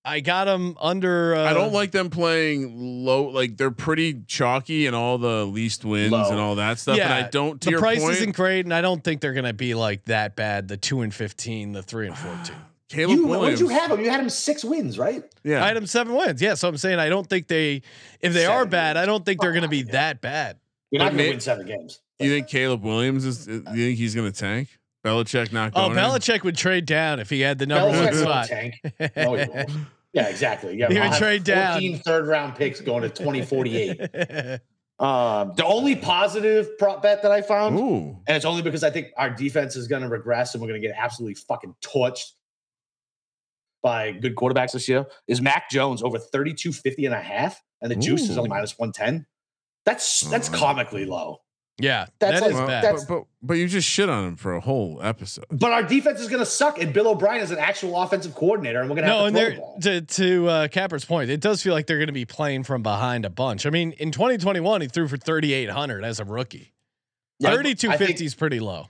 I 0.06 0.20
got 0.20 0.46
them 0.46 0.78
under. 0.80 1.34
Uh, 1.36 1.44
I 1.50 1.54
don't 1.54 1.74
like 1.74 1.90
them 1.92 2.12
playing 2.12 3.04
low. 3.04 3.24
Like 3.30 3.58
they're 3.58 3.72
pretty 3.72 4.22
chalky 4.28 4.86
and 4.86 4.96
all 4.96 5.18
the 5.18 5.44
least 5.46 5.84
wins 5.86 6.12
Low. 6.12 6.30
and 6.30 6.40
all 6.40 6.54
that 6.56 6.78
stuff. 6.78 6.98
Yeah, 6.98 7.06
and 7.16 7.26
I 7.26 7.30
don't. 7.32 7.60
To 7.62 7.66
the 7.66 7.72
your 7.72 7.80
price 7.80 8.00
point, 8.00 8.14
isn't 8.18 8.36
great, 8.36 8.66
and 8.68 8.74
I 8.74 8.82
don't 8.82 9.04
think 9.04 9.22
they're 9.22 9.34
gonna 9.34 9.54
be 9.54 9.74
like 9.74 10.06
that 10.06 10.36
bad. 10.36 10.68
The 10.68 10.78
two 10.78 11.02
and 11.02 11.12
fifteen, 11.12 11.72
the 11.72 11.82
three 11.82 12.06
and 12.06 12.16
fourteen. 12.18 12.56
Caleb 12.90 13.18
You, 13.18 13.26
when 13.26 13.40
Williams. 13.40 13.60
did 13.60 13.70
you 13.70 13.76
have 13.76 13.90
him? 13.90 14.02
You 14.02 14.12
had 14.12 14.20
him 14.20 14.30
six 14.30 14.64
wins, 14.64 15.00
right? 15.00 15.24
yeah, 15.44 15.64
I 15.64 15.68
had 15.70 15.78
them 15.78 15.88
seven 15.88 16.14
wins. 16.16 16.44
Yeah, 16.44 16.54
so 16.54 16.68
I'm 16.68 16.78
saying 16.78 17.00
I 17.00 17.10
don't 17.10 17.28
think 17.28 17.48
they, 17.48 17.82
if 18.22 18.34
they 18.34 18.46
are 18.46 18.60
Seven 18.60 18.70
bad, 18.70 18.98
I 18.98 19.08
don't 19.08 19.26
think 19.26 19.42
they're 19.42 19.52
gonna 19.54 19.68
be 19.68 19.82
Fuck, 19.82 19.94
yeah. 19.94 20.00
that 20.00 20.22
bad. 20.22 20.58
You're 20.94 21.00
not 21.04 21.12
But 21.12 21.18
going 21.18 21.26
to 21.26 21.32
win 21.34 21.40
seven 21.40 21.66
games. 21.66 22.00
you 22.20 22.30
think 22.30 22.48
Caleb 22.48 22.84
Williams 22.84 23.26
is? 23.26 23.48
You 23.48 23.62
think 23.64 23.98
he's 23.98 24.14
going 24.14 24.32
to 24.32 24.38
tank? 24.40 24.70
Belichick 25.04 25.52
not 25.52 25.72
Oh, 25.76 25.88
going. 25.90 25.98
in? 25.98 25.98
Belichick 25.98 26.44
would 26.44 26.56
trade 26.56 26.86
down 26.86 27.20
if 27.20 27.30
he 27.32 27.42
had 27.42 27.58
the 27.58 27.66
number 27.66 27.88
one 27.90 27.98
Belichick 27.98 28.26
won't 28.26 28.46
spot. 28.46 28.48
tank. 28.48 28.76
No, 29.18 29.34
he 29.34 29.50
won't. 29.50 29.70
Yeah, 30.14 30.28
exactly. 30.28 30.78
Yeah, 30.78 30.90
He 30.90 30.94
would 30.94 31.04
I'll 31.04 31.18
trade 31.18 31.44
down. 31.44 31.74
14 31.74 31.98
third 31.98 32.28
round 32.28 32.56
picks 32.56 32.80
going 32.80 33.02
to 33.02 33.10
2048. 33.10 34.60
Um, 35.00 35.54
the 35.58 35.66
only 35.66 35.96
positive 35.96 36.78
prop 36.78 37.02
bet 37.02 37.24
that 37.24 37.32
I 37.32 37.42
found, 37.42 37.78
Ooh, 37.78 38.16
and 38.28 38.38
it's 38.38 38.46
only 38.46 38.62
because 38.62 38.84
I 38.84 38.92
think 38.92 39.08
our 39.18 39.30
defense 39.30 39.76
is 39.76 39.88
going 39.88 40.04
to 40.04 40.08
regress 40.08 40.54
and 40.54 40.62
we're 40.62 40.70
going 40.70 40.80
to 40.80 40.88
get 40.88 40.96
absolutely 40.98 41.34
fucking 41.34 41.76
torched 41.84 42.32
by 43.82 44.12
good 44.12 44.36
quarterbacks 44.36 44.72
this 44.72 44.88
year, 44.88 45.06
is 45.28 45.42
Mac 45.42 45.70
Jones 45.70 46.04
over 46.04 46.20
32, 46.20 46.72
50 46.72 47.06
and 47.08 47.16
a 47.16 47.20
half, 47.20 47.62
and 47.82 47.92
the 47.92 47.96
juice 47.96 48.30
is 48.30 48.38
only 48.38 48.50
minus 48.52 48.78
110. 48.78 49.26
That's 49.86 50.22
that's 50.30 50.50
Oh. 50.54 50.58
comically 50.58 51.06
low. 51.06 51.42
yeah, 51.80 52.06
That's 52.20 52.40
that 52.40 52.42
like- 52.42 52.52
is 52.52 52.56
well, 52.58 52.68
bad. 52.68 52.84
that's- 52.84 53.06
but, 53.06 53.16
but 53.20 53.24
but 53.42 53.54
you 53.56 53.68
just 53.68 53.88
shit 53.90 54.08
on 54.10 54.26
him 54.26 54.36
for 54.38 54.54
a 54.54 54.60
whole 54.62 55.00
episode. 55.04 55.46
But 55.50 55.72
our 55.74 55.84
defense 55.84 56.22
is 56.22 56.28
going 56.30 56.40
to 56.40 56.46
suck, 56.46 56.80
and 56.82 56.94
Bill 56.94 57.08
O'Brien 57.10 57.42
is 57.42 57.52
an 57.52 57.58
actual 57.58 58.00
offensive 58.02 58.34
coordinator, 58.36 58.80
and 58.80 58.90
we're 58.90 58.96
going 58.96 59.08
to 59.08 59.12
No, 59.14 59.26
have 59.26 59.28
and 59.28 59.36
to 59.36 59.42
throw 59.42 59.50
they're 59.50 59.56
the 59.56 59.62
ball. 59.62 59.80
to 59.82 60.02
to 60.02 60.50
uh, 60.50 60.68
Capper's 60.70 61.04
point. 61.04 61.30
It 61.30 61.42
does 61.42 61.62
feel 61.64 61.74
like 61.74 61.88
they're 61.88 61.98
going 61.98 62.08
to 62.08 62.14
be 62.14 62.26
playing 62.26 62.64
from 62.64 62.84
behind 62.84 63.26
a 63.26 63.30
bunch. 63.30 63.66
I 63.66 63.70
mean, 63.72 63.92
in 63.94 64.12
2021, 64.12 64.82
he 64.82 64.88
threw 64.88 65.08
for 65.08 65.18
3,800 65.18 66.04
as 66.06 66.20
a 66.20 66.26
rookie. 66.26 66.74
Yeah, 67.40 67.50
3250 67.56 68.26
is 68.26 68.36
pretty 68.36 68.60
low. 68.62 68.88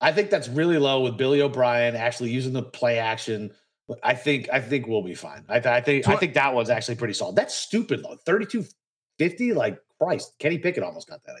I 0.00 0.12
think 0.12 0.28
that's 0.30 0.46
really 0.48 0.76
low 0.78 1.00
with 1.00 1.16
Billy 1.16 1.40
O'Brien 1.40 1.96
actually 1.96 2.30
using 2.30 2.52
the 2.52 2.62
play 2.62 2.98
action. 2.98 3.50
I 4.02 4.14
think 4.14 4.48
I 4.52 4.60
think 4.60 4.86
we'll 4.86 5.02
be 5.02 5.14
fine. 5.14 5.44
I, 5.48 5.54
th- 5.60 5.66
I 5.66 5.80
think 5.80 6.06
I 6.06 6.16
think 6.16 6.34
that 6.34 6.54
one's 6.54 6.68
actually 6.70 6.96
pretty 6.96 7.14
solid. 7.14 7.34
That's 7.34 7.54
stupid 7.54 8.02
though. 8.04 8.16
Thirty 8.26 8.44
two 8.44 8.64
fifty, 9.18 9.52
like 9.54 9.78
Christ. 10.00 10.34
Kenny 10.38 10.58
Pickett 10.58 10.82
almost 10.82 11.08
got 11.08 11.20
that. 11.24 11.36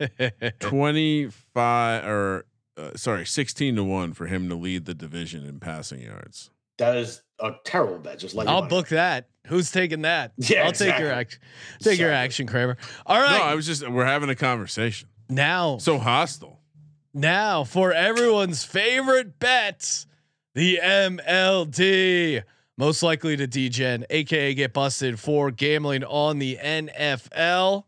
I 0.00 0.06
think. 0.08 0.58
Twenty 0.60 1.28
five 1.54 2.04
or 2.04 2.46
uh, 2.76 2.90
sorry, 2.96 3.26
sixteen 3.26 3.76
to 3.76 3.84
one 3.84 4.12
for 4.14 4.26
him 4.26 4.48
to 4.48 4.54
lead 4.54 4.86
the 4.86 4.94
division 4.94 5.46
in 5.46 5.60
passing 5.60 6.00
yards. 6.00 6.50
That 6.78 6.96
is 6.96 7.22
a 7.38 7.52
terrible 7.64 7.98
bet. 7.98 8.18
Just 8.18 8.34
like 8.34 8.48
I'll 8.48 8.66
book 8.66 8.88
that. 8.88 9.28
Who's 9.46 9.70
taking 9.70 10.02
that? 10.02 10.32
Yeah, 10.38 10.64
I'll 10.64 10.72
take 10.72 10.98
your 10.98 11.10
action. 11.12 11.40
Take 11.80 11.98
your 11.98 12.12
action, 12.12 12.46
Kramer. 12.46 12.76
All 13.06 13.20
right, 13.20 13.38
No, 13.38 13.44
I 13.44 13.54
was 13.54 13.66
just 13.66 13.86
we're 13.88 14.04
having 14.06 14.30
a 14.30 14.34
conversation. 14.34 15.08
now 15.28 15.78
So 15.78 15.98
hostile. 15.98 16.60
Now, 17.12 17.64
for 17.64 17.92
everyone's 17.92 18.64
favorite 18.64 19.38
bet, 19.40 20.06
the 20.54 20.78
MLD. 20.82 22.42
Most 22.78 23.02
likely 23.02 23.36
to 23.36 23.46
degen, 23.46 24.06
aka 24.08 24.54
get 24.54 24.72
busted 24.72 25.18
for 25.20 25.50
gambling 25.50 26.04
on 26.04 26.38
the 26.38 26.56
NFL. 26.62 27.84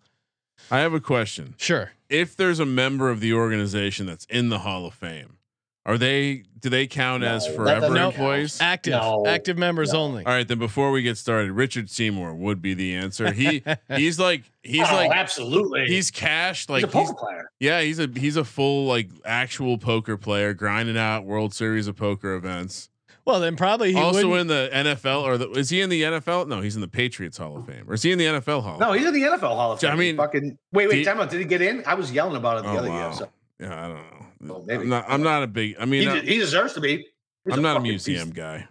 I 0.72 0.78
have 0.80 0.94
a 0.94 1.00
question. 1.00 1.54
Sure. 1.58 1.90
If 2.08 2.34
there's 2.36 2.58
a 2.58 2.66
member 2.66 3.10
of 3.10 3.20
the 3.20 3.32
organization 3.34 4.06
that's 4.06 4.24
in 4.26 4.48
the 4.48 4.60
Hall 4.60 4.86
of 4.86 4.94
Fame, 4.94 5.36
are 5.84 5.98
they 5.98 6.44
do 6.60 6.68
they 6.70 6.86
count 6.86 7.24
as 7.24 7.44
No, 7.44 7.50
that 7.50 7.56
forever 7.56 7.80
doesn't 7.80 7.96
count. 7.96 8.14
employees? 8.14 8.58
Active. 8.60 8.92
No. 8.92 9.24
active 9.26 9.58
members 9.58 9.92
No. 9.92 9.98
only. 10.00 10.24
All 10.24 10.32
right, 10.32 10.46
then 10.46 10.58
before 10.60 10.92
we 10.92 11.02
get 11.02 11.18
started, 11.18 11.50
Richard 11.52 11.90
Seymour 11.90 12.34
would 12.34 12.62
be 12.62 12.72
the 12.74 12.94
answer. 12.94 13.32
He 13.32 13.62
he's 13.96 14.18
like 14.18 14.44
he's 14.62 14.86
oh, 14.88 14.94
like 14.94 15.10
absolutely. 15.10 15.86
he's 15.86 16.10
cashed 16.10 16.68
He's 16.70 16.82
like 16.82 16.84
a 16.84 16.86
poker 16.86 17.08
he's, 17.12 17.14
player. 17.20 17.50
yeah 17.60 17.80
he's 17.82 17.98
a 17.98 18.08
he's 18.14 18.36
a 18.36 18.44
full 18.44 18.86
like 18.86 19.10
actual 19.24 19.76
poker 19.76 20.16
player 20.16 20.54
grinding 20.54 20.96
out 20.96 21.24
World 21.24 21.52
Series 21.52 21.86
of 21.88 21.96
Poker 21.96 22.34
events. 22.34 22.88
Well, 23.24 23.38
then 23.38 23.54
probably 23.56 23.92
he 23.92 23.98
also 24.00 24.28
wouldn't- 24.28 24.50
in 24.50 24.82
the 24.84 24.94
NFL 24.94 25.22
or 25.22 25.38
the, 25.38 25.50
is 25.52 25.70
he 25.70 25.80
in 25.80 25.90
the 25.90 26.02
NFL? 26.02 26.48
No, 26.48 26.60
he's 26.60 26.74
in 26.74 26.80
the 26.80 26.88
Patriots 26.88 27.38
Hall 27.38 27.56
of 27.56 27.66
Fame. 27.66 27.84
Or 27.88 27.94
is 27.94 28.02
he 28.02 28.10
in 28.10 28.18
the 28.18 28.24
NFL 28.26 28.62
Hall? 28.62 28.78
No, 28.78 28.92
he's 28.92 29.06
in 29.06 29.14
the 29.14 29.22
NFL 29.22 29.40
Hall 29.54 29.72
of 29.72 29.80
Fame. 29.80 29.88
I 29.90 29.92
Fame. 29.92 29.98
mean, 30.00 30.16
fucking 30.16 30.58
wait, 30.72 30.88
wait, 30.88 30.98
he- 30.98 31.04
time 31.04 31.20
out. 31.20 31.30
Did 31.30 31.38
he 31.38 31.44
get 31.46 31.62
in? 31.62 31.84
I 31.86 31.94
was 31.94 32.10
yelling 32.10 32.36
about 32.36 32.58
it 32.58 32.62
the 32.64 32.70
Oh, 32.70 32.76
other 32.78 32.88
wow. 32.88 33.08
year. 33.10 33.16
So 33.16 33.28
Yeah, 33.60 33.78
I 33.84 33.88
don't 33.88 33.96
know. 33.96 34.26
Well, 34.54 34.64
maybe. 34.66 34.82
I'm 34.82 34.88
not. 34.88 35.04
I'm 35.08 35.22
not 35.22 35.42
a 35.44 35.46
big. 35.46 35.76
I 35.78 35.84
mean, 35.84 36.02
he, 36.02 36.08
I- 36.08 36.20
he 36.20 36.38
deserves 36.38 36.72
to 36.74 36.80
be. 36.80 37.06
He's 37.44 37.54
I'm 37.54 37.62
not 37.62 37.76
a 37.76 37.80
museum 37.80 38.24
beast. 38.30 38.36
guy. 38.36 38.66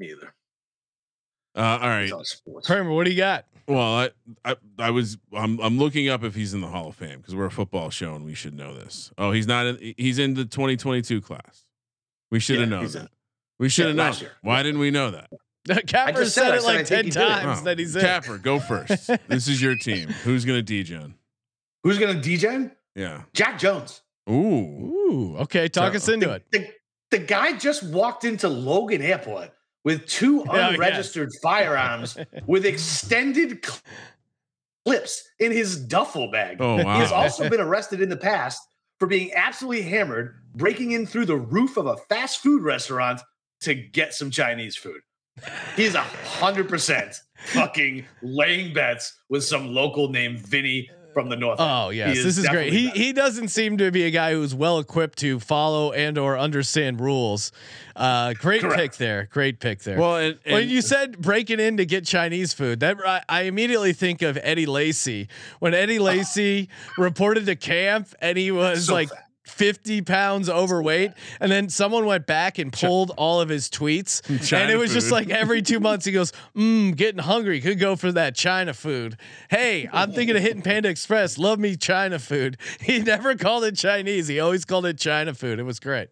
Me 0.00 0.10
either. 0.10 0.32
Uh, 1.54 1.60
all 1.82 1.88
right. 1.88 2.10
He's. 2.12 2.42
Kramer, 2.64 2.90
what 2.90 3.04
do 3.04 3.10
you 3.12 3.16
got? 3.16 3.44
Well, 3.68 3.78
I, 3.80 4.10
I, 4.44 4.56
I 4.78 4.90
was, 4.90 5.18
I'm, 5.32 5.60
I'm 5.60 5.78
looking 5.78 6.08
up 6.08 6.24
if 6.24 6.34
he's 6.34 6.52
in 6.52 6.60
the 6.62 6.66
Hall 6.66 6.88
of 6.88 6.96
Fame 6.96 7.18
because 7.18 7.34
we're 7.36 7.44
a 7.46 7.50
football 7.50 7.90
show 7.90 8.14
and 8.16 8.24
we 8.24 8.34
should 8.34 8.54
know 8.54 8.74
this. 8.74 9.12
Oh, 9.18 9.30
he's 9.30 9.46
not. 9.46 9.66
In, 9.66 9.94
he's 9.96 10.18
in 10.18 10.34
the 10.34 10.44
2022 10.44 11.20
class. 11.20 11.64
We 12.30 12.40
should 12.40 12.58
have 12.58 12.68
Yeah, 12.68 12.74
known 12.74 12.82
he's 12.84 12.96
in. 12.96 13.08
That. 13.62 13.64
We 13.64 13.68
should 13.68 13.86
have 13.86 13.96
Yeah, 13.96 14.10
known. 14.26 14.30
Why 14.42 14.62
didn't 14.62 14.80
we 14.80 14.90
know 14.90 15.10
that? 15.12 15.30
Capper 15.86 16.24
said- 16.24 16.32
said 16.32 16.54
it 16.56 16.62
like 16.64 16.76
think 16.78 16.88
ten 16.88 17.04
he 17.04 17.10
did 17.10 17.22
it. 17.22 17.26
times 17.26 17.58
Oh, 17.60 17.64
that 17.64 17.78
he's 17.78 17.94
in. 17.94 18.02
Capper, 18.02 18.36
go 18.38 18.58
first. 18.58 19.06
this 19.28 19.46
is 19.48 19.62
your 19.62 19.76
team. 19.76 20.08
Who's 20.24 20.44
gonna 20.44 20.62
degen? 20.62 21.14
Who's 21.84 21.98
going 21.98 22.20
to 22.20 22.28
DJ? 22.28 22.70
Yeah. 22.94 23.22
Jack 23.34 23.58
Jones. 23.58 24.02
Ooh. 24.30 24.32
Ooh, 24.34 25.36
okay. 25.38 25.66
Talk 25.68 25.92
So- 25.92 25.96
us 25.96 26.08
into 26.08 26.30
it. 26.32 26.44
The, 26.52 26.68
the 27.10 27.18
guy 27.18 27.56
just 27.56 27.82
walked 27.82 28.24
into 28.24 28.48
Logan 28.48 29.02
Airport 29.02 29.50
with 29.84 30.06
two 30.06 30.44
Oh, 30.48 30.54
yeah. 30.54 30.68
unregistered 30.70 31.30
firearms 31.42 32.16
with 32.46 32.64
extended 32.66 33.64
clips 34.84 35.28
in 35.38 35.52
his 35.52 35.76
duffel 35.84 36.30
bag. 36.30 36.58
Oh, 36.60 36.76
He 36.78 36.84
has 36.84 37.12
also 37.12 37.48
been 37.50 37.60
arrested 37.60 38.00
in 38.00 38.08
the 38.08 38.16
past 38.16 38.60
for 38.98 39.06
being 39.08 39.32
absolutely 39.34 39.82
hammered, 39.82 40.36
breaking 40.54 40.92
in 40.92 41.06
through 41.06 41.26
the 41.26 41.36
roof 41.36 41.76
of 41.76 41.86
a 41.86 41.96
fast 42.08 42.40
food 42.42 42.62
restaurant 42.62 43.20
to 43.62 43.74
get 43.74 44.14
some 44.14 44.30
Chinese 44.30 44.76
food. 44.76 45.00
He's 45.76 45.94
a 45.94 46.02
hundred 46.02 46.68
percent 46.68 47.14
fucking 47.46 48.04
laying 48.22 48.72
bets 48.74 49.16
with 49.28 49.44
some 49.44 49.72
local 49.74 50.08
named 50.08 50.38
Vinny 50.40 50.90
from 51.14 51.28
the 51.28 51.36
north. 51.36 51.58
Oh 51.60 51.90
yes, 51.90 52.16
He 52.16 52.22
this 52.22 52.38
is 52.38 52.48
great. 52.48 52.72
He 52.72 52.86
betting. 52.86 53.02
he 53.02 53.12
doesn't 53.12 53.48
seem 53.48 53.78
to 53.78 53.90
be 53.90 54.04
a 54.04 54.10
guy 54.10 54.32
who's 54.32 54.54
well 54.54 54.78
equipped 54.78 55.18
to 55.18 55.40
follow 55.40 55.92
and 55.92 56.16
or 56.18 56.38
understand 56.38 57.00
rules. 57.00 57.52
Uh, 57.94 58.32
great 58.34 58.62
Correct. 58.62 58.76
pick 58.78 58.96
there. 58.96 59.28
Great 59.30 59.60
pick 59.60 59.80
there. 59.80 59.98
Well, 59.98 60.16
and, 60.16 60.38
when 60.46 60.68
you 60.70 60.80
said 60.80 61.18
breaking 61.18 61.60
in 61.60 61.76
to 61.76 61.84
get 61.84 62.06
Chinese 62.06 62.54
food, 62.54 62.80
that 62.80 62.96
I, 63.06 63.22
I 63.28 63.42
immediately 63.42 63.92
think 63.92 64.22
of 64.22 64.38
Eddie 64.42 64.64
Lacy. 64.66 65.28
When 65.58 65.74
Eddie 65.74 65.98
Lacy 66.10 66.68
reported 66.96 67.44
to 67.46 67.56
camp 67.56 68.08
and 68.20 68.38
he 68.38 68.50
was 68.50 68.86
So 68.86 68.94
like 68.94 69.10
fat. 69.10 69.21
50 69.44 70.02
pounds 70.02 70.48
overweight, 70.48 71.12
and 71.40 71.50
then 71.50 71.68
someone 71.68 72.06
went 72.06 72.26
back 72.26 72.58
and 72.58 72.72
pulled 72.72 73.10
all 73.16 73.40
of 73.40 73.48
his 73.48 73.68
tweets, 73.68 74.22
and 74.52 74.70
it 74.70 74.76
was 74.76 74.92
just 74.92 75.10
like 75.10 75.30
every 75.30 75.62
two 75.62 75.80
months 75.88 76.04
he 76.04 76.12
goes, 76.12 76.32
"Mmm, 76.56 76.94
getting 76.96 77.20
hungry. 77.20 77.60
Could 77.60 77.78
go 77.78 77.96
for 77.96 78.12
that 78.12 78.34
China 78.34 78.72
food. 78.72 79.16
Hey, 79.50 79.88
I'm 79.92 80.12
thinking 80.12 80.36
of 80.36 80.42
hitting 80.42 80.62
Panda 80.62 80.88
Express. 80.88 81.38
Love 81.38 81.58
me 81.58 81.76
China 81.76 82.18
food." 82.18 82.56
He 82.82 82.98
never 83.00 83.36
called 83.36 83.64
it 83.64 83.76
Chinese. 83.76 84.28
He 84.28 84.40
always 84.40 84.64
called 84.64 84.86
it 84.86 84.98
China 84.98 85.34
food. 85.34 85.58
It 85.58 85.62
was 85.62 85.78
great. 85.78 86.08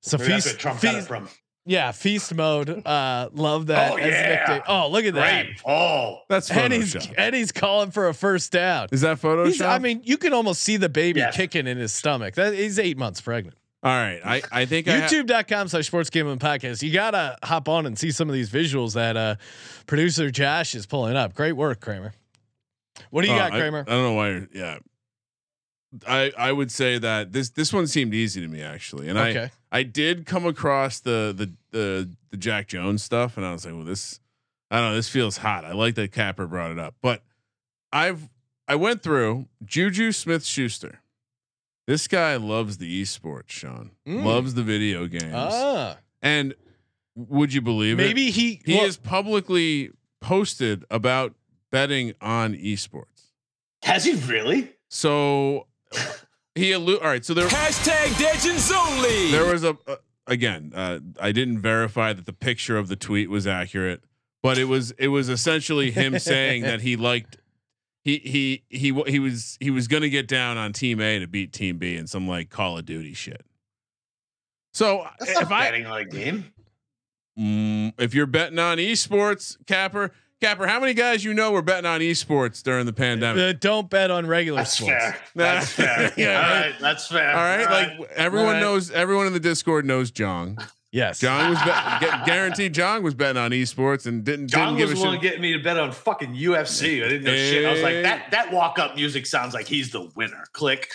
So 0.00 0.16
Maybe 0.18 0.32
that's 0.32 0.44
feast, 0.44 0.56
where 0.56 0.60
Trump 0.60 0.80
feast, 0.80 1.08
from. 1.08 1.28
Yeah, 1.68 1.92
feast 1.92 2.34
mode. 2.34 2.84
Uh, 2.86 3.28
love 3.32 3.66
that. 3.66 3.92
Oh, 3.92 3.96
yeah. 3.98 4.38
nickname. 4.46 4.62
Oh, 4.66 4.88
look 4.90 5.04
at 5.04 5.14
that. 5.14 5.44
Great. 5.46 5.60
Oh, 5.66 6.20
that's 6.28 6.50
And 6.50 6.72
he's 6.72 6.94
Photoshop. 6.94 7.14
and 7.18 7.34
he's 7.36 7.52
calling 7.52 7.90
for 7.90 8.08
a 8.08 8.14
first 8.14 8.50
down. 8.50 8.88
Is 8.90 9.02
that 9.02 9.18
Photoshop? 9.20 9.46
He's, 9.46 9.62
I 9.62 9.78
mean, 9.78 10.00
you 10.04 10.16
can 10.16 10.32
almost 10.32 10.62
see 10.62 10.76
the 10.78 10.88
baby 10.88 11.20
Yes. 11.20 11.36
kicking 11.36 11.66
in 11.66 11.76
his 11.78 11.92
stomach. 11.92 12.34
That 12.34 12.54
he's 12.54 12.78
eight 12.78 12.96
months 12.98 13.20
pregnant. 13.20 13.56
all 13.82 13.92
right. 13.92 14.20
I 14.24 14.42
I 14.50 14.64
think 14.64 14.88
I 14.88 15.00
ha- 15.00 15.06
YouTube.com 15.08 15.68
slash 15.68 15.86
sports 15.86 16.10
gambling 16.10 16.38
podcast. 16.40 16.82
You 16.82 16.92
gotta 16.92 17.38
hop 17.44 17.68
on 17.68 17.86
and 17.86 17.96
see 17.98 18.10
some 18.10 18.28
of 18.28 18.34
these 18.34 18.50
visuals 18.50 18.94
that 18.94 19.16
uh 19.16 19.36
producer 19.86 20.30
Josh 20.30 20.74
is 20.74 20.86
pulling 20.86 21.16
up. 21.16 21.34
Great 21.34 21.52
work, 21.52 21.80
Kramer. 21.80 22.12
What 23.10 23.22
do 23.22 23.28
you 23.28 23.34
Oh, 23.34 23.38
got, 23.38 23.52
Kramer? 23.52 23.84
I, 23.86 23.90
don't 23.92 24.02
know 24.02 24.12
why. 24.14 24.28
You're, 24.30 24.48
yeah, 24.52 24.78
I 26.06 26.32
I 26.36 26.52
would 26.52 26.70
say 26.72 26.98
that 26.98 27.32
this 27.32 27.50
this 27.50 27.72
one 27.72 27.86
seemed 27.86 28.12
easy 28.14 28.40
to 28.40 28.48
me 28.48 28.60
actually, 28.62 29.08
and 29.08 29.16
okay. 29.18 29.44
I 29.44 29.50
I 29.70 29.82
did 29.82 30.26
come 30.26 30.46
across 30.46 31.00
the 31.00 31.34
the 31.36 31.52
the 31.76 32.10
the 32.30 32.36
Jack 32.36 32.68
Jones 32.68 33.02
stuff, 33.02 33.36
and 33.36 33.44
I 33.44 33.52
was 33.52 33.64
like, 33.64 33.74
well, 33.74 33.84
this 33.84 34.20
I 34.70 34.78
don't 34.80 34.90
know, 34.90 34.96
this 34.96 35.08
feels 35.08 35.38
hot. 35.38 35.64
I 35.64 35.72
like 35.72 35.94
that 35.96 36.12
Capper 36.12 36.46
brought 36.46 36.70
it 36.72 36.78
up, 36.78 36.94
but 37.02 37.22
I've 37.92 38.28
I 38.66 38.74
went 38.76 39.02
through 39.02 39.46
Juju 39.64 40.12
Smith 40.12 40.44
Schuster. 40.44 41.00
This 41.86 42.06
guy 42.06 42.36
loves 42.36 42.76
the 42.76 43.02
esports, 43.02 43.48
Sean. 43.48 43.92
Mm. 44.06 44.24
Loves 44.24 44.52
the 44.54 44.62
video 44.62 45.06
games, 45.06 45.32
Ah, 45.34 45.96
and 46.20 46.54
would 47.16 47.52
you 47.54 47.62
believe 47.62 47.98
it? 47.98 48.02
maybe 48.02 48.30
he 48.30 48.60
he 48.64 48.74
well, 48.74 48.84
has 48.84 48.96
publicly 48.98 49.90
posted 50.20 50.84
about 50.90 51.34
betting 51.70 52.12
on 52.20 52.54
esports. 52.54 53.32
has 53.82 54.04
he 54.04 54.14
really? 54.14 54.70
So 54.90 55.66
he 56.58 56.70
allu- 56.72 57.00
all 57.00 57.08
right. 57.08 57.24
So 57.24 57.34
there 57.34 57.46
Hashtag 57.48 58.20
Legends 58.20 58.70
only. 58.70 59.30
there 59.30 59.46
was 59.46 59.64
a 59.64 59.76
uh, 59.86 59.96
again. 60.26 60.72
Uh, 60.74 60.98
I 61.20 61.32
didn't 61.32 61.60
verify 61.60 62.12
that 62.12 62.26
the 62.26 62.32
picture 62.32 62.76
of 62.76 62.88
the 62.88 62.96
tweet 62.96 63.30
was 63.30 63.46
accurate, 63.46 64.02
but 64.42 64.58
it 64.58 64.64
was 64.64 64.90
it 64.92 65.08
was 65.08 65.28
essentially 65.28 65.90
him 65.90 66.18
saying 66.18 66.62
that 66.62 66.80
he 66.82 66.96
liked. 66.96 67.38
He 68.04 68.18
he 68.18 68.64
he 68.68 69.02
he 69.06 69.18
was 69.18 69.56
he 69.60 69.70
was 69.70 69.88
gonna 69.88 70.08
get 70.08 70.28
down 70.28 70.56
on 70.56 70.72
Team 70.72 71.00
A 71.00 71.18
to 71.18 71.26
beat 71.26 71.52
Team 71.52 71.78
B 71.78 71.96
in 71.96 72.06
some 72.06 72.26
like 72.28 72.48
Call 72.48 72.78
of 72.78 72.84
Duty 72.86 73.14
shit. 73.14 73.44
So 74.72 75.06
That's 75.18 75.34
not 75.34 75.42
if 75.42 75.50
I 75.50 75.64
betting 75.64 75.86
on 75.86 75.98
a 75.98 76.04
game. 76.04 76.52
Mm, 77.38 77.92
if 77.98 78.14
you're 78.14 78.26
betting 78.26 78.58
on 78.58 78.78
esports, 78.78 79.56
Capper, 79.66 80.12
Capper, 80.40 80.68
how 80.68 80.78
many 80.78 80.94
guys 80.94 81.24
you 81.24 81.34
know 81.34 81.50
were 81.50 81.62
betting 81.62 81.84
on 81.86 82.00
esports 82.00 82.62
during 82.62 82.86
the 82.86 82.92
pandemic? 82.92 83.42
uh, 83.42 83.58
don't 83.58 83.90
bet 83.90 84.10
on 84.12 84.24
regular 84.26 84.58
That's 84.58 84.78
sports. 84.78 84.92
fair. 84.92 85.16
That's 85.34 85.72
fair. 85.72 86.12
Yeah, 86.16 86.36
All 86.36 86.42
right. 86.42 86.60
right, 86.70 86.74
that's 86.80 87.08
fair. 87.08 87.30
All 87.30 87.36
right, 87.36 87.64
like 87.98 88.10
everyone 88.12 88.46
All 88.48 88.52
right. 88.54 88.60
knows, 88.60 88.90
everyone 88.92 89.26
in 89.26 89.32
the 89.32 89.40
Discord 89.40 89.84
knows 89.84 90.10
Jong. 90.12 90.56
Yes. 90.92 91.18
John 91.18 91.50
was 91.50 91.58
bet, 91.64 92.00
gu- 92.00 92.24
guaranteed. 92.24 92.72
Jong 92.72 93.02
was 93.02 93.14
betting 93.14 93.36
on 93.36 93.50
esports 93.50 94.06
and 94.06 94.24
didn't 94.24 94.48
John 94.48 94.68
didn't 94.68 94.78
give 94.78 94.90
was 94.90 94.98
a 95.00 95.02
the 95.02 95.08
one 95.08 95.14
shit. 95.16 95.22
getting 95.22 95.42
me 95.42 95.52
to 95.52 95.62
bet 95.62 95.76
on 95.78 95.92
fucking 95.92 96.34
UFC. 96.34 97.04
I 97.04 97.08
didn't 97.08 97.24
know 97.24 97.34
shit. 97.36 97.66
I 97.66 97.72
was 97.72 97.82
like, 97.82 98.02
that 98.04 98.30
that 98.30 98.52
walk 98.52 98.78
up 98.78 98.94
music 98.94 99.26
sounds 99.26 99.52
like 99.54 99.66
he's 99.66 99.90
the 99.90 100.08
winner. 100.16 100.44
Click. 100.52 100.88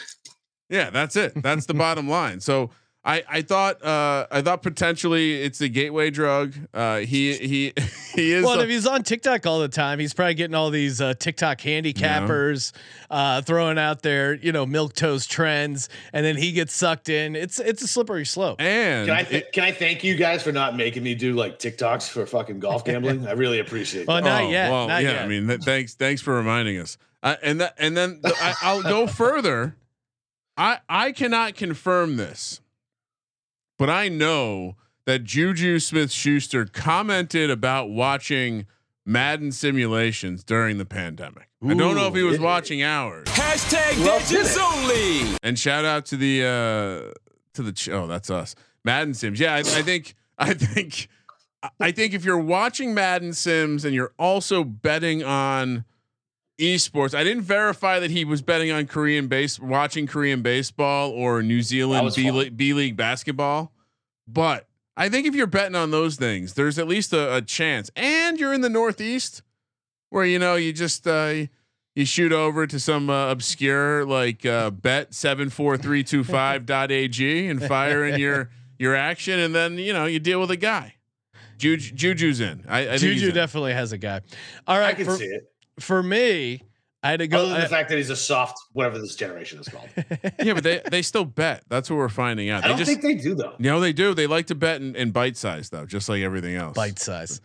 Yeah, 0.70 0.90
that's 0.90 1.16
it. 1.16 1.34
That's 1.44 1.68
the 1.68 1.74
bottom 1.76 2.10
line. 2.10 2.40
So 2.40 2.72
I 3.06 3.24
I 3.30 3.42
thought 3.42 3.84
uh 3.84 4.28
I 4.32 4.42
thought 4.42 4.62
potentially 4.64 5.42
it's 5.42 5.60
a 5.60 5.68
gateway 5.68 6.10
drug. 6.10 6.54
Uh 6.74 7.00
he 7.00 7.34
he 7.36 7.74
he 8.16 8.32
is 8.32 8.46
Well, 8.46 8.60
a- 8.60 8.64
if 8.64 8.70
he's 8.70 8.88
on 8.88 9.04
TikTok 9.04 9.46
all 9.46 9.60
the 9.60 9.68
time, 9.68 10.00
he's 10.00 10.14
probably 10.14 10.36
getting 10.36 10.56
all 10.56 10.70
these 10.70 11.02
uh, 11.02 11.14
TikTok 11.16 11.60
handicappers 11.60 12.72
uh, 13.10 13.42
throwing 13.42 13.78
out 13.78 14.04
their, 14.04 14.36
you 14.36 14.52
know, 14.52 14.66
milk 14.66 14.94
toast 14.94 15.30
trends, 15.30 15.90
and 16.14 16.26
then 16.26 16.38
he 16.38 16.52
gets 16.54 16.74
sucked 16.74 17.10
in. 17.10 17.36
It's 17.36 17.60
it's 17.60 17.82
a 17.82 17.88
slippery 17.88 18.26
slope. 18.26 18.62
and 18.62 19.08
Can 19.08 19.16
I 19.18 19.24
th- 19.24 19.44
it- 19.44 19.52
can 19.52 19.64
I 19.66 19.72
thank 19.72 20.04
you 20.04 20.16
guys 20.16 20.42
for 20.44 20.52
not 20.54 20.78
making 20.78 21.04
me 21.04 21.14
do 21.16 21.34
like 21.34 21.60
TikToks 21.60 22.10
for 22.10 22.26
fucking 22.26 22.60
golf 22.60 22.86
gambling? 22.86 23.28
I 23.28 23.34
really 23.34 23.60
appreciate 23.60 24.08
Well, 24.08 24.22
that. 24.22 24.44
not 24.44 24.50
yet. 24.50 24.70
Oh, 24.70 24.72
Well, 24.74 24.88
not 24.88 25.04
yeah. 25.04 25.12
yet. 25.12 25.22
I 25.24 25.28
mean, 25.28 25.48
th- 25.48 25.62
thanks, 25.62 25.94
thanks 25.96 26.22
for 26.22 26.34
reminding 26.36 26.78
us. 26.78 26.98
Uh, 27.22 27.36
and 27.44 27.60
that, 27.62 27.74
and 27.78 27.96
then 27.98 28.20
the, 28.22 28.34
I, 28.40 28.54
I'll 28.62 28.84
go 28.84 29.08
further. 29.08 29.76
I 30.56 30.80
I 30.88 31.12
cannot 31.14 31.56
confirm 31.56 32.18
this, 32.18 32.62
but 33.84 33.90
I 33.90 34.08
know 34.08 34.78
that 35.06 35.26
Juju 35.26 35.78
Smith 35.80 36.10
Schuster 36.10 36.64
commented 36.64 37.50
about 37.50 37.90
watching 37.90 38.66
Madden 39.06 39.52
simulations 39.52 40.42
during 40.42 40.78
the 40.78 40.86
pandemic. 40.86 41.50
I 41.62 41.74
don't 41.74 41.96
know 41.96 42.08
if 42.08 42.16
he 42.16 42.24
was 42.24 42.40
Ooh. 42.40 42.44
watching 42.44 42.82
ours. 42.82 43.28
Hashtag 43.28 44.00
Well, 44.00 44.20
Legends 44.20 44.58
only. 44.58 45.38
And 45.44 45.60
shout 45.60 45.84
out 45.84 46.06
to 46.06 46.16
the 46.16 46.46
uh 46.46 47.20
to 47.56 47.62
the 47.62 47.74
ch- 47.74 47.90
oh 47.90 48.08
that's 48.08 48.30
us 48.30 48.56
Madden 48.86 49.14
Sims. 49.16 49.38
Yeah, 49.38 49.54
I, 49.56 49.58
I 49.58 49.82
think 49.82 50.16
I 50.38 50.54
think 50.54 51.10
I 51.78 51.92
think 51.92 52.14
if 52.14 52.24
you're 52.24 52.38
watching 52.38 52.94
Madden 52.94 53.34
Sims 53.34 53.84
and 53.84 53.94
you're 53.94 54.14
also 54.18 54.64
betting 54.64 55.26
on 55.26 55.84
esports, 56.58 57.14
I 57.14 57.26
didn't 57.26 57.44
verify 57.44 58.00
that 58.00 58.12
he 58.12 58.24
was 58.24 58.42
betting 58.42 58.72
on 58.72 58.88
Korean 58.88 59.28
base 59.28 59.60
watching 59.60 60.08
Korean 60.08 60.42
baseball 60.42 61.12
or 61.12 61.44
New 61.44 61.62
Zealand 61.62 62.14
B 62.16 62.30
fun. 62.30 62.50
B 62.56 62.74
League 62.74 62.96
basketball, 62.96 63.73
but 64.28 64.68
I 64.96 65.10
think 65.10 65.26
if 65.26 65.36
you're 65.36 65.48
betting 65.48 65.76
on 65.76 65.92
those 65.92 66.16
things, 66.16 66.54
there's 66.54 66.78
at 66.78 66.88
least 66.88 67.14
a, 67.14 67.36
a 67.36 67.42
chance. 67.42 67.90
And 67.96 68.40
you're 68.40 68.54
in 68.54 68.62
the 68.62 68.70
Northeast, 68.70 69.42
where 70.10 70.26
you 70.26 70.40
know 70.40 70.56
you 70.56 70.72
just 70.74 71.08
uh, 71.08 71.34
you 71.96 72.06
shoot 72.06 72.32
over 72.32 72.68
to 72.68 72.80
some 72.80 73.10
uh, 73.10 73.32
obscure 73.32 74.06
like 74.06 74.46
uh, 74.46 74.70
bet 74.70 75.14
seven 75.14 75.50
four 75.50 75.78
three 75.78 76.04
two 76.04 76.24
five 76.24 76.66
dot 76.66 76.92
ag 76.92 77.20
and 77.22 77.64
fire 77.64 78.06
in 78.06 78.20
your 78.20 78.50
your 78.78 78.96
action, 78.96 79.40
and 79.40 79.54
then 79.54 79.78
you 79.78 79.94
know 79.94 80.06
you 80.06 80.20
deal 80.20 80.40
with 80.40 80.52
a 80.52 80.58
guy. 80.58 80.96
Juju, 81.58 81.94
Juju's 81.96 82.40
in. 82.42 82.66
I, 82.68 82.80
I 82.80 82.86
think 82.86 83.02
he's 83.02 83.14
Juju 83.16 83.30
in. 83.30 83.36
definitely 83.36 83.74
has 83.74 83.92
a 83.92 83.98
guy. 83.98 84.22
All 84.68 84.78
right, 84.78 84.90
I 84.90 84.94
can 84.94 85.06
for, 85.06 85.16
see 85.16 85.26
it. 85.26 85.52
for 85.80 86.04
me, 86.04 86.64
I 87.04 87.12
had 87.12 87.20
to 87.20 87.28
go. 87.28 87.40
Other 87.40 87.48
than 87.50 87.58
I- 87.58 87.62
the 87.64 87.70
fact 87.70 87.90
that 87.90 87.98
he's 87.98 88.10
a 88.10 88.16
soft, 88.16 88.58
whatever 88.72 88.98
this 88.98 89.16
generation 89.16 89.60
is 89.60 89.68
called. 89.68 89.90
Yeah, 90.44 90.54
but 90.54 90.64
they 90.64 90.82
they 90.90 91.02
still 91.02 91.26
bet. 91.26 91.64
That's 91.70 91.90
what 91.90 91.98
we're 91.98 92.10
finding 92.10 92.50
out. 92.50 92.60
I 92.60 92.62
They 92.62 92.68
don't 92.70 92.78
just 92.78 92.90
think 92.90 93.02
they 93.02 93.16
do 93.16 93.36
though. 93.36 93.54
you 93.60 93.70
know 93.70 93.80
they 93.80 93.94
do. 93.94 94.14
They 94.14 94.26
like 94.28 94.48
to 94.48 94.56
bet 94.56 94.82
in, 94.82 94.96
in 94.96 95.12
bite 95.12 95.36
size 95.38 95.70
though, 95.70 95.86
just 95.86 96.08
like 96.10 96.22
everything 96.22 96.56
else. 96.56 96.76
bite 96.76 96.98
size. 97.00 97.42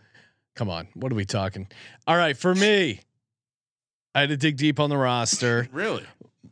Come 0.55 0.69
on, 0.69 0.87
what 0.93 1.11
are 1.11 1.15
we 1.15 1.25
talking? 1.25 1.67
All 2.07 2.15
right, 2.17 2.35
for 2.37 2.55
me, 2.55 3.01
I 4.15 4.21
had 4.21 4.29
to 4.29 4.37
dig 4.37 4.57
deep 4.57 4.79
on 4.79 4.89
the 4.89 4.97
roster. 4.97 5.67
Really? 5.73 6.03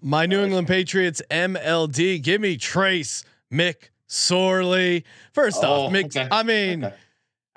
My 0.02 0.26
New 0.28 0.42
England 0.44 0.68
Patriots 0.68 1.22
MLD. 1.32 2.22
Give 2.22 2.40
me 2.40 2.56
Trace 2.58 3.24
McSorley. 3.52 5.04
First 5.34 5.64
off, 5.64 5.90
Oh, 5.90 5.94
Mick. 5.94 6.06
okay. 6.16 6.28
I 6.32 6.44
mean, 6.44 6.86
Okay. 6.86 6.96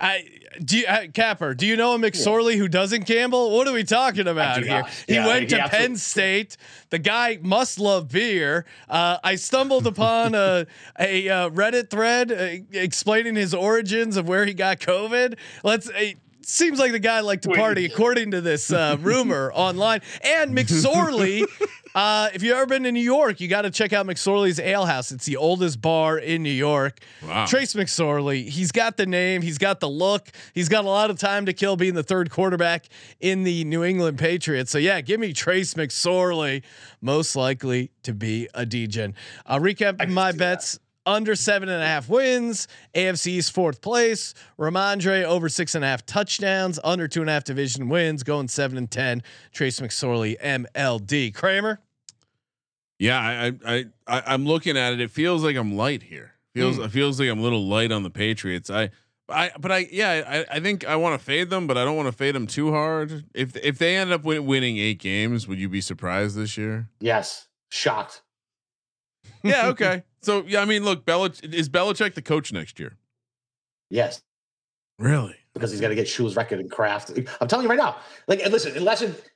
I 0.00 0.24
do 0.64 0.78
you, 0.78 0.86
uh, 0.86 1.06
Capper. 1.12 1.54
Do 1.54 1.66
you 1.66 1.76
know 1.76 1.94
a 1.94 1.98
McSorley 1.98 2.56
who 2.56 2.68
doesn't 2.68 3.06
gamble? 3.06 3.50
What 3.56 3.68
are 3.68 3.72
we 3.72 3.84
talking 3.84 4.26
about 4.26 4.62
here? 4.64 4.84
He 5.06 5.14
Yeah, 5.14 5.26
went 5.26 5.50
he 5.50 5.56
to 5.56 5.68
Penn 5.68 5.96
State. 5.96 6.56
The 6.90 6.98
guy 6.98 7.38
must 7.40 7.78
love 7.78 8.08
beer. 8.08 8.64
Uh, 8.88 9.18
I 9.22 9.36
stumbled 9.36 9.86
upon 9.86 10.34
a 10.34 10.66
a 10.98 11.28
uh, 11.28 11.50
Reddit 11.50 11.90
thread 11.90 12.32
uh, 12.32 12.64
explaining 12.72 13.36
his 13.36 13.54
origins 13.54 14.16
of 14.16 14.26
where 14.28 14.44
he 14.46 14.54
got 14.54 14.80
COVID. 14.80 15.36
Let's. 15.62 15.88
Uh, 15.88 16.12
Seems 16.42 16.80
like 16.80 16.90
the 16.90 16.98
guy 16.98 17.20
liked 17.20 17.44
to 17.44 17.50
party, 17.50 17.84
according 17.84 18.32
to 18.32 18.40
this 18.40 18.72
uh, 18.72 18.96
rumor 18.98 19.52
online. 19.54 20.00
And 20.24 20.56
McSorley 20.56 21.44
Uh, 21.94 22.28
if 22.32 22.42
you've 22.42 22.54
ever 22.56 22.66
been 22.66 22.84
to 22.84 22.92
New 22.92 23.00
York, 23.02 23.40
you 23.40 23.48
got 23.48 23.62
to 23.62 23.70
check 23.70 23.92
out 23.92 24.06
McSorley's 24.06 24.60
Ale 24.60 24.86
House. 24.86 25.10
It's 25.10 25.26
the 25.26 25.36
oldest 25.36 25.80
bar 25.80 26.18
in 26.18 26.42
New 26.42 26.50
York. 26.50 27.00
Wow. 27.26 27.46
Trace 27.46 27.74
McSorley, 27.74 28.48
he's 28.48 28.70
got 28.70 28.96
the 28.96 29.06
name, 29.06 29.42
he's 29.42 29.58
got 29.58 29.80
the 29.80 29.88
look, 29.88 30.28
he's 30.54 30.68
got 30.68 30.84
a 30.84 30.88
lot 30.88 31.10
of 31.10 31.18
time 31.18 31.46
to 31.46 31.52
kill 31.52 31.76
being 31.76 31.94
the 31.94 32.02
third 32.02 32.30
quarterback 32.30 32.86
in 33.18 33.42
the 33.42 33.64
New 33.64 33.82
England 33.82 34.18
Patriots. 34.18 34.70
So 34.70 34.78
yeah, 34.78 35.00
give 35.00 35.18
me 35.18 35.32
Trace 35.32 35.74
McSorley, 35.74 36.62
most 37.00 37.34
likely 37.34 37.90
to 38.04 38.14
be 38.14 38.48
a 38.54 38.64
degen. 38.64 39.14
I'll 39.46 39.60
recap 39.60 40.08
my 40.08 40.32
bets. 40.32 40.72
that. 40.74 40.80
Bets. 41.04 41.14
Under 41.16 41.34
seven 41.34 41.68
and 41.68 41.82
a 41.82 41.86
half 41.86 42.08
wins, 42.08 42.68
AFC's 42.94 43.48
fourth 43.50 43.80
place. 43.80 44.34
Rhamondre 44.58 45.24
over 45.24 45.48
six 45.48 45.74
and 45.74 45.84
a 45.84 45.88
half 45.88 46.04
touchdowns, 46.06 46.78
under 46.84 47.08
two 47.08 47.20
and 47.20 47.30
a 47.30 47.32
half 47.32 47.44
division 47.44 47.88
wins, 47.88 48.22
going 48.22 48.48
seven 48.48 48.76
and 48.78 48.90
ten. 48.90 49.22
Trace 49.52 49.80
McSorley, 49.80 50.38
MLD. 50.40 51.34
Kramer. 51.34 51.80
Yeah, 52.98 53.18
I, 53.18 53.46
I, 53.46 53.74
I, 53.74 53.84
I 54.06 54.22
I'm 54.34 54.44
looking 54.44 54.76
at 54.76 54.92
it. 54.92 55.00
It 55.00 55.10
feels 55.10 55.42
like 55.42 55.56
I'm 55.56 55.76
light 55.76 56.02
here. 56.02 56.32
Feels 56.54 56.76
Hmm. 56.76 56.82
it 56.82 56.90
feels 56.90 57.18
like 57.18 57.28
I'm 57.28 57.38
a 57.38 57.42
little 57.42 57.66
light 57.66 57.92
on 57.92 58.02
the 58.02 58.10
Patriots. 58.10 58.68
I, 58.70 58.90
I, 59.28 59.52
but 59.58 59.70
I, 59.72 59.88
yeah, 59.92 60.44
I, 60.50 60.56
I 60.56 60.60
think 60.60 60.84
I 60.86 60.96
want 60.96 61.18
to 61.18 61.24
fade 61.24 61.48
them, 61.50 61.66
but 61.68 61.78
I 61.78 61.84
don't 61.84 61.96
want 61.96 62.08
to 62.08 62.12
fade 62.12 62.34
them 62.34 62.46
too 62.48 62.72
hard. 62.72 63.24
If 63.32 63.56
if 63.56 63.78
they 63.78 63.96
end 63.96 64.12
up 64.12 64.24
win, 64.24 64.44
winning 64.44 64.76
eight 64.76 64.98
games, 64.98 65.46
would 65.48 65.58
you 65.58 65.68
be 65.68 65.80
surprised 65.80 66.36
this 66.36 66.58
year? 66.58 66.88
Yes, 67.00 67.46
shocked. 67.70 68.22
Yeah, 69.42 69.68
okay. 69.68 70.02
so 70.22 70.44
yeah, 70.46 70.60
I 70.60 70.64
mean, 70.64 70.84
look, 70.84 71.04
Belich 71.04 71.42
is 71.54 71.68
Belichick 71.68 72.14
the 72.14 72.22
coach 72.22 72.52
next 72.52 72.78
year? 72.78 72.96
Yes, 73.88 74.22
Really? 74.98 75.34
because 75.54 75.70
he's 75.72 75.80
got 75.80 75.88
to 75.88 75.94
get 75.94 76.06
Shula's 76.06 76.36
record 76.36 76.60
and 76.60 76.70
craft. 76.70 77.10
I'm 77.40 77.48
telling 77.48 77.64
you 77.64 77.70
right 77.70 77.78
now. 77.78 77.96
Like, 78.28 78.44
listen, 78.48 78.76
unless 78.76 79.02
it, 79.02 79.30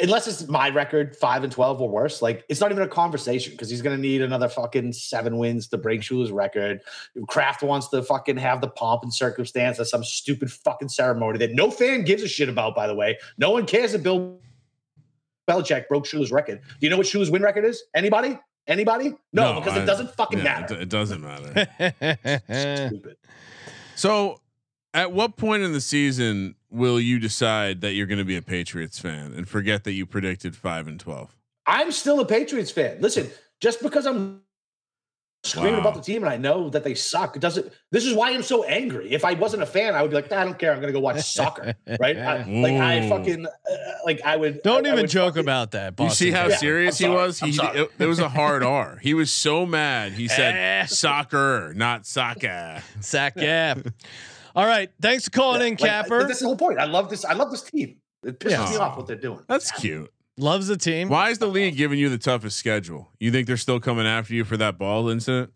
unless 0.00 0.26
it's 0.26 0.48
my 0.48 0.68
record, 0.70 1.14
five 1.14 1.44
and 1.44 1.52
twelve 1.52 1.80
or 1.80 1.88
worse, 1.88 2.20
like 2.22 2.44
it's 2.48 2.60
not 2.60 2.72
even 2.72 2.82
a 2.82 2.88
conversation 2.88 3.52
because 3.52 3.70
he's 3.70 3.82
going 3.82 3.94
to 3.96 4.00
need 4.02 4.20
another 4.22 4.48
fucking 4.48 4.92
seven 4.92 5.38
wins 5.38 5.68
to 5.68 5.78
break 5.78 6.00
Shula's 6.00 6.32
record. 6.32 6.80
Kraft 7.28 7.62
wants 7.62 7.88
to 7.90 8.02
fucking 8.02 8.36
have 8.38 8.60
the 8.60 8.68
pomp 8.68 9.02
and 9.04 9.14
circumstance 9.14 9.78
of 9.78 9.86
some 9.86 10.02
stupid 10.02 10.50
fucking 10.50 10.88
ceremony 10.88 11.38
that 11.38 11.52
no 11.52 11.70
fan 11.70 12.02
gives 12.02 12.22
a 12.22 12.28
shit 12.28 12.48
about. 12.48 12.74
By 12.74 12.86
the 12.86 12.94
way, 12.94 13.18
no 13.38 13.50
one 13.50 13.66
cares 13.66 13.92
that 13.92 14.02
Bill 14.02 14.40
Belichick 15.48 15.86
broke 15.88 16.06
Shula's 16.06 16.32
record. 16.32 16.60
Do 16.62 16.86
you 16.86 16.90
know 16.90 16.96
what 16.96 17.06
Shula's 17.06 17.30
win 17.30 17.42
record 17.42 17.64
is? 17.64 17.82
Anybody? 17.94 18.38
Anybody? 18.66 19.14
No, 19.32 19.60
because 19.60 19.76
I- 19.78 19.82
it 19.82 19.86
doesn't 19.86 20.14
fucking 20.14 20.38
yeah, 20.38 20.44
matter. 20.44 20.74
It, 20.74 20.82
it 20.82 20.88
doesn't 20.88 21.20
matter. 21.20 21.68
Stupid. 22.88 23.16
so, 23.94 24.40
at 24.94 25.12
what 25.12 25.36
point 25.36 25.62
in 25.62 25.72
the 25.72 25.80
season 25.80 26.54
will 26.70 26.98
you 27.00 27.18
decide 27.18 27.80
that 27.82 27.92
you're 27.92 28.06
going 28.06 28.18
to 28.18 28.24
be 28.24 28.36
a 28.36 28.42
Patriots 28.42 28.98
fan 28.98 29.32
and 29.34 29.48
forget 29.48 29.84
that 29.84 29.92
you 29.92 30.06
predicted 30.06 30.56
five 30.56 30.86
and 30.88 30.98
twelve? 30.98 31.36
I'm 31.66 31.92
still 31.92 32.20
a 32.20 32.24
Patriots 32.24 32.70
fan. 32.70 32.98
Listen, 33.00 33.30
just 33.60 33.82
because 33.82 34.06
I'm 34.06 34.42
screaming 35.44 35.74
Wow. 35.74 35.80
about 35.80 35.94
the 35.94 36.00
team 36.00 36.24
and 36.24 36.32
I 36.32 36.36
know 36.36 36.68
that 36.70 36.82
they 36.84 36.94
suck, 36.94 37.36
it 37.36 37.40
doesn't. 37.40 37.70
This 37.92 38.04
is 38.04 38.14
why 38.14 38.30
I'm 38.32 38.42
so 38.42 38.64
angry. 38.64 39.12
If 39.12 39.24
I 39.24 39.34
wasn't 39.34 39.62
a 39.62 39.66
fan, 39.66 39.94
I 39.94 40.02
would 40.02 40.10
be 40.10 40.14
like, 40.16 40.30
"Nah, 40.30 40.40
I 40.40 40.44
don't 40.44 40.58
care. 40.58 40.72
I'm 40.72 40.78
going 40.80 40.88
to 40.92 40.92
go 40.92 41.00
watch 41.00 41.20
soccer, 41.22 41.74
right? 42.00 42.16
I, 42.16 42.44
like 42.44 42.74
I 42.74 43.08
fucking 43.08 43.46
uh, 43.46 43.50
like 44.04 44.20
I 44.24 44.36
would. 44.36 44.62
Don't 44.62 44.86
I- 44.86 44.88
I 44.88 44.92
even 44.92 45.02
would 45.02 45.10
joke 45.10 45.34
fucking- 45.34 45.44
about 45.44 45.70
that. 45.72 45.94
You 46.00 46.10
see 46.10 46.30
how. 46.30 46.48
Yeah, 46.48 46.56
serious 46.56 46.98
he 46.98 47.08
was? 47.08 47.38
He 47.38 47.50
it, 47.62 47.90
it 47.98 48.06
was 48.06 48.18
a 48.18 48.28
hard 48.28 48.62
R. 48.64 48.98
He 49.02 49.14
was 49.14 49.30
so 49.30 49.64
mad. 49.66 50.12
He 50.12 50.26
said 50.28 50.86
soccer, 50.88 51.72
not 51.76 52.06
soccer. 52.06 52.82
sack 53.00 53.36
gap. 53.36 53.78
All 54.56 54.66
right, 54.66 54.88
thanks 55.02 55.24
for 55.24 55.30
calling 55.30 55.60
in, 55.62 55.68
Like, 55.72 55.78
Capper. 55.80 56.24
That's 56.28 56.38
the 56.38 56.46
whole 56.46 56.56
point. 56.56 56.78
I 56.78 56.84
love 56.84 57.10
this. 57.10 57.24
I 57.24 57.32
love 57.32 57.50
this 57.50 57.62
team. 57.62 57.96
It 58.24 58.38
pisses 58.38 58.50
Yeah. 58.52 58.70
me 58.70 58.76
off 58.76 58.96
what 58.96 59.06
they're 59.08 59.16
doing. 59.16 59.40
That's 59.48 59.70
cute. 59.72 60.10
Loves 60.36 60.66
the 60.66 60.76
team. 60.76 61.08
Why 61.08 61.30
is 61.30 61.38
the 61.38 61.46
league 61.46 61.76
giving 61.76 61.98
you 61.98 62.08
the 62.08 62.18
toughest 62.18 62.56
schedule? 62.56 63.08
You 63.20 63.30
think 63.30 63.46
they're 63.46 63.56
still 63.56 63.78
coming 63.78 64.06
after 64.06 64.34
you 64.34 64.44
for 64.44 64.56
that 64.56 64.78
ball 64.78 65.08
incident? 65.08 65.52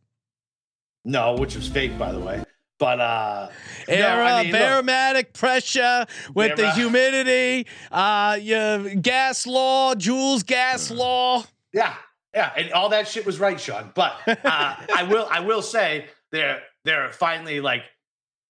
No, 1.05 1.35
which 1.35 1.57
was 1.57 1.67
fake, 1.67 1.99
by 1.99 2.13
the 2.13 2.21
way. 2.21 2.45
But 2.79 3.01
uh 3.01 3.49
no, 3.89 3.95
Air, 3.95 4.23
I 4.23 4.43
mean, 4.45 5.15
look, 5.17 5.33
pressure 5.33 6.07
with 6.33 6.57
the 6.57 6.71
humidity, 6.73 7.67
uh, 7.91 8.39
your 8.41 8.95
gas 8.95 9.49
law, 9.49 9.97
Jules 9.97 10.45
gas 10.45 10.91
law. 10.91 11.43
Yeah, 11.73 11.95
yeah, 12.33 12.53
and 12.57 12.73
all 12.73 12.89
that 12.91 13.09
shit 13.09 13.27
was 13.27 13.41
right, 13.41 13.61
Sean. 13.61 13.91
But 13.95 14.13
uh, 14.27 14.37
I 14.45 15.09
will, 15.11 15.27
I 15.29 15.41
will 15.41 15.63
say 15.63 16.07
they're 16.31 16.63
they're 16.85 17.09
finally 17.09 17.61
like. 17.61 17.83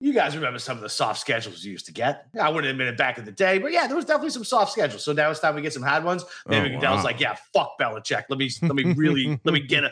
You 0.00 0.12
guys 0.12 0.36
remember 0.36 0.60
some 0.60 0.76
of 0.76 0.82
the 0.82 0.88
soft 0.88 1.18
schedules 1.20 1.64
you 1.64 1.72
used 1.72 1.86
to 1.86 1.92
get? 1.92 2.26
I 2.40 2.48
wouldn't 2.50 2.70
admit 2.70 2.86
it 2.86 2.96
back 2.96 3.18
in 3.18 3.24
the 3.24 3.32
day, 3.32 3.58
but 3.58 3.72
yeah, 3.72 3.88
there 3.88 3.96
was 3.96 4.04
definitely 4.04 4.30
some 4.30 4.44
soft 4.44 4.70
schedules. 4.70 5.02
So 5.02 5.12
now 5.12 5.28
it's 5.30 5.40
time 5.40 5.56
we 5.56 5.62
get 5.62 5.72
some 5.72 5.82
hard 5.82 6.04
ones. 6.04 6.24
Maybe 6.46 6.68
Oh, 6.68 6.78
Goodell's 6.78 6.98
wow. 6.98 7.04
like, 7.04 7.18
yeah, 7.18 7.34
fuck 7.52 7.72
Belichick. 7.80 8.24
Let 8.28 8.38
me 8.38 8.48
let 8.62 8.76
me 8.76 8.92
really 8.92 9.40
let 9.42 9.52
me 9.52 9.60
get 9.60 9.84
a. 9.84 9.90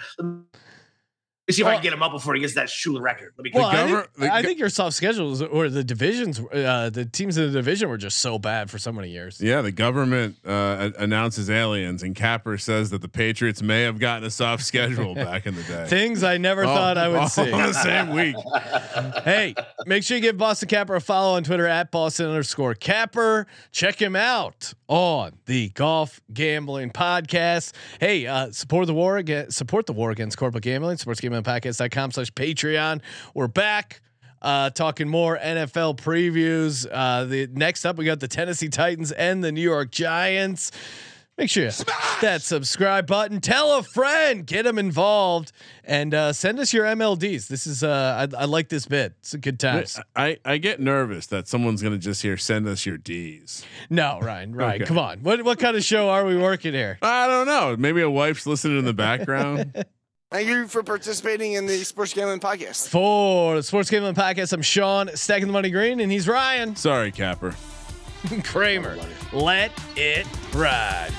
Let 1.49 1.53
me 1.53 1.55
see 1.59 1.63
if 1.63 1.69
I 1.69 1.75
can 1.75 1.83
get 1.85 1.93
him 1.93 2.03
up 2.03 2.11
before 2.11 2.35
he 2.35 2.41
gets 2.41 2.55
that 2.55 2.67
Shula 2.67 3.01
record. 3.01 3.33
Let 3.39 3.45
me. 3.45 3.53
Well, 3.55 3.67
I 3.67 3.77
gover- 3.77 4.01
think, 4.01 4.15
the 4.17 4.35
I 4.35 4.43
think 4.43 4.59
your 4.59 4.69
soft 4.69 4.97
schedules 4.97 5.41
or 5.41 5.69
the 5.69 5.85
divisions, 5.85 6.41
uh, 6.41 6.91
the 6.93 7.05
teams 7.05 7.39
in 7.39 7.47
the 7.47 7.53
division 7.53 7.89
were 7.89 7.99
just 7.99 8.19
so 8.19 8.37
bad 8.37 8.69
for 8.69 8.79
so 8.79 8.91
many 8.91 9.11
years. 9.11 9.41
Yeah, 9.41 9.63
the 9.63 9.71
government 9.71 10.39
uh, 10.45 10.91
announces 10.99 11.49
aliens, 11.49 12.03
and 12.03 12.17
Capper 12.17 12.59
says 12.59 12.91
that 12.91 13.01
the 13.01 13.09
Patriots 13.09 13.63
may 13.63 13.83
have 13.83 14.01
gotten 14.01 14.25
a 14.27 14.31
soft 14.31 14.65
schedule 14.67 15.15
back 15.15 15.47
in 15.47 15.55
the 15.55 15.63
day. 15.63 15.87
Things 15.87 16.25
I 16.25 16.37
never 16.37 16.65
Oh, 16.65 16.67
thought 16.67 16.99
I 16.99 17.07
would 17.07 17.17
all 17.21 17.29
see. 17.29 17.43
in 17.43 17.51
the 17.57 17.73
same 17.75 18.11
week. 18.11 18.35
hey, 19.25 19.55
make 19.87 20.03
sure 20.03 20.17
you 20.17 20.23
give 20.23 20.37
Boston 20.37 20.69
Capper 20.69 20.97
a 20.97 21.01
follow 21.01 21.37
on 21.37 21.45
Twitter 21.45 21.69
at 21.69 21.93
Boston 21.93 22.27
underscore 22.27 22.75
Capper. 22.75 23.47
Check 23.71 24.03
him 24.03 24.17
out 24.17 24.75
on 24.89 25.35
the 25.47 25.69
Golf 25.69 26.21
Gambling 26.33 26.91
Podcast. 26.91 27.73
Hey, 28.01 28.27
uh, 28.27 28.51
support 28.51 28.89
the 28.89 28.95
war 28.95 29.17
against 29.17 29.57
support 29.57 29.87
the 29.87 29.93
war 29.93 30.11
against 30.11 30.37
corporate 30.37 30.65
gambling. 30.65 30.97
Sportsgamblingpodcast.com 31.43 32.11
slash 32.13 32.33
Patreon. 32.33 33.01
We're 33.35 33.49
back. 33.49 34.01
Uh, 34.43 34.71
talking 34.71 35.09
more 35.09 35.39
NFL 35.39 35.97
previews. 35.99 36.87
Uh, 36.91 37.25
the 37.25 37.49
next 37.53 37.85
up, 37.85 37.97
we 37.97 38.05
got 38.05 38.21
the 38.21 38.29
Tennessee 38.29 38.69
Titans 38.69 39.11
and 39.13 39.43
the 39.43 39.51
New 39.51 39.63
York 39.63 39.91
Giants. 39.91 40.71
Make 41.39 41.51
sure 41.51 41.65
you 41.65 41.71
hit 41.71 41.87
that 42.23 42.41
subscribe 42.41 43.07
button. 43.07 43.43
Tell 43.43 43.77
a 43.77 43.83
friend, 43.83 44.47
get 44.47 44.63
them 44.65 44.79
involved, 44.79 45.53
and 45.85 46.15
uh, 46.15 46.33
send 46.33 46.59
us 46.59 46.73
your 46.73 46.87
MLDs. 46.87 47.49
This 47.49 47.67
is 47.67 47.83
uh, 47.83 48.27
I, 48.33 48.43
I 48.43 48.45
like 48.47 48.71
this 48.71 48.87
bit. 48.87 49.13
It's 49.19 49.35
a 49.35 49.39
good 49.39 49.61
time. 49.61 49.85
I, 50.15 50.39
I 50.47 50.57
get 50.57 50.81
nervous 50.81 51.27
that 51.27 51.47
someone's 51.47 51.83
gonna 51.83 51.99
just 51.99 52.23
here 52.23 52.39
send 52.39 52.67
us 52.67 52.87
your 52.87 52.97
D's. 52.97 53.67
No, 53.91 54.19
Ryan, 54.23 54.55
Ryan, 54.55 54.75
Okay. 54.83 54.85
come 54.89 54.99
on. 54.99 55.19
What 55.19 55.43
what 55.45 55.59
kind 55.59 55.77
of 55.77 55.85
show 55.85 56.09
are 56.09 56.25
we 56.25 56.39
working 56.39 56.73
here? 56.73 56.97
I 57.03 57.27
don't 57.27 57.47
know. 57.47 57.77
Maybe 57.79 58.01
a 58.01 58.09
wife's 58.11 58.47
listening 58.47 58.79
in 58.79 58.85
the 58.87 58.95
background. 58.95 59.85
Thank 60.33 60.49
you 60.49 60.67
for 60.67 60.83
participating 60.83 61.53
in 61.53 61.67
the 61.67 61.79
Sports 61.85 62.13
Gambling 62.13 62.41
Podcast. 62.41 62.89
For 62.89 63.55
the 63.55 63.63
Sports 63.63 63.89
Gambling 63.91 64.17
Podcast, 64.17 64.53
I'm 64.53 64.61
Sean, 64.61 65.09
stacking 65.15 65.47
the 65.47 65.53
money 65.53 65.71
green, 65.71 66.01
and 66.01 66.11
he's 66.11 66.27
Ryan 66.27 66.75
Sorry, 66.75 67.13
Capper. 67.13 67.55
Kramer. 68.43 68.99
Let 69.33 69.71
it 69.95 70.27
ride. 70.53 71.13